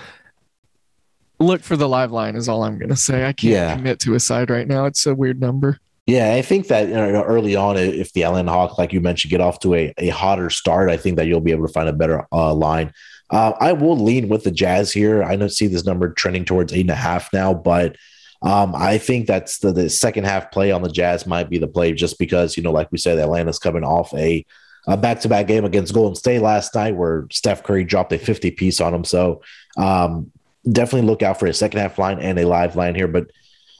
Look 1.40 1.62
for 1.62 1.76
the 1.76 1.88
live 1.88 2.12
line, 2.12 2.34
is 2.34 2.48
all 2.48 2.64
I'm 2.64 2.78
going 2.78 2.88
to 2.88 2.96
say. 2.96 3.26
I 3.26 3.32
can't 3.32 3.52
yeah. 3.52 3.76
commit 3.76 4.00
to 4.00 4.14
a 4.14 4.20
side 4.20 4.50
right 4.50 4.66
now. 4.66 4.86
It's 4.86 5.06
a 5.06 5.14
weird 5.14 5.40
number. 5.40 5.78
Yeah, 6.06 6.32
I 6.32 6.40
think 6.40 6.68
that 6.68 6.88
you 6.88 6.94
know, 6.94 7.22
early 7.22 7.54
on, 7.54 7.76
if 7.76 8.14
the 8.14 8.24
Atlanta 8.24 8.50
Hawks, 8.50 8.78
like 8.78 8.94
you 8.94 9.00
mentioned, 9.02 9.30
get 9.30 9.42
off 9.42 9.60
to 9.60 9.74
a, 9.74 9.92
a 9.98 10.08
hotter 10.08 10.48
start, 10.48 10.88
I 10.88 10.96
think 10.96 11.16
that 11.16 11.26
you'll 11.26 11.42
be 11.42 11.50
able 11.50 11.66
to 11.66 11.72
find 11.72 11.86
a 11.86 11.92
better 11.92 12.26
uh, 12.32 12.54
line. 12.54 12.92
Uh, 13.30 13.52
I 13.60 13.72
will 13.72 13.96
lean 13.96 14.28
with 14.28 14.44
the 14.44 14.50
Jazz 14.50 14.92
here. 14.92 15.22
I 15.22 15.36
don't 15.36 15.50
see 15.50 15.66
this 15.66 15.84
number 15.84 16.12
trending 16.12 16.44
towards 16.44 16.72
eight 16.72 16.82
and 16.82 16.90
a 16.90 16.94
half 16.94 17.32
now, 17.32 17.52
but 17.52 17.96
um, 18.40 18.74
I 18.74 18.98
think 18.98 19.26
that's 19.26 19.58
the, 19.58 19.72
the 19.72 19.90
second 19.90 20.24
half 20.24 20.50
play 20.50 20.70
on 20.70 20.82
the 20.82 20.90
Jazz 20.90 21.26
might 21.26 21.50
be 21.50 21.58
the 21.58 21.66
play 21.66 21.92
just 21.92 22.18
because, 22.18 22.56
you 22.56 22.62
know, 22.62 22.72
like 22.72 22.90
we 22.92 22.98
said, 22.98 23.18
Atlanta's 23.18 23.58
coming 23.58 23.84
off 23.84 24.12
a, 24.14 24.44
back-to-back 24.96 25.46
game 25.46 25.66
against 25.66 25.92
Golden 25.92 26.14
State 26.14 26.40
last 26.40 26.74
night 26.74 26.96
where 26.96 27.26
Steph 27.30 27.62
Curry 27.62 27.84
dropped 27.84 28.10
a 28.14 28.18
50 28.18 28.52
piece 28.52 28.80
on 28.80 28.94
him. 28.94 29.04
So 29.04 29.42
um, 29.76 30.32
definitely 30.70 31.06
look 31.06 31.22
out 31.22 31.38
for 31.38 31.44
a 31.44 31.52
second 31.52 31.80
half 31.80 31.98
line 31.98 32.18
and 32.20 32.38
a 32.38 32.46
live 32.46 32.74
line 32.74 32.94
here. 32.94 33.08
But 33.08 33.30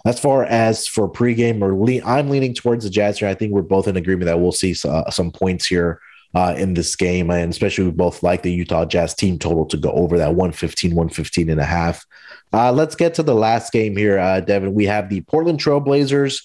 as 0.04 0.20
far 0.20 0.44
as 0.44 0.86
for 0.86 1.10
pregame 1.10 1.62
or 1.62 1.74
le- 1.74 2.04
I'm 2.04 2.28
leaning 2.28 2.52
towards 2.52 2.84
the 2.84 2.90
Jazz 2.90 3.18
here. 3.18 3.28
I 3.28 3.32
think 3.32 3.52
we're 3.52 3.62
both 3.62 3.88
in 3.88 3.96
agreement 3.96 4.26
that 4.26 4.38
we'll 4.38 4.52
see 4.52 4.74
uh, 4.84 5.10
some 5.10 5.30
points 5.30 5.66
here 5.66 5.98
uh, 6.34 6.54
in 6.56 6.74
this 6.74 6.94
game. 6.96 7.30
And 7.30 7.50
especially 7.50 7.84
we 7.84 7.90
both 7.90 8.22
like 8.22 8.42
the 8.42 8.52
Utah 8.52 8.84
Jazz 8.84 9.14
team 9.14 9.38
total 9.38 9.66
to 9.66 9.76
go 9.76 9.90
over 9.92 10.18
that 10.18 10.34
115, 10.34 10.94
115 10.94 11.50
and 11.50 11.60
a 11.60 11.64
half. 11.64 12.04
Uh, 12.52 12.72
let's 12.72 12.94
get 12.94 13.14
to 13.14 13.22
the 13.22 13.34
last 13.34 13.72
game 13.72 13.96
here, 13.96 14.18
uh, 14.18 14.40
Devin. 14.40 14.74
We 14.74 14.86
have 14.86 15.08
the 15.08 15.20
Portland 15.22 15.60
Trailblazers 15.60 16.40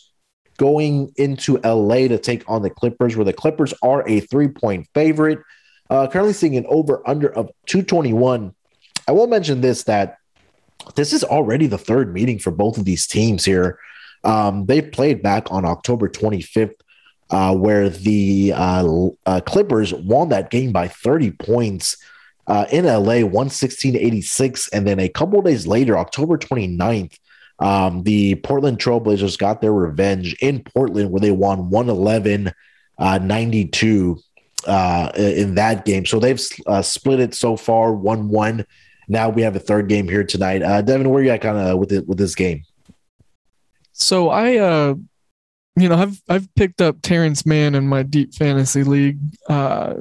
going 0.58 1.12
into 1.16 1.58
LA 1.60 2.08
to 2.08 2.18
take 2.18 2.48
on 2.50 2.62
the 2.62 2.70
Clippers, 2.70 3.16
where 3.16 3.26
the 3.26 3.34
Clippers 3.34 3.74
are 3.82 4.08
a 4.08 4.20
three 4.20 4.50
point 4.50 4.88
favorite. 4.94 5.40
Uh, 5.90 6.08
currently 6.08 6.34
seeing 6.34 6.56
an 6.56 6.66
over 6.68 7.08
under 7.08 7.30
of 7.34 7.52
221. 7.68 8.54
I 9.08 9.12
will 9.12 9.28
mention 9.28 9.62
this 9.62 9.84
that 9.84 10.18
this 10.96 11.14
is 11.14 11.24
already 11.24 11.68
the 11.68 11.78
third 11.78 12.14
meeting 12.14 12.40
for 12.40 12.52
both 12.52 12.78
of 12.78 12.86
these 12.86 13.08
teams 13.08 13.46
here. 13.46 13.80
Um, 14.24 14.66
they 14.66 14.82
played 14.82 15.22
back 15.22 15.52
on 15.52 15.66
October 15.66 16.10
25th 16.10 16.76
uh, 17.30 17.56
where 17.56 17.90
the 17.90 18.54
uh, 18.56 19.08
uh, 19.26 19.42
Clippers 19.42 19.94
won 19.94 20.30
that 20.30 20.50
game 20.50 20.72
by 20.72 20.88
30 20.88 21.32
points 21.32 21.98
uh, 22.48 22.66
in 22.72 22.86
LA, 22.86 23.22
116 23.22 23.96
86. 23.96 24.68
And 24.70 24.88
then 24.88 25.00
a 25.00 25.10
couple 25.10 25.42
days 25.42 25.66
later, 25.66 25.98
October 25.98 26.38
29th, 26.38 27.18
um, 27.60 28.04
the 28.04 28.36
Portland 28.36 28.80
Trailblazers 28.80 29.38
got 29.38 29.62
their 29.62 29.74
revenge 29.74 30.36
in 30.42 30.64
Portland 30.64 31.12
where 31.12 31.22
they 31.22 31.32
won 31.32 31.70
111 31.70 32.52
uh, 32.98 33.18
92 33.18 34.20
uh, 34.68 35.12
in 35.16 35.56
that 35.56 35.86
game. 35.86 36.06
So 36.06 36.20
they've 36.20 36.40
split 36.40 37.20
it 37.20 37.34
so 37.34 37.56
far 37.56 37.94
1 37.94 38.30
1. 38.30 38.66
Now 39.08 39.30
we 39.30 39.42
have 39.42 39.56
a 39.56 39.60
third 39.60 39.90
game 39.90 40.08
here 40.08 40.24
tonight. 40.24 40.64
Uh 40.64 40.82
Devin, 40.82 41.10
where 41.10 41.22
are 41.22 41.26
you 41.26 41.32
at 41.32 41.42
kind 41.42 41.58
of 41.58 41.78
with 41.78 41.92
it, 41.92 42.08
with 42.08 42.18
this 42.18 42.36
game? 42.36 42.64
So 43.92 44.30
I 44.30 44.96
you 45.76 45.90
know, 45.90 45.96
I've 45.96 46.22
I've 46.30 46.54
picked 46.56 46.82
up 46.82 47.02
Terance 47.02 47.46
Mann 47.46 47.76
in 47.76 47.88
my 47.88 48.04
deep 48.04 48.34
fantasy 48.34 48.84
league, 48.84 49.20
uh, 49.50 49.96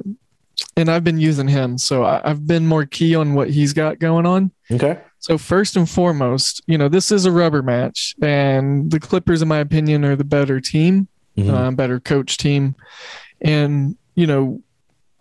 and 0.77 0.89
I've 0.89 1.03
been 1.03 1.19
using 1.19 1.47
him. 1.47 1.77
So 1.77 2.03
I, 2.03 2.21
have 2.23 2.45
been 2.45 2.67
more 2.67 2.85
key 2.85 3.15
on 3.15 3.33
what 3.33 3.49
he's 3.49 3.73
got 3.73 3.99
going 3.99 4.25
on. 4.25 4.51
Okay. 4.71 4.99
So 5.19 5.37
first 5.37 5.75
and 5.75 5.89
foremost, 5.89 6.61
you 6.67 6.77
know, 6.77 6.89
this 6.89 7.11
is 7.11 7.25
a 7.25 7.31
rubber 7.31 7.63
match, 7.63 8.13
and 8.21 8.91
the 8.91 8.99
Clippers, 8.99 9.41
in 9.41 9.47
my 9.47 9.59
opinion, 9.59 10.05
are 10.05 10.15
the 10.15 10.23
better 10.23 10.59
team, 10.59 11.07
mm-hmm. 11.37 11.49
uh, 11.49 11.71
better 11.71 11.99
coach 11.99 12.37
team, 12.37 12.75
and 13.41 13.97
you 14.15 14.27
know, 14.27 14.61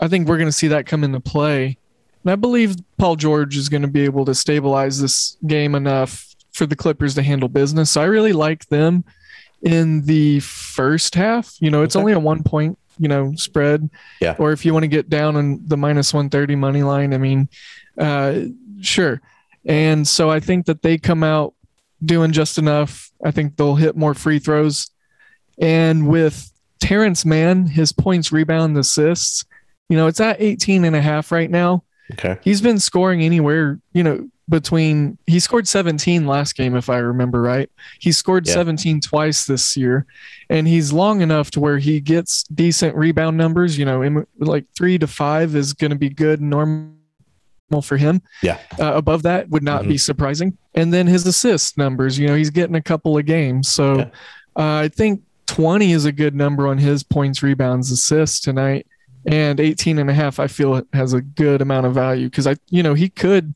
I 0.00 0.08
think 0.08 0.28
we're 0.28 0.38
going 0.38 0.48
to 0.48 0.52
see 0.52 0.68
that 0.68 0.86
come 0.86 1.02
into 1.02 1.20
play. 1.20 1.78
And 2.24 2.30
I 2.30 2.36
believe 2.36 2.76
Paul 2.98 3.16
George 3.16 3.56
is 3.56 3.68
going 3.68 3.82
to 3.82 3.88
be 3.88 4.04
able 4.04 4.24
to 4.26 4.34
stabilize 4.34 5.00
this 5.00 5.38
game 5.46 5.74
enough 5.74 6.34
for 6.52 6.66
the 6.66 6.76
Clippers 6.76 7.14
to 7.14 7.22
handle 7.22 7.48
business. 7.48 7.90
So 7.90 8.02
I 8.02 8.04
really 8.04 8.32
like 8.34 8.66
them 8.66 9.04
in 9.62 10.04
the 10.04 10.40
first 10.40 11.14
half. 11.14 11.56
You 11.60 11.70
know, 11.70 11.82
it's 11.82 11.96
okay. 11.96 12.00
only 12.00 12.12
a 12.12 12.18
one 12.18 12.42
point, 12.42 12.78
you 12.98 13.08
know, 13.08 13.32
spread. 13.36 13.88
Yeah. 14.20 14.36
Or 14.38 14.52
if 14.52 14.64
you 14.64 14.72
want 14.72 14.84
to 14.84 14.88
get 14.88 15.08
down 15.08 15.36
on 15.36 15.60
the 15.66 15.76
minus 15.76 16.12
130 16.12 16.56
money 16.56 16.82
line, 16.82 17.14
I 17.14 17.18
mean, 17.18 17.48
uh, 17.98 18.40
sure. 18.80 19.20
And 19.64 20.06
so 20.06 20.30
I 20.30 20.40
think 20.40 20.66
that 20.66 20.82
they 20.82 20.98
come 20.98 21.22
out 21.22 21.54
doing 22.04 22.32
just 22.32 22.58
enough. 22.58 23.10
I 23.24 23.30
think 23.30 23.56
they'll 23.56 23.76
hit 23.76 23.96
more 23.96 24.14
free 24.14 24.38
throws. 24.38 24.90
And 25.58 26.08
with 26.08 26.50
Terance 26.80 27.24
Mann, 27.24 27.66
his 27.66 27.92
points, 27.92 28.32
rebound, 28.32 28.76
assists, 28.76 29.44
you 29.88 29.96
know, 29.96 30.06
it's 30.06 30.20
at 30.20 30.40
18 30.40 30.84
and 30.84 30.96
a 30.96 31.02
half 31.02 31.30
right 31.30 31.50
now. 31.50 31.84
Okay. 32.12 32.38
He's 32.42 32.60
been 32.60 32.78
scoring 32.78 33.22
anywhere, 33.22 33.78
you 33.92 34.02
know, 34.02 34.28
between 34.48 35.16
he 35.26 35.38
scored 35.38 35.68
17 35.68 36.26
last 36.26 36.56
game 36.56 36.74
if 36.74 36.90
i 36.90 36.98
remember 36.98 37.40
right 37.40 37.70
he 38.00 38.10
scored 38.10 38.46
yeah. 38.46 38.54
17 38.54 39.00
twice 39.00 39.44
this 39.46 39.76
year 39.76 40.04
and 40.50 40.66
he's 40.66 40.92
long 40.92 41.20
enough 41.20 41.50
to 41.52 41.60
where 41.60 41.78
he 41.78 42.00
gets 42.00 42.42
decent 42.44 42.96
rebound 42.96 43.36
numbers 43.36 43.78
you 43.78 43.84
know 43.84 44.02
in, 44.02 44.26
like 44.38 44.66
3 44.76 44.98
to 44.98 45.06
5 45.06 45.54
is 45.54 45.72
going 45.72 45.92
to 45.92 45.96
be 45.96 46.08
good 46.08 46.40
normal 46.40 46.92
for 47.82 47.96
him 47.96 48.20
yeah 48.42 48.58
uh, 48.80 48.94
above 48.94 49.22
that 49.22 49.48
would 49.48 49.62
not 49.62 49.82
mm-hmm. 49.82 49.90
be 49.90 49.98
surprising 49.98 50.58
and 50.74 50.92
then 50.92 51.06
his 51.06 51.26
assist 51.26 51.78
numbers 51.78 52.18
you 52.18 52.26
know 52.26 52.34
he's 52.34 52.50
getting 52.50 52.74
a 52.74 52.82
couple 52.82 53.16
of 53.16 53.24
games 53.24 53.68
so 53.68 53.98
yeah. 53.98 54.04
uh, 54.56 54.80
i 54.80 54.88
think 54.88 55.22
20 55.46 55.92
is 55.92 56.04
a 56.04 56.12
good 56.12 56.34
number 56.34 56.66
on 56.66 56.78
his 56.78 57.02
points 57.02 57.42
rebounds 57.42 57.90
assists 57.90 58.40
tonight 58.40 58.86
and 59.26 59.60
18 59.60 59.98
and 59.98 60.10
a 60.10 60.14
half 60.14 60.40
i 60.40 60.48
feel 60.48 60.82
has 60.92 61.12
a 61.12 61.20
good 61.20 61.62
amount 61.62 61.86
of 61.86 61.94
value 61.94 62.28
because 62.28 62.46
i 62.46 62.56
you 62.70 62.82
know 62.82 62.94
he 62.94 63.08
could 63.08 63.54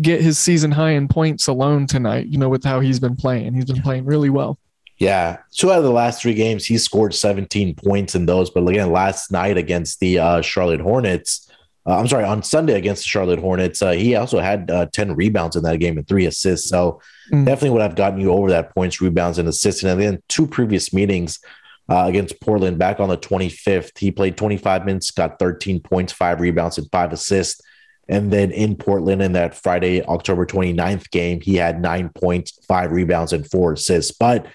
get 0.00 0.20
his 0.20 0.38
season 0.38 0.70
high 0.70 0.90
in 0.90 1.08
points 1.08 1.46
alone 1.46 1.86
tonight, 1.86 2.26
you 2.26 2.38
know, 2.38 2.48
with 2.48 2.64
how 2.64 2.80
he's 2.80 3.00
been 3.00 3.16
playing. 3.16 3.54
He's 3.54 3.64
been 3.64 3.82
playing 3.82 4.04
really 4.04 4.30
well. 4.30 4.58
Yeah. 4.98 5.38
Two 5.52 5.72
out 5.72 5.78
of 5.78 5.84
the 5.84 5.90
last 5.90 6.20
three 6.20 6.34
games, 6.34 6.66
he 6.66 6.76
scored 6.76 7.14
17 7.14 7.74
points 7.74 8.14
in 8.14 8.26
those. 8.26 8.50
But 8.50 8.68
again, 8.68 8.92
last 8.92 9.32
night 9.32 9.56
against 9.56 10.00
the 10.00 10.18
uh, 10.18 10.42
Charlotte 10.42 10.80
Hornets, 10.80 11.50
uh, 11.86 11.98
I'm 11.98 12.06
sorry, 12.06 12.24
on 12.24 12.42
Sunday 12.42 12.74
against 12.74 13.02
the 13.04 13.08
Charlotte 13.08 13.38
Hornets, 13.38 13.80
uh, 13.80 13.92
he 13.92 14.14
also 14.14 14.38
had 14.38 14.70
uh, 14.70 14.86
10 14.92 15.16
rebounds 15.16 15.56
in 15.56 15.62
that 15.62 15.78
game 15.78 15.96
and 15.96 16.06
three 16.06 16.26
assists. 16.26 16.68
So 16.68 17.00
mm. 17.32 17.46
definitely 17.46 17.70
would 17.70 17.82
have 17.82 17.96
gotten 17.96 18.20
you 18.20 18.30
over 18.30 18.50
that 18.50 18.74
points, 18.74 19.00
rebounds, 19.00 19.38
and 19.38 19.48
assists. 19.48 19.82
And 19.82 19.98
then 19.98 20.22
two 20.28 20.46
previous 20.46 20.92
meetings 20.92 21.40
uh, 21.88 22.04
against 22.06 22.40
Portland 22.40 22.78
back 22.78 23.00
on 23.00 23.08
the 23.08 23.16
25th, 23.16 23.96
he 23.98 24.10
played 24.10 24.36
25 24.36 24.84
minutes, 24.84 25.10
got 25.10 25.38
13 25.38 25.80
points, 25.80 26.12
five 26.12 26.40
rebounds, 26.40 26.76
and 26.76 26.88
five 26.92 27.12
assists. 27.12 27.62
And 28.10 28.32
then 28.32 28.50
in 28.50 28.74
Portland 28.74 29.22
in 29.22 29.32
that 29.32 29.54
Friday, 29.54 30.02
October 30.02 30.44
29th 30.44 31.10
game, 31.10 31.40
he 31.40 31.54
had 31.54 31.80
nine 31.80 32.08
points, 32.10 32.58
five 32.66 32.90
rebounds, 32.90 33.32
and 33.32 33.48
four 33.48 33.74
assists. 33.74 34.10
But 34.10 34.46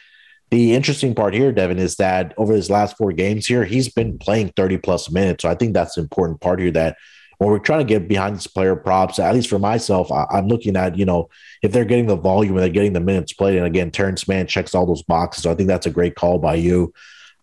the 0.52 0.76
interesting 0.76 1.16
part 1.16 1.34
here, 1.34 1.54
Devin, 1.54 1.80
is 1.80 1.96
that 1.96 2.34
over 2.38 2.54
his 2.54 2.70
last 2.70 2.98
four 2.98 3.14
games 3.14 3.48
here, 3.48 3.64
he's 3.64 3.88
been 3.88 4.20
playing 4.20 4.50
30 4.58 4.78
plus 4.80 5.10
minutes. 5.10 5.44
So 5.44 5.50
I 5.50 5.56
think 5.56 5.74
that's 5.74 5.96
the 5.96 6.02
important 6.02 6.42
part 6.42 6.60
here 6.60 6.72
that 6.72 6.98
when 7.38 7.50
we're 7.50 7.60
trying 7.60 7.80
to 7.80 7.86
get 7.86 8.10
behind 8.10 8.36
this 8.36 8.48
player 8.48 8.76
props, 8.76 9.20
at 9.20 9.34
least 9.34 9.50
for 9.50 9.60
myself, 9.60 10.12
I, 10.12 10.26
am 10.34 10.48
looking 10.48 10.76
at, 10.76 10.98
you 10.98 11.06
know, 11.06 11.30
if 11.62 11.72
they're 11.72 11.86
getting 11.86 12.08
the 12.08 12.16
volume 12.18 12.56
and 12.56 12.62
they're 12.62 12.70
getting 12.70 12.94
the 12.94 13.00
minutes 13.00 13.34
played. 13.34 13.58
And 13.58 13.66
again, 13.66 13.90
Terance 13.90 14.28
Mann 14.28 14.48
checks 14.48 14.76
all 14.76 14.86
those 14.86 15.04
boxes. 15.04 15.44
So 15.44 15.52
I 15.52 15.56
think 15.56 15.68
that's 15.68 15.86
a 15.86 15.92
great 15.92 16.16
call 16.16 16.40
by 16.40 16.56
you. 16.56 16.94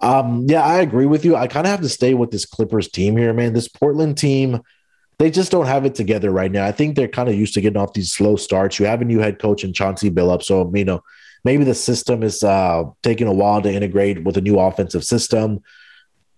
Um, 0.03 0.47
yeah, 0.49 0.63
I 0.63 0.81
agree 0.81 1.07
with 1.07 1.25
you. 1.25 1.37
I 1.37 1.47
kind 1.47 1.67
of 1.67 1.71
have 1.71 1.83
to 1.83 1.89
stay 1.89 2.13
with 2.13 2.31
this 2.31 2.45
Clippers 2.45 2.89
team 2.89 3.17
here, 3.17 3.33
man. 3.33 3.53
This 3.53 3.69
Portland 3.69 4.19
team, 4.19 4.61
they 5.23 5.31
just 5.31 5.53
don't 5.53 5.67
have 5.67 5.87
it 5.87 5.95
together 5.95 6.33
right 6.33 6.51
now. 6.51 6.67
I 6.67 6.73
think 6.73 6.97
they're 6.97 7.07
kind 7.07 7.29
of 7.29 7.37
used 7.37 7.55
to 7.55 7.61
getting 7.61 7.81
off 7.81 7.93
these 7.93 8.13
slow 8.13 8.35
starts. 8.35 8.81
You 8.81 8.87
have 8.87 9.01
a 9.01 9.05
new 9.05 9.21
head 9.21 9.39
coach 9.39 9.63
in 9.63 9.73
Chauncey 9.73 10.11
Billups. 10.11 10.43
So, 10.43 10.71
you 10.75 10.85
know, 10.85 11.01
maybe 11.45 11.63
the 11.63 11.75
system 11.75 12.25
is 12.25 12.43
uh, 12.43 12.85
taking 13.03 13.29
a 13.29 13.33
while 13.33 13.63
to 13.63 13.73
integrate 13.73 14.25
with 14.25 14.37
a 14.37 14.41
new 14.41 14.59
offensive 14.59 15.05
system. 15.05 15.63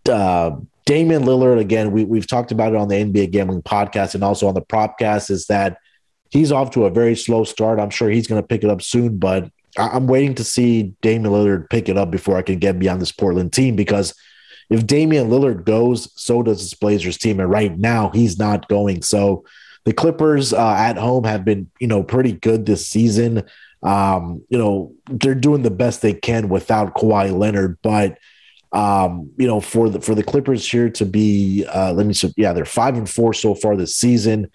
Uh, 0.06 0.56
Damian 0.84 1.24
Lillard, 1.24 1.58
again, 1.58 1.92
we, 1.92 2.04
we've 2.04 2.26
talked 2.26 2.52
about 2.52 2.74
it 2.74 2.76
on 2.76 2.88
the 2.88 2.96
NBA 2.96 3.30
Gambling 3.30 3.62
podcast 3.62 4.14
and 4.14 4.22
also 4.22 4.48
on 4.48 4.54
the 4.54 4.60
Propcast, 4.60 5.30
is 5.30 5.46
that 5.46 5.78
he's 6.30 6.52
off 6.52 6.70
to 6.72 6.84
a 6.84 6.90
very 6.90 7.16
slow 7.16 7.44
start. 7.44 7.80
I'm 7.80 7.88
sure 7.88 8.10
he's 8.10 8.26
going 8.26 8.42
to 8.42 8.46
pick 8.46 8.64
it 8.64 8.70
up 8.70 8.82
soon, 8.82 9.16
but 9.16 9.50
I, 9.78 9.96
am 9.96 10.06
waiting 10.06 10.34
to 10.34 10.44
see 10.44 10.94
Damian 11.00 11.32
Lillard 11.32 11.70
pick 11.70 11.88
it 11.88 11.96
up 11.96 12.10
before 12.10 12.36
I 12.36 12.42
can 12.42 12.58
get 12.58 12.78
beyond 12.78 13.00
this 13.00 13.12
Portland 13.12 13.54
team 13.54 13.76
because 13.76 14.14
if 14.74 14.86
Damian 14.86 15.30
Lillard 15.30 15.64
goes, 15.64 16.10
so 16.20 16.42
does 16.42 16.58
this 16.58 16.74
Blazers 16.74 17.16
team. 17.16 17.38
And 17.38 17.48
right 17.48 17.78
now, 17.78 18.10
he's 18.10 18.38
not 18.38 18.68
going. 18.68 19.02
So 19.02 19.44
the 19.84 19.92
Clippers 19.92 20.52
uh, 20.52 20.74
at 20.76 20.96
home 20.96 21.22
have 21.24 21.44
been, 21.44 21.70
you 21.78 21.86
know, 21.86 22.02
pretty 22.02 22.32
good 22.32 22.66
this 22.66 22.88
season. 22.88 23.44
Um, 23.84 24.42
you 24.48 24.58
know, 24.58 24.92
they're 25.08 25.36
doing 25.36 25.62
the 25.62 25.70
best 25.70 26.02
they 26.02 26.12
can 26.12 26.48
without 26.48 26.94
Kawhi 26.94 27.36
Leonard, 27.36 27.78
but 27.82 28.18
um, 28.72 29.30
you 29.36 29.46
know, 29.46 29.60
for 29.60 29.88
the 29.88 30.00
for 30.00 30.16
the 30.16 30.24
Clippers 30.24 30.68
here 30.68 30.90
to 30.90 31.06
be, 31.06 31.64
uh, 31.72 31.92
let 31.92 32.06
me, 32.06 32.14
see, 32.14 32.34
yeah, 32.36 32.52
they're 32.52 32.64
five 32.64 32.96
and 32.96 33.08
four 33.08 33.32
so 33.32 33.54
far 33.54 33.76
this 33.76 33.94
season. 33.94 34.50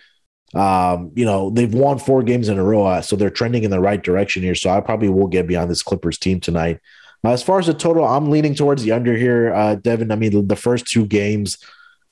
Um, 0.54 1.12
you 1.16 1.24
know, 1.24 1.52
they've 1.52 1.74
won 1.74 2.00
four 2.00 2.24
games 2.24 2.50
in 2.50 2.58
a 2.58 2.64
row, 2.64 2.86
uh, 2.86 3.02
so 3.02 3.16
they're 3.16 3.30
trending 3.30 3.64
in 3.64 3.72
the 3.72 3.80
right 3.80 4.04
direction 4.04 4.44
here. 4.44 4.56
So 4.56 4.72
I 4.72 4.82
probably 4.82 5.08
will 5.08 5.28
get 5.28 5.48
beyond 5.48 5.72
this 5.72 5.84
Clippers 5.84 6.18
team 6.18 6.42
tonight. 6.42 6.80
As 7.24 7.44
far 7.44 7.60
as 7.60 7.68
the 7.68 7.74
total, 7.74 8.06
I'm 8.06 8.30
leaning 8.30 8.56
towards 8.56 8.84
the 8.84 8.94
under 8.94 9.16
here, 9.16 9.54
uh, 9.54 9.76
Devin. 9.76 10.12
I 10.12 10.16
mean, 10.16 10.32
the, 10.32 10.42
the 10.42 10.56
first 10.56 10.88
two 10.88 11.06
games, 11.06 11.58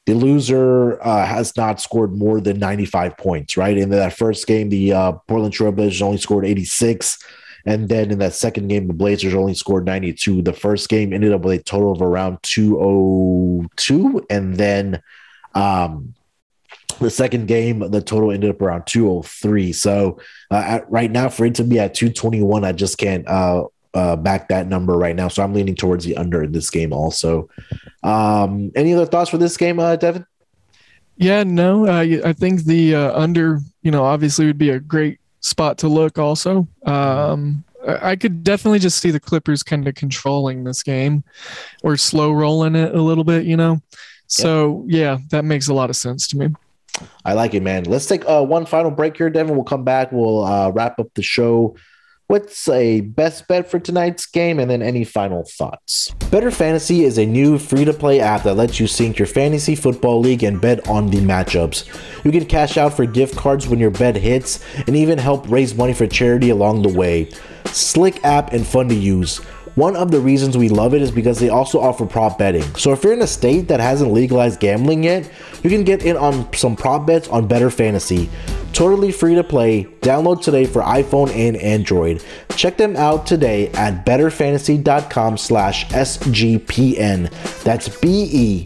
the 0.06 0.14
loser 0.14 1.02
uh, 1.02 1.26
has 1.26 1.56
not 1.56 1.80
scored 1.80 2.14
more 2.14 2.42
than 2.42 2.60
95 2.60 3.18
points, 3.18 3.56
right? 3.56 3.78
In 3.78 3.90
that 3.92 4.14
first 4.14 4.48
game, 4.48 4.70
the 4.70 4.94
uh, 4.94 5.12
Portland 5.28 5.54
Trailblazers 5.54 6.02
only 6.02 6.18
scored 6.18 6.46
86. 6.46 7.24
And 7.66 7.90
then 7.90 8.12
in 8.12 8.20
that 8.20 8.34
second 8.34 8.68
game, 8.70 8.88
the 8.88 8.94
Blazers 8.94 9.34
only 9.34 9.54
scored 9.54 9.86
92. 9.86 10.42
The 10.42 10.54
first 10.54 10.88
game 10.90 11.14
ended 11.14 11.34
up 11.34 11.42
with 11.42 11.60
a 11.60 11.64
total 11.64 11.92
of 11.92 12.02
around 12.02 12.40
202. 12.44 14.26
And 14.30 14.56
then 14.56 15.02
um, 15.54 16.14
the 17.00 17.10
second 17.10 17.48
game, 17.48 17.80
the 17.80 18.02
total 18.02 18.32
ended 18.32 18.50
up 18.50 18.62
around 18.62 18.88
203. 18.88 19.74
So 19.74 20.20
uh, 20.52 20.64
at, 20.66 20.92
right 20.92 21.12
now, 21.12 21.30
for 21.30 21.46
it 21.46 21.56
to 21.56 21.64
be 21.64 21.80
at 21.80 21.94
221, 21.94 22.64
I 22.64 22.72
just 22.72 22.98
can't 22.98 23.28
uh, 23.28 23.66
uh, 23.98 24.16
back 24.16 24.48
that 24.50 24.68
number 24.68 24.96
right 24.96 25.16
now. 25.16 25.28
So 25.28 25.44
I'm 25.44 25.54
leaning 25.54 25.76
towards 25.76 26.06
the 26.06 26.16
under 26.18 26.44
in 26.44 26.52
this 26.52 26.70
game 26.70 26.94
also. 26.94 27.50
Um, 28.04 28.72
any 28.76 28.94
other 28.94 29.08
thoughts 29.08 29.32
for 29.32 29.40
this 29.40 29.58
game, 29.58 29.80
uh, 29.80 29.96
Devin? 29.96 30.26
Yeah, 31.18 31.44
no, 31.44 31.88
I 31.88 32.32
think 32.34 32.66
the 32.66 32.94
uh, 32.94 33.20
under, 33.20 33.60
you 33.82 33.90
know, 33.90 34.04
obviously 34.04 34.46
would 34.46 34.60
be 34.60 34.70
a 34.70 34.80
great 34.80 35.20
spot 35.40 35.80
to 35.80 35.88
look 35.88 36.20
also. 36.20 36.68
Um, 36.86 37.64
I 37.88 38.16
could 38.16 38.44
definitely 38.44 38.78
just 38.80 39.00
see 39.00 39.10
the 39.10 39.20
Clippers 39.20 39.64
kind 39.64 39.88
of 39.88 39.96
controlling 39.96 40.64
this 40.64 40.84
game 40.84 41.24
or 41.84 41.98
slow 41.98 42.32
rolling 42.32 42.76
it 42.76 42.94
a 42.94 43.02
little 43.02 43.24
bit, 43.24 43.46
you 43.46 43.58
know? 43.58 43.82
So, 44.28 44.86
yep. 44.88 45.00
yeah, 45.00 45.18
that 45.32 45.46
makes 45.46 45.70
a 45.70 45.74
lot 45.74 45.90
of 45.90 45.96
sense 45.96 46.28
to 46.28 46.38
me. 46.38 46.50
I 47.26 47.34
like 47.34 47.56
it, 47.56 47.64
man. 47.64 47.86
Let's 47.86 48.06
take 48.06 48.24
uh, 48.28 48.44
one 48.44 48.68
final 48.68 48.92
break 48.92 49.18
here, 49.18 49.30
Devin. 49.32 49.56
We'll 49.56 49.64
come 49.64 49.84
back. 49.84 50.12
We'll 50.12 50.44
uh, 50.44 50.70
wrap 50.70 51.00
up 51.00 51.14
the 51.16 51.24
show 51.24 51.76
What's 52.30 52.68
a 52.68 53.00
best 53.00 53.48
bet 53.48 53.72
for 53.72 53.80
tonight's 53.80 54.26
game 54.26 54.60
and 54.60 54.70
then 54.70 54.82
any 54.82 55.06
final 55.06 55.46
thoughts? 55.46 56.12
BettorFantasy 56.30 57.04
is 57.04 57.18
a 57.18 57.26
new 57.26 57.58
free 57.58 57.86
to 57.86 57.94
play 57.94 58.20
app 58.20 58.44
that 58.44 58.56
lets 58.56 58.82
you 58.82 58.88
sync 58.88 59.18
your 59.18 59.28
fantasy 59.28 59.76
football 59.76 60.20
league 60.20 60.44
and 60.44 60.60
bet 60.60 60.86
on 60.90 61.10
the 61.10 61.20
matchups. 61.20 61.88
You 62.26 62.34
can 62.34 62.46
cash 62.46 62.76
out 62.76 62.94
for 62.94 63.06
gift 63.06 63.38
cards 63.38 63.70
when 63.70 63.80
your 63.80 63.92
bet 63.92 64.18
hits 64.18 64.62
and 64.88 64.96
even 64.98 65.18
help 65.18 65.50
raise 65.50 65.74
money 65.74 65.94
for 65.94 66.06
charity 66.06 66.50
along 66.50 66.82
the 66.82 66.94
way. 66.94 67.30
Slick 67.68 68.22
app 68.26 68.52
and 68.52 68.68
fun 68.68 68.90
to 68.90 68.96
use. 68.96 69.40
One 69.78 69.96
of 69.96 70.10
the 70.10 70.20
reasons 70.20 70.58
we 70.58 70.70
love 70.70 70.96
it 70.96 71.04
is 71.04 71.12
because 71.12 71.38
they 71.38 71.50
also 71.50 71.80
offer 71.80 72.08
prop 72.08 72.40
betting. 72.40 72.64
So 72.78 72.94
if 72.94 73.04
you're 73.04 73.14
in 73.14 73.22
a 73.22 73.28
state 73.28 73.68
that 73.68 73.80
hasn't 73.80 74.12
legalized 74.12 74.60
gambling 74.60 75.04
yet, 75.04 75.32
you 75.62 75.70
can 75.70 75.84
get 75.84 76.04
in 76.04 76.18
on 76.18 76.52
some 76.54 76.76
prop 76.76 77.06
bets 77.06 77.28
on 77.28 77.48
BettorFantasy. 77.48 78.28
Totally 78.74 79.12
free 79.12 79.36
to 79.36 79.44
play. 79.44 79.84
Download 80.02 80.42
today 80.42 80.66
for 80.66 80.82
iPhone 80.82 81.30
and 81.30 81.56
Android. 81.58 82.24
Check 82.56 82.78
them 82.78 82.96
out 82.96 83.28
today 83.28 83.68
at 83.74 84.04
bettorfantasy.com 84.04 85.38
slash 85.38 85.86
SGPN. 85.90 87.30
That's 87.62 87.88
B-E-T-T-O-R 88.00 88.66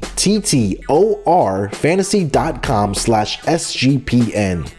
fantasy.com 1.72 2.96
slash 2.96 3.42
SGPN. 3.42 4.70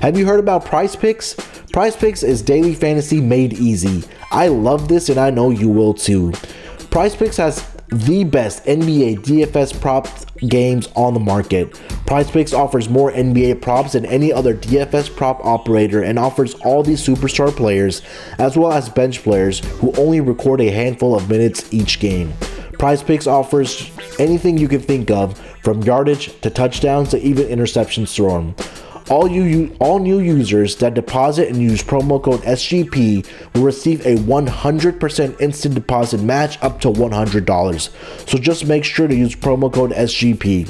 Have 0.00 0.16
you 0.16 0.26
heard 0.26 0.38
about 0.38 0.64
PrizePicks? 0.64 1.72
Prize 1.72 1.96
Picks 1.96 2.22
is 2.22 2.40
daily 2.40 2.76
fantasy 2.76 3.20
made 3.20 3.54
easy. 3.54 4.04
I 4.32 4.48
love 4.48 4.88
this 4.88 5.10
and 5.10 5.20
I 5.20 5.28
know 5.28 5.50
you 5.50 5.68
will 5.68 5.92
too. 5.92 6.30
PrizePicks 6.90 7.36
has 7.36 7.70
the 7.88 8.24
best 8.24 8.64
NBA 8.64 9.18
DFS 9.18 9.78
prop 9.78 10.08
games 10.48 10.88
on 10.96 11.12
the 11.12 11.20
market. 11.20 11.72
PrizePicks 12.06 12.56
offers 12.56 12.88
more 12.88 13.12
NBA 13.12 13.60
props 13.60 13.92
than 13.92 14.06
any 14.06 14.32
other 14.32 14.54
DFS 14.54 15.14
prop 15.14 15.44
operator 15.44 16.02
and 16.02 16.18
offers 16.18 16.54
all 16.54 16.82
these 16.82 17.06
superstar 17.06 17.54
players 17.54 18.00
as 18.38 18.56
well 18.56 18.72
as 18.72 18.88
bench 18.88 19.22
players 19.22 19.58
who 19.58 19.92
only 19.98 20.22
record 20.22 20.62
a 20.62 20.70
handful 20.70 21.14
of 21.14 21.28
minutes 21.28 21.72
each 21.72 22.00
game. 22.00 22.32
PrizePicks 22.72 23.26
offers 23.26 23.90
anything 24.18 24.56
you 24.56 24.66
can 24.66 24.80
think 24.80 25.10
of 25.10 25.38
from 25.62 25.82
yardage 25.82 26.40
to 26.40 26.48
touchdowns 26.48 27.10
to 27.10 27.20
even 27.20 27.46
interceptions 27.46 28.14
thrown. 28.14 28.54
All 29.12 29.30
you 29.30 29.76
all 29.78 29.98
new 29.98 30.20
users 30.20 30.76
that 30.76 30.94
deposit 30.94 31.48
and 31.48 31.58
use 31.58 31.82
promo 31.82 32.22
code 32.22 32.40
SGP 32.44 33.26
will 33.54 33.60
receive 33.62 34.00
a 34.06 34.16
100% 34.16 35.38
instant 35.38 35.74
deposit 35.74 36.22
match 36.22 36.56
up 36.62 36.80
to 36.80 36.88
$100. 36.88 37.90
So 38.26 38.38
just 38.38 38.64
make 38.64 38.84
sure 38.84 39.06
to 39.06 39.14
use 39.14 39.36
promo 39.36 39.70
code 39.70 39.90
SGP. 39.90 40.64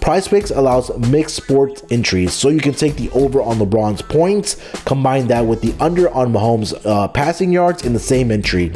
PrizePicks 0.00 0.54
allows 0.56 0.90
mixed 1.08 1.36
sports 1.36 1.84
entries, 1.88 2.32
so 2.32 2.48
you 2.48 2.58
can 2.58 2.74
take 2.74 2.96
the 2.96 3.10
over 3.10 3.40
on 3.40 3.58
LeBron's 3.58 4.02
points, 4.02 4.56
combine 4.84 5.28
that 5.28 5.42
with 5.42 5.60
the 5.60 5.72
under 5.78 6.10
on 6.10 6.32
Mahomes' 6.32 6.74
uh, 6.84 7.06
passing 7.06 7.52
yards 7.52 7.86
in 7.86 7.92
the 7.92 8.00
same 8.00 8.32
entry. 8.32 8.72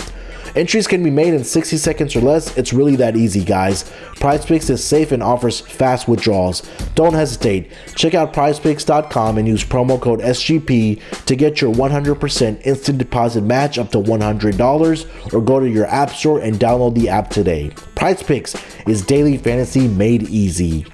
Entries 0.54 0.86
can 0.86 1.02
be 1.02 1.10
made 1.10 1.34
in 1.34 1.44
60 1.44 1.76
seconds 1.76 2.16
or 2.16 2.20
less. 2.20 2.56
It's 2.56 2.72
really 2.72 2.96
that 2.96 3.16
easy, 3.16 3.44
guys. 3.44 3.84
PrizePicks 4.16 4.70
is 4.70 4.82
safe 4.82 5.12
and 5.12 5.22
offers 5.22 5.60
fast 5.60 6.08
withdrawals. 6.08 6.62
Don't 6.94 7.14
hesitate. 7.14 7.70
Check 7.94 8.14
out 8.14 8.32
prizepicks.com 8.32 9.38
and 9.38 9.46
use 9.46 9.64
promo 9.64 10.00
code 10.00 10.20
SGP 10.20 11.24
to 11.26 11.36
get 11.36 11.60
your 11.60 11.72
100% 11.74 12.66
instant 12.66 12.98
deposit 12.98 13.42
match 13.42 13.78
up 13.78 13.90
to 13.92 13.98
$100 13.98 15.34
or 15.34 15.40
go 15.40 15.60
to 15.60 15.68
your 15.68 15.86
app 15.86 16.10
store 16.10 16.40
and 16.40 16.56
download 16.56 16.94
the 16.94 17.08
app 17.08 17.30
today. 17.30 17.70
PrizePicks 17.94 18.88
is 18.88 19.04
daily 19.04 19.36
fantasy 19.36 19.86
made 19.88 20.24
easy. 20.24 20.86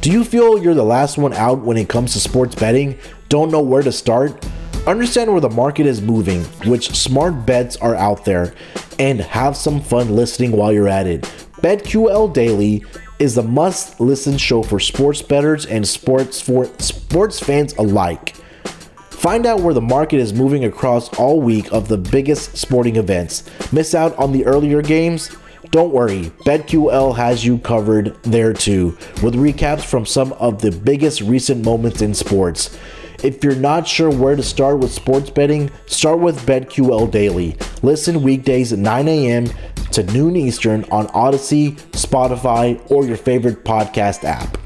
Do 0.00 0.10
you 0.10 0.24
feel 0.24 0.60
you're 0.60 0.74
the 0.74 0.82
last 0.82 1.16
one 1.16 1.32
out 1.34 1.60
when 1.60 1.76
it 1.76 1.88
comes 1.88 2.14
to 2.14 2.20
sports 2.20 2.56
betting? 2.56 2.98
Don't 3.28 3.52
know 3.52 3.62
where 3.62 3.82
to 3.82 3.92
start? 3.92 4.44
Understand 4.84 5.30
where 5.30 5.40
the 5.40 5.48
market 5.48 5.86
is 5.86 6.02
moving, 6.02 6.42
which 6.66 6.90
smart 6.90 7.46
bets 7.46 7.76
are 7.76 7.94
out 7.94 8.24
there, 8.24 8.52
and 8.98 9.20
have 9.20 9.56
some 9.56 9.80
fun 9.80 10.16
listening 10.16 10.50
while 10.50 10.72
you're 10.72 10.88
at 10.88 11.06
it. 11.06 11.22
BetQL 11.60 12.32
Daily 12.34 12.84
is 13.20 13.36
the 13.36 13.44
must 13.44 14.00
listen 14.00 14.36
show 14.36 14.60
for 14.60 14.80
sports 14.80 15.22
bettors 15.22 15.66
and 15.66 15.86
sports 15.86 16.40
for 16.40 16.66
sports 16.80 17.38
fans 17.38 17.74
alike. 17.74 18.34
Find 19.10 19.46
out 19.46 19.60
where 19.60 19.72
the 19.72 19.80
market 19.80 20.18
is 20.18 20.34
moving 20.34 20.64
across 20.64 21.08
all 21.16 21.40
week 21.40 21.72
of 21.72 21.86
the 21.86 21.98
biggest 21.98 22.56
sporting 22.56 22.96
events. 22.96 23.44
Miss 23.72 23.94
out 23.94 24.16
on 24.18 24.32
the 24.32 24.44
earlier 24.46 24.82
games? 24.82 25.30
Don't 25.70 25.92
worry, 25.92 26.32
BetQL 26.44 27.14
has 27.14 27.44
you 27.44 27.58
covered 27.58 28.20
there 28.24 28.52
too, 28.52 28.98
with 29.22 29.36
recaps 29.36 29.84
from 29.84 30.04
some 30.04 30.32
of 30.32 30.60
the 30.60 30.72
biggest 30.72 31.20
recent 31.20 31.64
moments 31.64 32.02
in 32.02 32.14
sports. 32.14 32.76
If 33.22 33.44
you're 33.44 33.54
not 33.54 33.86
sure 33.86 34.10
where 34.10 34.34
to 34.34 34.42
start 34.42 34.80
with 34.80 34.92
sports 34.92 35.30
betting, 35.30 35.70
start 35.86 36.18
with 36.18 36.44
BetQL 36.44 37.08
Daily. 37.08 37.56
Listen 37.82 38.20
weekdays 38.20 38.72
at 38.72 38.80
9 38.80 39.06
a.m. 39.06 39.46
to 39.92 40.02
noon 40.12 40.34
Eastern 40.34 40.84
on 40.90 41.06
Audacy, 41.08 41.76
Spotify, 41.92 42.82
or 42.90 43.04
your 43.04 43.16
favorite 43.16 43.64
podcast 43.64 44.24
app. 44.24 44.58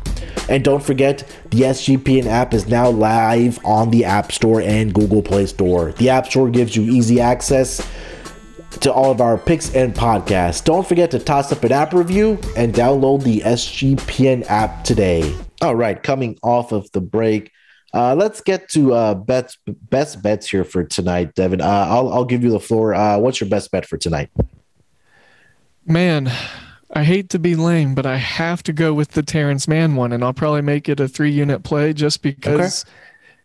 And 0.48 0.64
don't 0.64 0.82
forget, 0.82 1.18
the 1.50 1.62
SGPN 1.62 2.24
app 2.26 2.54
is 2.54 2.66
now 2.66 2.88
live 2.88 3.62
on 3.62 3.90
the 3.90 4.06
App 4.06 4.32
Store 4.32 4.62
and 4.62 4.94
Google 4.94 5.20
Play 5.20 5.44
Store. 5.44 5.92
The 5.92 6.08
App 6.08 6.26
Store 6.26 6.48
gives 6.48 6.74
you 6.74 6.82
easy 6.84 7.20
access 7.20 7.86
to 8.80 8.90
all 8.90 9.10
of 9.10 9.20
our 9.20 9.36
picks 9.36 9.74
and 9.74 9.94
podcasts. 9.94 10.64
Don't 10.64 10.86
forget 10.86 11.10
to 11.10 11.18
toss 11.18 11.52
up 11.52 11.62
an 11.64 11.72
app 11.72 11.92
review 11.92 12.38
and 12.56 12.72
download 12.72 13.22
the 13.22 13.40
SGPN 13.40 14.46
app 14.48 14.84
today. 14.84 15.36
All 15.60 15.74
right, 15.74 16.02
coming 16.02 16.38
off 16.42 16.72
of 16.72 16.90
the 16.92 17.00
break, 17.00 17.50
uh, 17.96 18.14
let's 18.14 18.42
get 18.42 18.68
to 18.68 18.92
uh, 18.92 19.14
bets, 19.14 19.56
best 19.66 20.22
bets 20.22 20.50
here 20.50 20.64
for 20.64 20.84
tonight, 20.84 21.34
Devin. 21.34 21.62
Uh, 21.62 21.86
I'll, 21.88 22.12
I'll 22.12 22.24
give 22.26 22.44
you 22.44 22.50
the 22.50 22.60
floor. 22.60 22.94
Uh, 22.94 23.16
what's 23.16 23.40
your 23.40 23.48
best 23.48 23.70
bet 23.70 23.86
for 23.86 23.96
tonight? 23.96 24.30
Man, 25.86 26.30
I 26.90 27.04
hate 27.04 27.30
to 27.30 27.38
be 27.38 27.56
lame, 27.56 27.94
but 27.94 28.04
I 28.04 28.16
have 28.18 28.62
to 28.64 28.74
go 28.74 28.92
with 28.92 29.12
the 29.12 29.22
Terance 29.22 29.66
Mann 29.66 29.96
one, 29.96 30.12
and 30.12 30.22
I'll 30.22 30.34
probably 30.34 30.60
make 30.60 30.90
it 30.90 31.00
a 31.00 31.08
three 31.08 31.30
unit 31.30 31.62
play 31.62 31.94
just 31.94 32.20
because 32.20 32.84
okay. 32.84 32.92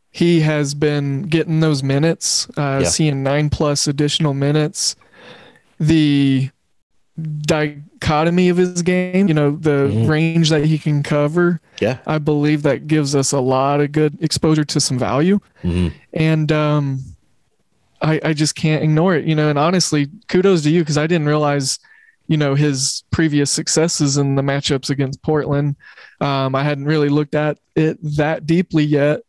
he 0.09 0.41
has 0.41 0.73
been 0.73 1.21
getting 1.23 1.61
those 1.61 1.81
minutes, 1.81 2.49
uh, 2.57 2.81
yeah. 2.83 2.89
seeing 2.89 3.23
nine 3.23 3.49
plus 3.49 3.87
additional 3.87 4.33
minutes. 4.33 4.97
The 5.79 6.49
dichotomy 7.41 8.49
of 8.49 8.57
his 8.57 8.81
game, 8.81 9.27
you 9.27 9.33
know, 9.33 9.51
the 9.51 9.89
mm-hmm. 9.89 10.07
range 10.07 10.49
that 10.49 10.65
he 10.65 10.77
can 10.77 11.03
cover. 11.03 11.59
Yeah. 11.79 11.99
I 12.05 12.17
believe 12.17 12.63
that 12.63 12.87
gives 12.87 13.15
us 13.15 13.31
a 13.31 13.39
lot 13.39 13.81
of 13.81 13.91
good 13.91 14.17
exposure 14.21 14.65
to 14.65 14.79
some 14.79 14.97
value. 14.97 15.39
Mm-hmm. 15.63 15.95
And 16.13 16.51
um, 16.51 16.99
I, 18.01 18.19
I 18.23 18.33
just 18.33 18.55
can't 18.55 18.83
ignore 18.83 19.15
it, 19.15 19.25
you 19.25 19.35
know, 19.35 19.49
and 19.49 19.59
honestly, 19.59 20.07
kudos 20.27 20.63
to 20.63 20.69
you 20.69 20.81
because 20.81 20.97
I 20.97 21.07
didn't 21.07 21.27
realize– 21.27 21.79
you 22.31 22.37
know 22.37 22.55
his 22.55 23.03
previous 23.11 23.51
successes 23.51 24.17
in 24.17 24.35
the 24.35 24.41
matchups 24.41 24.89
against 24.89 25.21
Portland. 25.21 25.75
Um, 26.21 26.55
I 26.55 26.63
hadn't 26.63 26.85
really 26.85 27.09
looked 27.09 27.35
at 27.35 27.57
it 27.75 27.97
that 28.15 28.45
deeply 28.45 28.85
yet, 28.85 29.19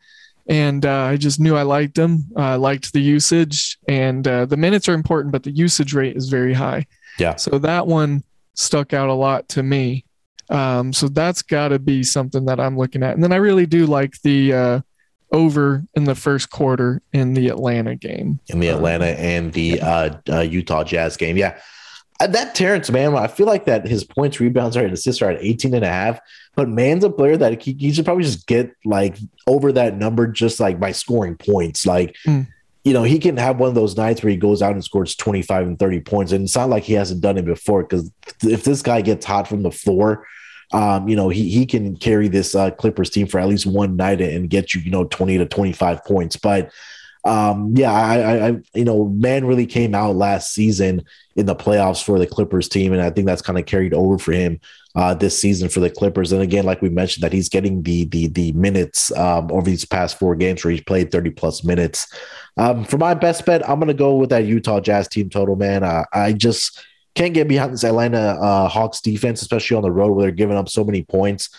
and 0.47 0.87
uh, 0.87 1.03
I 1.03 1.17
just 1.17 1.41
knew 1.41 1.57
I 1.57 1.63
liked 1.63 1.99
him. 1.99 2.27
I 2.37 2.53
uh, 2.53 2.59
liked 2.59 2.93
the 2.93 3.01
usage, 3.01 3.77
and 3.89 4.27
uh, 4.29 4.47
the 4.47 4.57
minutes 4.57 4.89
are 4.89 4.95
important, 4.95 5.33
but 5.33 5.43
the 5.43 5.51
usage 5.51 5.95
rate 5.95 6.17
is 6.17 6.29
very 6.29 6.55
high. 6.55 6.87
Yeah. 7.19 7.37
So 7.37 7.59
that 7.59 7.87
one 7.87 8.23
stuck 8.55 8.93
out 8.93 9.09
a 9.09 9.15
lot 9.15 9.49
to 9.51 9.63
me. 9.63 10.05
Um, 10.51 10.93
so 10.93 11.09
that's 11.09 11.43
got 11.43 11.69
to 11.69 11.79
be 11.79 12.03
something 12.03 12.45
that 12.47 12.61
I'm 12.61 12.77
looking 12.77 13.03
at, 13.03 13.15
and 13.15 13.23
then 13.23 13.33
I 13.33 13.37
really 13.37 13.65
do 13.65 13.87
like 13.87 14.21
the 14.23 14.53
uh, 14.53 14.81
over 15.33 15.85
in 15.95 16.05
the 16.05 16.15
first 16.15 16.51
quarter 16.51 17.03
in 17.13 17.35
the 17.35 17.49
Atlanta 17.49 17.97
game. 17.97 18.39
In 18.49 18.61
the 18.61 18.69
Atlanta 18.69 19.19
and 19.19 19.53
the 19.53 19.81
uh, 19.81 20.11
uh, 20.29 20.41
Utah 20.41 20.85
Jazz 20.85 21.17
game. 21.17 21.37
Yeah. 21.37 21.59
Uh, 22.21 22.27
that 22.29 22.55
Terance 22.55 22.91
Mann, 22.91 23.17
I 23.17 23.27
feel 23.27 23.47
like 23.47 23.65
that 23.65 23.87
his 23.87 24.05
points, 24.05 24.39
rebounds, 24.39 24.77
and 24.77 24.93
assists 24.93 25.23
are 25.23 25.31
at 25.31 25.43
18 25.43 25.75
and 25.75 25.85
a 25.85 25.89
half. 25.89 26.21
But 26.55 26.69
Mann's 26.69 27.03
a 27.03 27.11
player 27.11 27.37
that 27.39 27.63
he, 27.63 27.73
he 27.73 27.93
should 27.93 28.05
probably 28.05 28.25
just 28.25 28.47
get 28.47 28.73
like 28.85 29.17
over 29.47 29.73
that 29.73 29.97
number 29.97 30.27
just 30.27 30.61
like 30.61 30.79
by 30.79 30.93
scoring 30.93 31.37
points. 31.37 31.87
Like, 31.87 32.15
mm. 32.27 32.47
You 32.85 32.93
know, 32.93 33.05
he 33.05 33.19
can 33.19 33.37
have 33.37 33.59
one 33.59 33.69
of 33.69 33.75
those 33.75 33.97
nights 33.97 34.23
where 34.23 34.31
he 34.31 34.37
goes 34.37 34.61
out 34.61 34.73
and 34.73 34.83
scores 34.83 35.15
25 35.15 35.67
and 35.67 35.79
30 35.79 36.01
points. 36.01 36.33
And 36.33 36.45
it's 36.45 36.57
not 36.57 36.69
like 36.69 36.83
he 36.83 36.95
hasn't 36.95 37.21
done 37.21 37.39
it 37.39 37.45
before 37.45 37.83
because 37.83 38.11
if 38.43 38.65
this 38.65 38.83
guy 38.83 39.03
gets 39.03 39.25
hot 39.25 39.47
from 39.47 39.63
the 39.63 39.71
floor, 39.71 40.27
um, 40.73 41.07
you 41.07 41.15
know, 41.15 41.29
he 41.29 41.51
he 41.51 41.67
can 41.67 41.97
carry 41.97 42.29
this 42.29 42.55
uh, 42.55 42.71
Clippers 42.71 43.11
team 43.11 43.27
for 43.27 43.39
at 43.39 43.49
least 43.49 43.67
one 43.67 43.95
night 43.95 44.21
and 44.21 44.49
get 44.49 44.75
you, 44.75 44.81
you 44.81 44.91
know, 44.91 45.05
20 45.05 45.39
to 45.39 45.47
25 45.47 46.05
points. 46.05 46.37
But 46.37 46.73
um, 47.25 47.73
yeah, 47.77 47.93
I, 47.93 48.49
I, 48.49 48.61
you 48.75 48.85
know, 48.85 49.07
Mann 49.07 49.45
really 49.45 49.67
came 49.67 49.95
out 49.95 50.17
last 50.17 50.53
season 50.53 51.05
in 51.37 51.47
the 51.47 51.55
playoffs 51.55 52.03
for 52.03 52.19
the 52.19 52.27
Clippers 52.27 52.69
team, 52.69 52.93
and 52.93 53.01
I 53.01 53.11
think 53.11 53.27
that's 53.27 53.43
kind 53.43 53.59
of 53.59 53.67
carried 53.67 53.95
over 53.95 54.19
for 54.19 54.33
him 54.33 54.61
uh, 54.97 55.15
this 55.15 55.41
season 55.41 55.69
for 55.69 55.81
the 55.81 55.89
Clippers. 55.89 56.33
And 56.33 56.43
again, 56.43 56.65
like 56.65 56.83
we 56.83 56.89
mentioned, 56.89 57.23
that 57.23 57.33
he's 57.33 57.49
getting 57.49 57.83
the 57.83 58.07
the 58.07 58.27
the 58.29 58.53
minutes 58.53 59.13
um, 59.17 59.51
over 59.53 59.71
these 59.71 59.85
past 59.85 60.19
four 60.19 60.35
games 60.35 60.65
where 60.65 60.73
he's 60.73 60.83
played 60.83 61.13
thirty 61.13 61.31
plus 61.31 61.63
minutes. 61.63 62.13
Um, 62.57 62.85
for 62.85 62.99
my 62.99 63.15
best 63.15 63.47
bet, 63.47 63.69
I'm 63.69 63.79
gonna 63.79 63.95
go 63.95 64.17
with 64.17 64.31
that 64.31 64.45
Utah 64.45 64.81
Jazz 64.81 65.07
team 65.07 65.31
total. 65.31 65.55
Man, 65.55 65.85
uh, 65.85 66.05
I 66.13 66.33
just 66.33 66.85
can't 67.15 67.35
get 67.35 67.47
behind 67.47 67.73
this 67.73 67.85
Atlanta 67.85 68.37
uh, 68.41 68.69
Hawks 68.69 69.01
defense, 69.01 69.43
especially 69.43 69.77
on 69.77 69.83
the 69.83 69.93
road 69.93 70.13
where 70.13 70.25
they're 70.25 70.33
giving 70.33 70.57
up 70.57 70.69
so 70.69 70.83
many 70.83 71.03
points 71.05 71.51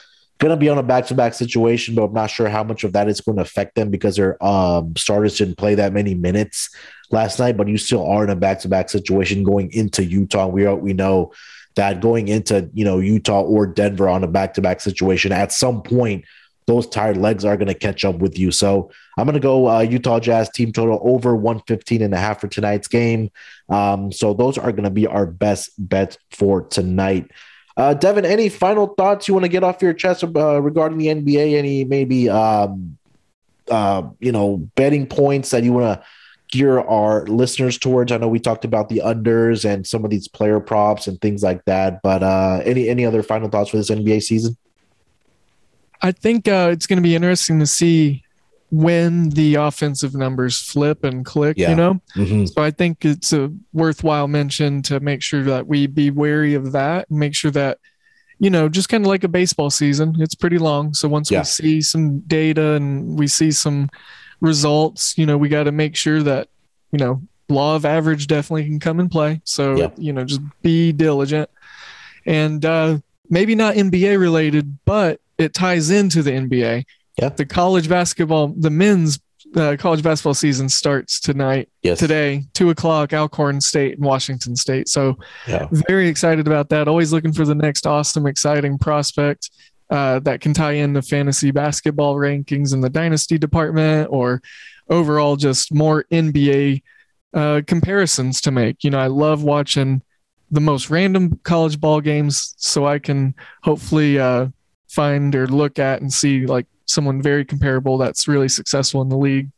going 0.44 0.52
to 0.52 0.58
be 0.58 0.68
on 0.68 0.78
a 0.78 0.84
back-to-back 0.84 1.34
situation, 1.34 1.96
but 1.96 2.04
I'm 2.04 2.14
not 2.14 2.30
sure 2.30 2.50
how 2.50 2.66
much 2.66 2.84
of 2.84 2.91
that 2.94 3.08
is 3.08 3.22
going 3.22 3.38
to 3.38 3.41
affect 3.41 3.76
them 3.76 3.89
because 3.89 4.18
their 4.18 4.44
um, 4.44 4.94
starters 4.98 5.38
didn't 5.38 5.58
play 5.58 5.74
that 5.76 5.94
many 5.94 6.16
minutes 6.16 6.70
last 7.12 7.39
night. 7.39 7.56
But 7.56 7.70
you 7.70 7.78
still 7.78 8.06
are 8.06 8.26
in 8.26 8.30
a 8.30 8.36
back-to-back 8.36 8.89
situation 8.89 9.44
going 9.44 9.72
into 9.72 10.04
Utah. 10.04 10.48
We 10.48 10.66
are, 10.66 10.76
we 10.76 10.91
know 10.91 11.32
that 11.76 12.02
going 12.02 12.28
into 12.28 12.70
you 12.74 12.84
know 12.84 13.00
Utah 13.00 13.41
or 13.41 13.66
Denver 13.66 14.10
on 14.10 14.24
a 14.24 14.28
back-to-back 14.28 14.82
situation 14.82 15.32
at 15.32 15.52
some 15.52 15.82
point 15.82 16.26
those 16.66 16.88
tired 16.88 17.18
legs 17.18 17.44
are 17.44 17.58
going 17.58 17.68
to 17.68 17.74
catch 17.74 18.06
up 18.06 18.20
with 18.20 18.39
you. 18.39 18.50
So 18.50 18.89
I'm 19.18 19.26
going 19.26 19.34
to 19.34 19.41
go 19.41 19.68
uh, 19.70 19.82
Utah 19.82 20.22
Jazz 20.22 20.50
team 20.50 20.72
total 20.72 21.00
over 21.04 21.36
115 21.36 22.02
and 22.02 22.14
a 22.14 22.18
half 22.18 22.39
for 22.39 22.48
tonight's 22.48 22.88
game. 22.88 23.32
Um, 23.68 24.14
so 24.14 24.34
those 24.34 24.58
are 24.58 24.72
going 24.72 24.86
to 24.86 24.89
be 24.89 25.06
our 25.06 25.26
best 25.26 25.72
bets 25.78 26.18
for 26.32 26.62
tonight. 26.62 27.30
Uh, 27.76 27.94
Devin, 27.94 28.26
any 28.26 28.50
final 28.50 28.88
thoughts 28.88 29.28
you 29.28 29.34
want 29.34 29.46
to 29.46 29.50
get 29.50 29.64
off 29.64 29.82
your 29.82 29.94
chest 29.94 30.24
uh, 30.24 30.62
regarding 30.62 30.98
the 30.98 31.08
NBA? 31.08 31.58
Any 31.58 31.84
maybe 31.84 32.30
um, 32.30 32.98
uh, 33.70 34.04
you 34.20 34.32
know 34.32 34.58
betting 34.76 35.08
points 35.08 35.50
that 35.52 35.64
you 35.64 35.74
want 35.74 36.00
to 36.00 36.06
gear 36.52 36.80
our 36.80 37.26
listeners 37.26 37.80
towards? 37.80 38.12
I 38.12 38.18
know 38.18 38.28
we 38.28 38.40
talked 38.40 38.64
about 38.64 38.90
the 38.90 39.02
unders 39.04 39.66
and 39.66 39.88
some 39.88 40.06
of 40.06 40.12
these 40.12 40.28
player 40.28 40.60
props 40.60 41.08
and 41.08 41.20
things 41.20 41.42
like 41.42 41.66
that, 41.66 42.02
but 42.04 42.22
uh, 42.22 42.62
any 42.64 42.90
any 42.90 43.06
other 43.06 43.24
final 43.24 43.50
thoughts 43.50 43.72
for 43.72 43.78
this 43.78 43.90
NBA 43.90 44.22
season? 44.22 44.56
I 46.04 46.12
think 46.12 46.48
uh, 46.48 46.70
it's 46.72 46.86
going 46.86 46.98
to 46.98 47.04
be 47.04 47.16
interesting 47.16 47.60
to 47.60 47.66
see 47.66 48.24
when 48.74 49.30
the 49.30 49.54
offensive 49.54 50.16
numbers 50.16 50.60
flip 50.60 51.04
and 51.04 51.24
click, 51.24 51.60
yeah. 51.60 51.70
you 51.70 51.76
know? 51.76 52.02
Mm-hmm. 52.16 52.46
So 52.48 52.64
I 52.64 52.72
think 52.72 53.06
it's 53.06 53.32
a 53.32 53.54
worthwhile 53.72 54.28
mention 54.28 54.82
to 54.84 55.00
make 55.00 55.22
sure 55.22 55.44
that 55.44 55.68
we 55.68 55.86
be 55.86 56.10
wary 56.10 56.56
of 56.56 56.72
that 56.72 57.08
and 57.08 57.20
make 57.20 57.36
sure 57.36 57.52
that, 57.52 57.78
you 58.40 58.50
know, 58.50 58.68
just 58.68 58.90
kind 58.90 59.06
of 59.06 59.10
like 59.10 59.24
a 59.24 59.28
baseball 59.28 59.70
season, 59.70 60.16
it's 60.18 60.34
pretty 60.34 60.58
long. 60.58 60.96
So 60.96 61.08
once 61.08 61.30
yeah. 61.30 61.42
we 61.42 61.46
see 61.46 61.82
some 61.84 62.22
data 62.22 62.74
and 62.74 63.16
we 63.16 63.28
see 63.28 63.52
some 63.52 63.92
results, 64.42 65.20
you 65.20 65.28
know, 65.28 65.38
we 65.38 65.50
got 65.50 65.66
to 65.66 65.72
make 65.72 65.96
sure 65.96 66.24
that, 66.24 66.48
you 66.92 66.98
know, 66.98 67.22
law 67.50 67.76
of 67.76 67.86
average 67.86 68.26
definitely 68.26 68.66
can 68.66 68.80
come 68.80 69.00
and 69.00 69.12
play. 69.12 69.40
So, 69.44 69.76
yeah. 69.76 69.90
you 69.98 70.14
know, 70.14 70.24
just 70.24 70.42
be 70.64 70.92
diligent 70.92 71.48
and 72.26 72.66
uh, 72.66 72.98
maybe 73.30 73.54
not 73.54 73.76
NBA 73.76 74.20
related, 74.20 74.80
but 74.84 75.22
it 75.38 75.54
ties 75.54 75.92
into 75.92 76.24
the 76.24 76.32
NBA 76.32 76.86
yeah. 77.18 77.30
The 77.30 77.45
college 77.45 77.89
basketball, 77.89 78.49
the 78.57 78.70
men's 78.70 79.20
uh, 79.55 79.76
college 79.78 80.01
basketball 80.01 80.34
season 80.34 80.70
starts 80.70 81.20
tonight. 81.20 81.70
Yes. 81.84 81.99
Today, 81.99 82.45
two 82.53 82.70
o'clock, 82.70 83.14
Alcorn 83.14 83.61
State 83.61 83.95
and 83.95 84.05
Washington 84.05 84.55
State. 84.55 84.89
So, 84.89 85.18
yeah. 85.47 85.68
very 85.88 86.07
excited 86.07 86.47
about 86.47 86.70
that. 86.70 86.88
Always 86.88 87.14
looking 87.14 87.34
for 87.34 87.45
the 87.45 87.55
next 87.55 87.86
awesome, 87.86 88.26
exciting 88.26 88.78
prospect 88.78 89.51
uh, 89.89 90.20
that 90.20 90.41
can 90.41 90.53
tie 90.53 90.74
in 90.74 90.93
the 90.93 91.01
fantasy 91.01 91.51
basketball 91.51 92.16
rankings 92.16 92.74
in 92.74 92.82
the 92.82 92.89
dynasty 92.89 93.38
department 93.38 94.07
or 94.11 94.41
overall 94.89 95.36
just 95.36 95.74
more 95.74 96.05
NBA 96.11 96.82
uh, 97.34 97.61
comparisons 97.68 98.41
to 98.41 98.51
make. 98.51 98.84
You 98.84 98.89
know, 98.89 98.99
I 98.99 99.07
love 99.07 99.43
watching 99.43 100.01
the 100.51 100.61
most 100.61 100.89
random 100.89 101.39
college 101.43 101.80
ball 101.80 102.01
games 102.01 102.53
so 102.57 102.86
I 102.86 102.99
can 102.99 103.36
hopefully 103.64 104.20
uh, 104.20 104.47
find 104.88 105.36
or 105.36 105.47
look 105.47 105.80
at 105.80 106.01
and 106.01 106.11
see 106.11 106.45
like 106.45 106.68
someone 106.94 107.22
very 107.22 107.44
comparable 107.44 107.98
that's 107.98 108.28
really 108.28 108.48
successful 108.48 109.02
in 109.02 109.10
the 109.10 109.18
league 109.18 109.50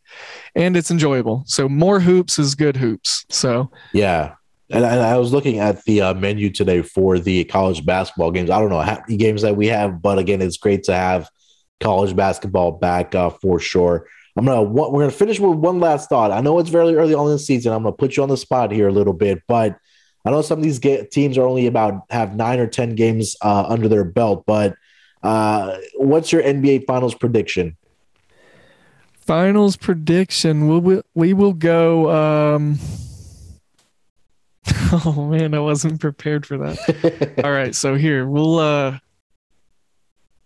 and 0.56 0.78
it's 0.78 0.92
enjoyable. 0.92 1.44
So 1.46 1.68
more 1.68 2.00
hoops 2.00 2.40
is 2.40 2.56
good 2.56 2.78
hoops. 2.78 3.26
So 3.30 3.72
yeah. 3.94 4.36
And, 4.72 4.84
and 4.84 5.02
I 5.02 5.18
was 5.18 5.32
looking 5.32 5.60
at 5.60 5.84
the 5.84 6.02
uh, 6.02 6.14
menu 6.16 6.50
today 6.50 6.82
for 6.82 7.20
the 7.20 7.44
college 7.44 7.86
basketball 7.86 8.32
games. 8.32 8.50
I 8.50 8.60
don't 8.60 8.70
know 8.70 8.80
how 8.80 9.00
many 9.08 9.18
games 9.18 9.44
that 9.44 9.56
we 9.56 9.68
have, 9.68 10.02
but 10.02 10.18
again, 10.18 10.42
it's 10.42 10.58
great 10.58 10.84
to 10.86 10.94
have 10.96 11.30
college 11.80 12.16
basketball 12.16 12.72
back 12.72 13.14
uh, 13.14 13.30
for 13.30 13.60
sure. 13.60 14.08
I'm 14.38 14.46
gonna 14.46 14.64
we're 14.64 15.04
gonna 15.04 15.12
finish 15.12 15.40
with 15.40 15.58
one 15.58 15.80
last 15.80 16.10
thought. 16.10 16.32
I 16.32 16.42
know 16.42 16.60
it's 16.60 16.70
very 16.70 16.96
early 16.96 17.14
on 17.14 17.28
in 17.28 17.34
the 17.34 17.40
season. 17.40 17.72
I'm 17.72 17.84
gonna 17.84 17.96
put 17.96 18.18
you 18.18 18.24
on 18.24 18.30
the 18.30 18.38
spot 18.38 18.72
here 18.72 18.88
a 18.88 18.92
little 18.92 19.14
bit, 19.14 19.44
but 19.48 19.78
I 20.26 20.32
know 20.32 20.42
some 20.42 20.60
of 20.60 20.64
these 20.64 20.80
ga- 20.80 21.06
teams 21.06 21.38
are 21.38 21.46
only 21.46 21.68
about 21.68 22.02
have 22.10 22.36
nine 22.36 22.60
or 22.60 22.68
ten 22.68 22.96
games 22.96 23.36
uh, 23.42 23.66
under 23.68 23.88
their 23.88 24.04
belt. 24.04 24.44
But 24.46 24.76
uh, 25.26 25.78
what's 25.96 26.32
your 26.32 26.44
NBA 26.44 26.86
Finals 26.86 27.16
prediction? 27.16 27.76
Finals 29.20 29.76
prediction. 29.76 30.68
We'll, 30.68 30.82
we, 30.82 31.02
we 31.16 31.34
will 31.34 31.54
go. 31.54 32.12
Um, 32.12 32.80
Oh 35.06 35.28
man, 35.30 35.54
I 35.54 35.60
wasn't 35.60 36.00
prepared 36.00 36.46
for 36.46 36.58
that. 36.60 37.40
All 37.44 37.52
right, 37.52 37.74
so 37.76 37.96
here 37.96 38.28
we'll 38.28 38.60
uh 38.60 38.98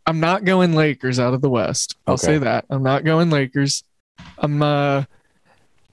I'm 0.05 0.19
not 0.19 0.43
going 0.43 0.73
Lakers 0.73 1.19
out 1.19 1.33
of 1.33 1.41
the 1.41 1.49
West. 1.49 1.95
I'll 2.07 2.15
Okay. 2.15 2.25
say 2.25 2.37
that. 2.39 2.65
I'm 2.69 2.81
not 2.83 3.03
going 3.03 3.29
Lakers. 3.29 3.83
I'm 4.37 4.61
uh 4.61 5.03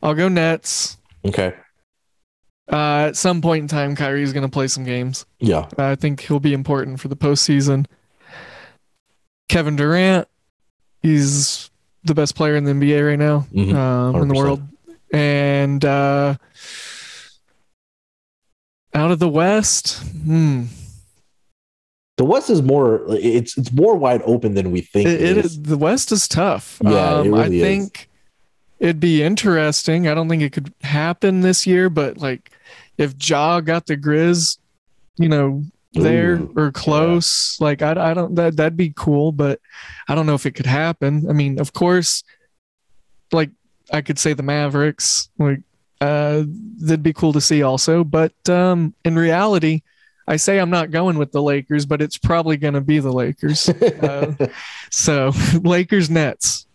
I'll 0.03 0.15
go 0.15 0.29
Nets. 0.29 0.97
okay. 1.25 1.55
Uh 2.71 3.07
at 3.09 3.17
some 3.17 3.41
point 3.43 3.63
in 3.63 3.69
time 3.69 3.95
Kyrie's 3.95 4.33
gonna 4.33 4.49
play 4.49 4.69
some 4.69 4.85
games. 4.85 5.27
Yeah. 5.39 5.69
I 5.77 5.95
think 5.97 6.21
he'll 6.21 6.41
be 6.41 6.55
important 6.55 7.01
for 7.01 7.09
the 7.09 7.17
postseason. 7.17 7.87
Kevin 9.49 9.77
Durant, 9.77 10.27
he's 11.03 11.71
the 12.05 12.15
best 12.15 12.35
player 12.35 12.57
in 12.57 12.65
the 12.65 12.73
NBA 12.73 13.07
right 13.09 13.19
now, 13.19 13.47
Mhm. 13.55 13.75
um, 13.75 14.23
in 14.23 14.29
the 14.29 14.35
world. 14.35 14.63
And 15.13 15.85
uh, 15.85 16.35
out 18.95 19.11
of 19.11 19.19
the 19.19 19.29
West, 19.29 20.03
hmm, 20.25 20.65
The 22.17 22.25
West 22.25 22.49
is 22.49 22.63
more 22.63 23.05
it's 23.11 23.59
it's 23.59 23.71
more 23.73 23.95
wide 23.95 24.23
open 24.25 24.55
than 24.55 24.71
we 24.71 24.81
think. 24.81 25.07
it, 25.09 25.21
it 25.21 25.37
is. 25.39 25.45
is 25.53 25.63
the 25.63 25.77
West 25.79 26.11
is 26.13 26.27
tough. 26.27 26.79
Yeah, 26.83 26.91
um, 27.17 27.35
I 27.35 27.45
really 27.45 27.59
is. 27.59 27.63
think 27.63 28.09
it'd 28.81 29.01
be 29.01 29.23
interesting. 29.23 30.09
I 30.09 30.15
don't 30.15 30.29
think 30.29 30.43
it 30.43 30.53
could 30.53 30.73
happen 30.83 31.43
this 31.43 31.67
year, 31.67 31.91
but 31.91 32.17
like 32.19 32.51
if 32.97 33.15
Ja 33.29 33.61
got 33.61 33.85
the 33.87 33.97
Grizz, 33.99 34.57
you 35.19 35.29
know, 35.29 35.63
there 35.93 36.37
Ooh, 36.37 36.53
or 36.57 36.73
close, 36.73 37.61
like 37.61 37.83
I, 37.83 38.11
I 38.11 38.15
don't 38.15 38.35
that 38.35 38.57
that'd 38.57 38.77
be 38.77 38.93
cool, 38.95 39.33
but 39.33 39.61
I 40.09 40.15
don't 40.15 40.27
know 40.27 40.35
if 40.35 40.47
it 40.47 40.53
could 40.53 40.67
happen. 40.67 41.27
I 41.29 41.33
mean, 41.33 41.61
of 41.61 41.73
course, 41.73 42.23
like 43.33 43.51
I 43.93 44.01
could 44.03 44.19
say 44.19 44.33
the 44.33 44.43
Mavericks, 44.43 45.31
like 45.39 45.61
uh, 46.01 46.45
that'd 46.79 47.03
be 47.03 47.13
cool 47.13 47.33
to 47.33 47.41
see 47.41 47.63
also. 47.63 48.05
But 48.05 48.35
um, 48.49 48.95
in 49.05 49.17
reality, 49.17 49.83
I 50.29 50.37
say 50.37 50.59
I'm 50.59 50.71
not 50.71 50.91
going 50.91 51.19
with 51.19 51.33
the 51.33 51.43
Lakers, 51.43 51.87
but 51.87 52.03
it's 52.03 52.19
probably 52.19 52.57
going 52.57 52.75
to 52.75 52.81
be 52.81 52.99
the 52.99 53.13
Lakers. 53.13 53.71
Uh, 53.97 54.35
so 54.91 55.33
Lakers 55.63 56.11
Nets. 56.11 56.66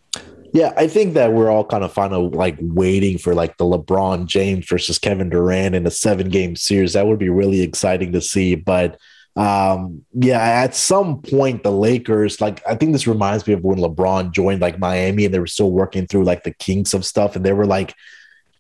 Yeah, 0.54 0.74
I 0.76 0.88
think 0.88 1.14
that 1.14 1.32
we're 1.32 1.49
all 1.49 1.64
kind 1.64 1.84
of 1.84 1.95
kind 1.95 2.14
of 2.14 2.34
like 2.34 2.58
waiting 2.60 3.18
for 3.18 3.34
like 3.34 3.58
the 3.58 3.64
LeBron 3.64 4.26
James 4.26 4.68
versus 4.68 4.99
Kevin 4.99 5.30
Durant 5.30 5.76
in 5.76 5.88
a 5.88 5.91
seven 5.91 6.30
game 6.30 6.56
series. 6.56 6.93
That 6.93 7.08
would 7.08 7.20
be 7.20 7.30
really 7.30 7.62
exciting 7.62 8.12
to 8.12 8.22
see. 8.22 8.56
But 8.56 8.99
um, 9.38 10.04
yeah, 10.14 10.39
at 10.39 10.76
some 10.76 11.22
point, 11.22 11.64
the 11.64 11.72
Lakers, 11.72 12.41
like, 12.41 12.62
I 12.68 12.76
think 12.76 12.91
this 12.91 13.08
reminds 13.08 13.47
me 13.47 13.54
of 13.54 13.64
when 13.64 13.78
LeBron 13.78 14.34
joined 14.34 14.62
like 14.62 14.78
Miami 14.78 15.24
and 15.24 15.34
they 15.34 15.39
were 15.39 15.47
still 15.47 15.72
working 15.72 16.06
through 16.06 16.26
like 16.26 16.43
the 16.43 16.54
kinks 16.54 16.93
of 16.93 17.06
stuff. 17.06 17.38
And 17.38 17.45
they 17.45 17.54
were 17.54 17.66
like 17.66 17.95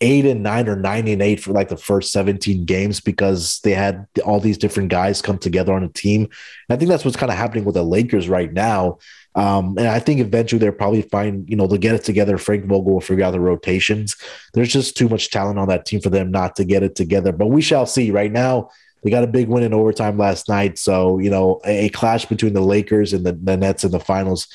eight 0.01 0.25
and 0.25 0.43
nine 0.43 0.67
or 0.67 0.75
nine 0.75 1.07
and 1.07 1.21
eight 1.21 1.39
for 1.39 1.51
like 1.51 1.69
the 1.69 1.77
first 1.77 2.11
17 2.11 2.65
games 2.65 2.99
because 2.99 3.59
they 3.63 3.71
had 3.71 4.07
all 4.25 4.39
these 4.39 4.57
different 4.57 4.89
guys 4.89 5.21
come 5.21 5.37
together 5.37 5.73
on 5.73 5.83
a 5.83 5.89
team. 5.89 6.23
And 6.23 6.31
I 6.69 6.75
think 6.75 6.89
that's 6.89 7.05
what's 7.05 7.17
kind 7.17 7.31
of 7.31 7.37
happening 7.37 7.63
with 7.63 7.75
the 7.75 7.83
Lakers 7.83 8.27
right 8.27 8.51
now. 8.51 8.97
Um, 9.35 9.77
and 9.77 9.87
I 9.87 9.99
think 9.99 10.19
eventually 10.19 10.59
they'll 10.59 10.73
probably 10.73 11.03
find, 11.03 11.49
you 11.49 11.55
know, 11.55 11.67
they'll 11.67 11.77
get 11.77 11.95
it 11.95 12.03
together. 12.03 12.37
Frank 12.37 12.65
Vogel 12.65 12.93
will 12.93 13.01
figure 13.01 13.23
out 13.23 13.31
the 13.31 13.39
rotations. 13.39 14.17
There's 14.53 14.73
just 14.73 14.97
too 14.97 15.07
much 15.07 15.29
talent 15.29 15.57
on 15.57 15.69
that 15.69 15.85
team 15.85 16.01
for 16.01 16.09
them 16.09 16.31
not 16.31 16.55
to 16.57 16.65
get 16.65 16.83
it 16.83 16.95
together. 16.95 17.31
But 17.31 17.47
we 17.47 17.61
shall 17.61 17.85
see. 17.85 18.11
Right 18.11 18.31
now, 18.31 18.69
they 19.03 19.09
got 19.09 19.23
a 19.23 19.27
big 19.27 19.47
win 19.47 19.63
in 19.63 19.73
overtime 19.73 20.17
last 20.17 20.49
night. 20.49 20.77
So, 20.77 21.17
you 21.19 21.29
know, 21.29 21.61
a, 21.65 21.85
a 21.85 21.89
clash 21.89 22.25
between 22.25 22.53
the 22.53 22.61
Lakers 22.61 23.13
and 23.13 23.25
the, 23.25 23.33
the 23.33 23.55
Nets 23.55 23.83
in 23.83 23.91
the 23.91 23.99
finals. 23.99 24.47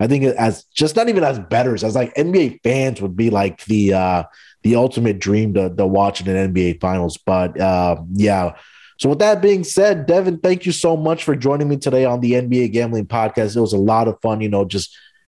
I 0.00 0.06
think 0.06 0.24
as 0.24 0.64
just 0.64 0.96
not 0.96 1.08
even 1.08 1.24
as 1.24 1.38
betters, 1.38 1.84
as 1.84 1.94
like 1.94 2.14
NBA 2.14 2.60
fans 2.62 3.00
would 3.00 3.16
be 3.16 3.30
like 3.30 3.64
the 3.64 3.94
uh 3.94 4.24
the 4.62 4.76
ultimate 4.76 5.18
dream 5.18 5.54
to, 5.54 5.74
to 5.74 5.86
watch 5.86 6.20
in 6.20 6.28
an 6.28 6.52
NBA 6.52 6.80
finals. 6.80 7.18
But 7.18 7.58
uh 7.60 7.96
yeah. 8.12 8.56
So 8.98 9.08
with 9.08 9.18
that 9.18 9.42
being 9.42 9.64
said, 9.64 10.06
Devin, 10.06 10.38
thank 10.38 10.66
you 10.66 10.72
so 10.72 10.96
much 10.96 11.24
for 11.24 11.34
joining 11.34 11.68
me 11.68 11.76
today 11.76 12.04
on 12.04 12.20
the 12.20 12.32
NBA 12.32 12.72
Gambling 12.72 13.06
Podcast. 13.06 13.56
It 13.56 13.60
was 13.60 13.72
a 13.72 13.78
lot 13.78 14.06
of 14.06 14.20
fun, 14.22 14.40
you 14.40 14.48
know, 14.48 14.64
just 14.64 14.96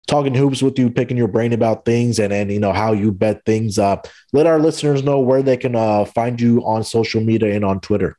talking 0.06 0.34
hoops 0.34 0.60
with 0.60 0.78
you, 0.78 0.90
picking 0.90 1.16
your 1.16 1.28
brain 1.28 1.52
about 1.52 1.84
things 1.84 2.18
and 2.18 2.32
and 2.32 2.50
you 2.50 2.60
know 2.60 2.72
how 2.72 2.92
you 2.92 3.12
bet 3.12 3.44
things 3.44 3.78
up. 3.78 4.06
Let 4.32 4.46
our 4.46 4.58
listeners 4.58 5.02
know 5.02 5.20
where 5.20 5.42
they 5.42 5.56
can 5.56 5.76
uh, 5.76 6.04
find 6.04 6.40
you 6.40 6.60
on 6.64 6.84
social 6.84 7.20
media 7.20 7.54
and 7.54 7.64
on 7.64 7.80
Twitter. 7.80 8.18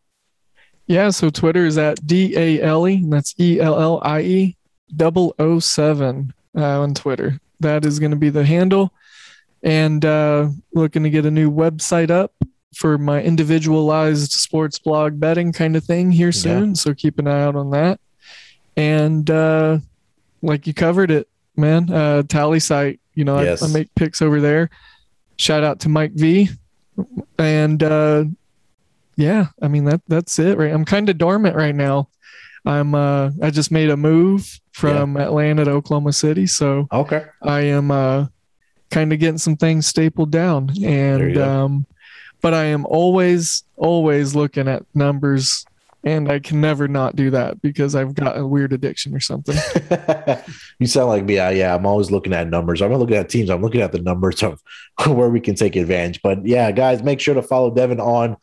Yeah, 0.88 1.10
so 1.10 1.30
Twitter 1.30 1.66
is 1.66 1.78
at 1.78 2.06
D 2.06 2.38
A 2.38 2.62
L 2.62 2.88
E, 2.88 3.04
that's 3.08 3.34
E 3.40 3.60
L 3.60 3.80
L 3.80 4.02
I 4.04 4.22
E 4.22 4.58
double 4.96 5.36
O 5.40 5.60
seven 5.60 6.34
uh, 6.58 6.82
on 6.82 6.94
Twitter. 6.94 7.40
That 7.60 7.86
is 7.86 8.00
going 8.00 8.12
to 8.12 8.18
be 8.18 8.30
the 8.30 8.46
handle. 8.46 8.92
And 9.64 10.04
uh, 10.06 10.50
looking 10.74 11.04
to 11.04 11.10
get 11.10 11.26
a 11.26 11.32
new 11.32 11.50
website 11.50 12.12
up 12.12 12.34
for 12.76 12.98
my 12.98 13.22
individualized 13.24 14.32
sports 14.34 14.78
blog 14.78 15.20
betting 15.20 15.54
kind 15.54 15.76
of 15.76 15.84
thing 15.84 16.12
here 16.12 16.32
soon. 16.32 16.76
So 16.76 16.94
keep 16.94 17.18
an 17.20 17.28
eye 17.28 17.42
out 17.44 17.56
on 17.56 17.72
that. 17.72 18.00
And 18.78 19.30
uh, 19.32 19.80
like 20.42 20.68
you 20.68 20.74
covered 20.74 21.10
it, 21.10 21.28
man, 21.56 21.90
uh, 21.90 22.24
Tallysight, 22.24 23.00
you 23.14 23.24
know, 23.24 23.40
Yes. 23.40 23.64
I, 23.64 23.68
I 23.68 23.70
make 23.72 23.96
picks 23.96 24.22
over 24.22 24.42
there. 24.42 24.70
Shout 25.38 25.64
out 25.64 25.80
to 25.82 25.90
Mike 25.90 26.12
V. 26.14 26.50
And 27.40 27.82
uh, 27.82 28.26
yeah, 29.16 29.48
I 29.62 29.68
mean 29.68 29.86
that 29.86 30.02
that's 30.08 30.38
it, 30.40 30.58
right? 30.58 30.72
I'm 30.72 30.86
kind 30.86 31.10
of 31.10 31.18
dormant 31.18 31.56
right 31.56 31.76
now. 31.76 32.10
I'm 32.66 32.94
uh 32.96 33.32
I 33.42 33.50
just 33.52 33.72
made 33.72 33.90
a 33.90 33.98
move 33.98 34.60
from 34.76 35.16
Atlanta 35.16 35.64
to 35.64 35.72
Oklahoma 35.72 36.12
City, 36.12 36.46
so 36.46 36.88
Okay. 36.92 37.24
I 37.42 37.62
am 37.62 37.92
uh 37.92 38.28
kind 38.92 39.14
of 39.14 39.20
getting 39.20 39.38
some 39.38 39.56
things 39.56 39.88
stapled 39.88 40.32
down 40.32 40.72
and 40.84 41.38
um 41.38 41.86
but 42.42 42.54
I 42.54 42.66
am 42.66 42.86
always 42.86 43.64
always 43.78 44.36
looking 44.36 44.68
at 44.68 44.84
numbers 44.94 45.66
and 46.04 46.30
I 46.32 46.40
can 46.40 46.62
never 46.62 46.88
not 46.88 47.16
do 47.16 47.32
that 47.32 47.62
because 47.62 47.96
I've 47.96 48.14
got 48.14 48.38
a 48.38 48.46
weird 48.46 48.74
addiction 48.74 49.16
or 49.16 49.20
something. 49.20 49.56
you 50.80 50.86
sound 50.86 51.08
like 51.08 51.24
me. 51.24 51.36
Yeah, 51.36 51.50
yeah. 51.50 51.74
I'm 51.74 51.86
always 51.88 52.12
looking 52.12 52.32
at 52.34 52.48
numbers. 52.48 52.82
I'm 52.82 52.92
not 52.92 53.00
looking 53.00 53.16
at 53.16 53.28
teams. 53.30 53.50
I'm 53.50 53.62
looking 53.64 53.82
at 53.82 53.92
the 53.92 54.02
numbers 54.02 54.44
of 54.44 54.62
where 55.08 55.30
we 55.30 55.40
can 55.40 55.56
take 55.56 55.76
advantage. 55.76 56.22
But 56.22 56.46
yeah, 56.46 56.72
guys, 56.72 57.02
make 57.02 57.20
sure 57.20 57.34
to 57.34 57.42
follow 57.42 57.74
Devin 57.74 58.00
on 58.00 58.38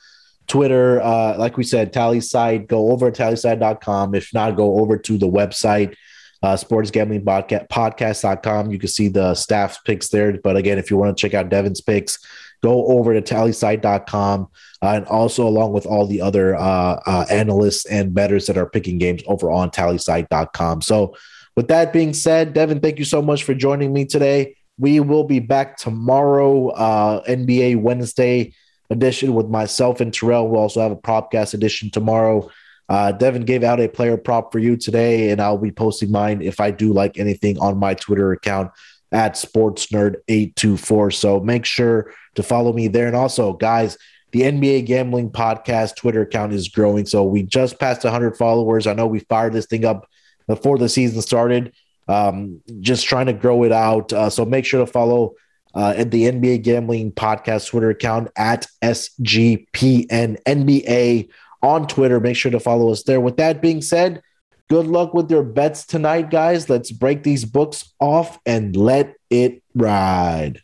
Twitter. 0.48 1.00
Uh, 1.00 1.38
like 1.38 1.56
we 1.56 1.62
said, 1.62 1.92
Tallysight. 1.92 2.66
Go 2.66 2.90
over 2.90 3.10
to 3.12 3.22
tallysight.com. 3.22 4.16
If 4.16 4.34
not, 4.34 4.56
go 4.56 4.80
over 4.80 4.98
to 4.98 5.16
the 5.16 5.28
website, 5.28 5.94
uh, 6.42 6.56
podcast, 6.56 7.68
podcast.com. 7.68 8.70
You 8.70 8.78
can 8.78 8.88
see 8.88 9.08
the 9.08 9.34
staff's 9.34 9.78
picks 9.78 10.08
there. 10.08 10.32
But 10.38 10.56
again, 10.56 10.78
if 10.78 10.90
you 10.90 10.96
want 10.96 11.16
to 11.16 11.20
check 11.20 11.34
out 11.34 11.48
Devin's 11.48 11.80
picks, 11.80 12.18
go 12.62 12.86
over 12.86 13.18
to 13.18 13.22
tallysight.com. 13.22 14.48
Uh, 14.82 14.86
and 14.86 15.06
also 15.06 15.46
along 15.46 15.72
with 15.72 15.86
all 15.86 16.06
the 16.06 16.20
other 16.20 16.56
uh, 16.56 17.00
uh, 17.06 17.26
analysts 17.30 17.86
and 17.86 18.14
bettors 18.14 18.46
that 18.46 18.56
are 18.56 18.66
picking 18.66 18.98
games 18.98 19.22
over 19.26 19.50
on 19.50 19.70
tallysight.com. 19.70 20.82
So 20.82 21.16
with 21.54 21.68
that 21.68 21.92
being 21.92 22.14
said, 22.14 22.52
Devin, 22.54 22.80
thank 22.80 22.98
you 22.98 23.04
so 23.04 23.22
much 23.22 23.44
for 23.44 23.54
joining 23.54 23.92
me 23.92 24.04
today. 24.04 24.56
We 24.78 25.00
will 25.00 25.24
be 25.24 25.38
back 25.38 25.76
tomorrow, 25.76 26.68
uh, 26.70 27.22
NBA 27.24 27.80
Wednesday 27.80 28.54
edition 28.90 29.34
with 29.34 29.48
myself 29.48 30.00
and 30.00 30.12
Terrell. 30.12 30.48
We'll 30.48 30.60
also 30.60 30.80
have 30.80 30.92
a 30.92 30.96
propcast 30.96 31.54
edition 31.54 31.90
tomorrow. 31.90 32.50
Uh, 32.88 33.12
Devin 33.12 33.44
gave 33.44 33.62
out 33.62 33.80
a 33.80 33.88
player 33.88 34.16
prop 34.16 34.52
for 34.52 34.58
you 34.58 34.76
today, 34.76 35.30
and 35.30 35.40
I'll 35.40 35.58
be 35.58 35.70
posting 35.70 36.10
mine 36.10 36.42
if 36.42 36.60
I 36.60 36.70
do 36.70 36.92
like 36.92 37.18
anything 37.18 37.58
on 37.58 37.78
my 37.78 37.94
Twitter 37.94 38.32
account 38.32 38.70
at 39.12 39.34
SportsNerd824. 39.34 41.14
So 41.14 41.40
make 41.40 41.64
sure 41.64 42.12
to 42.34 42.42
follow 42.42 42.72
me 42.72 42.88
there. 42.88 43.06
And 43.06 43.16
also, 43.16 43.52
guys, 43.52 43.96
the 44.32 44.42
NBA 44.42 44.86
Gambling 44.86 45.30
Podcast 45.30 45.96
Twitter 45.96 46.22
account 46.22 46.52
is 46.54 46.68
growing. 46.68 47.06
So 47.06 47.22
we 47.22 47.42
just 47.42 47.78
passed 47.78 48.04
100 48.04 48.36
followers. 48.36 48.86
I 48.86 48.94
know 48.94 49.06
we 49.06 49.20
fired 49.20 49.52
this 49.52 49.66
thing 49.66 49.84
up 49.84 50.08
before 50.46 50.78
the 50.78 50.88
season 50.88 51.20
started. 51.22 51.72
Um, 52.08 52.62
just 52.80 53.06
trying 53.06 53.26
to 53.26 53.32
grow 53.32 53.62
it 53.64 53.72
out. 53.72 54.12
Uh, 54.12 54.28
so 54.30 54.44
make 54.44 54.64
sure 54.64 54.84
to 54.84 54.90
follow 54.90 55.34
uh, 55.74 55.94
at 55.96 56.10
the 56.10 56.24
NBA 56.24 56.62
Gambling 56.62 57.12
Podcast 57.12 57.68
Twitter 57.68 57.90
account 57.90 58.28
at 58.36 58.66
SGPNNBA 58.82 59.18
on 61.62 61.86
Twitter. 61.86 62.20
Make 62.20 62.36
sure 62.36 62.50
to 62.50 62.60
follow 62.60 62.90
us 62.90 63.02
there. 63.04 63.20
With 63.20 63.36
that 63.36 63.62
being 63.62 63.82
said, 63.82 64.22
good 64.68 64.86
luck 64.86 65.14
with 65.14 65.30
your 65.30 65.42
bets 65.42 65.86
tonight, 65.86 66.30
guys. 66.30 66.68
Let's 66.68 66.90
break 66.90 67.22
these 67.22 67.44
books 67.44 67.92
off 68.00 68.38
and 68.44 68.74
let 68.76 69.14
it 69.30 69.62
ride. 69.74 70.62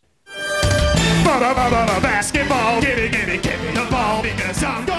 Basketball, 2.00 2.80
give 2.80 2.96
me, 2.96 3.08
give 3.08 3.28
me, 3.28 3.38
give 3.38 3.60
me 3.60 3.72
the 3.72 3.86
ball 3.90 4.22
because 4.22 4.62
I'm 4.62 4.84
gonna 4.84 4.97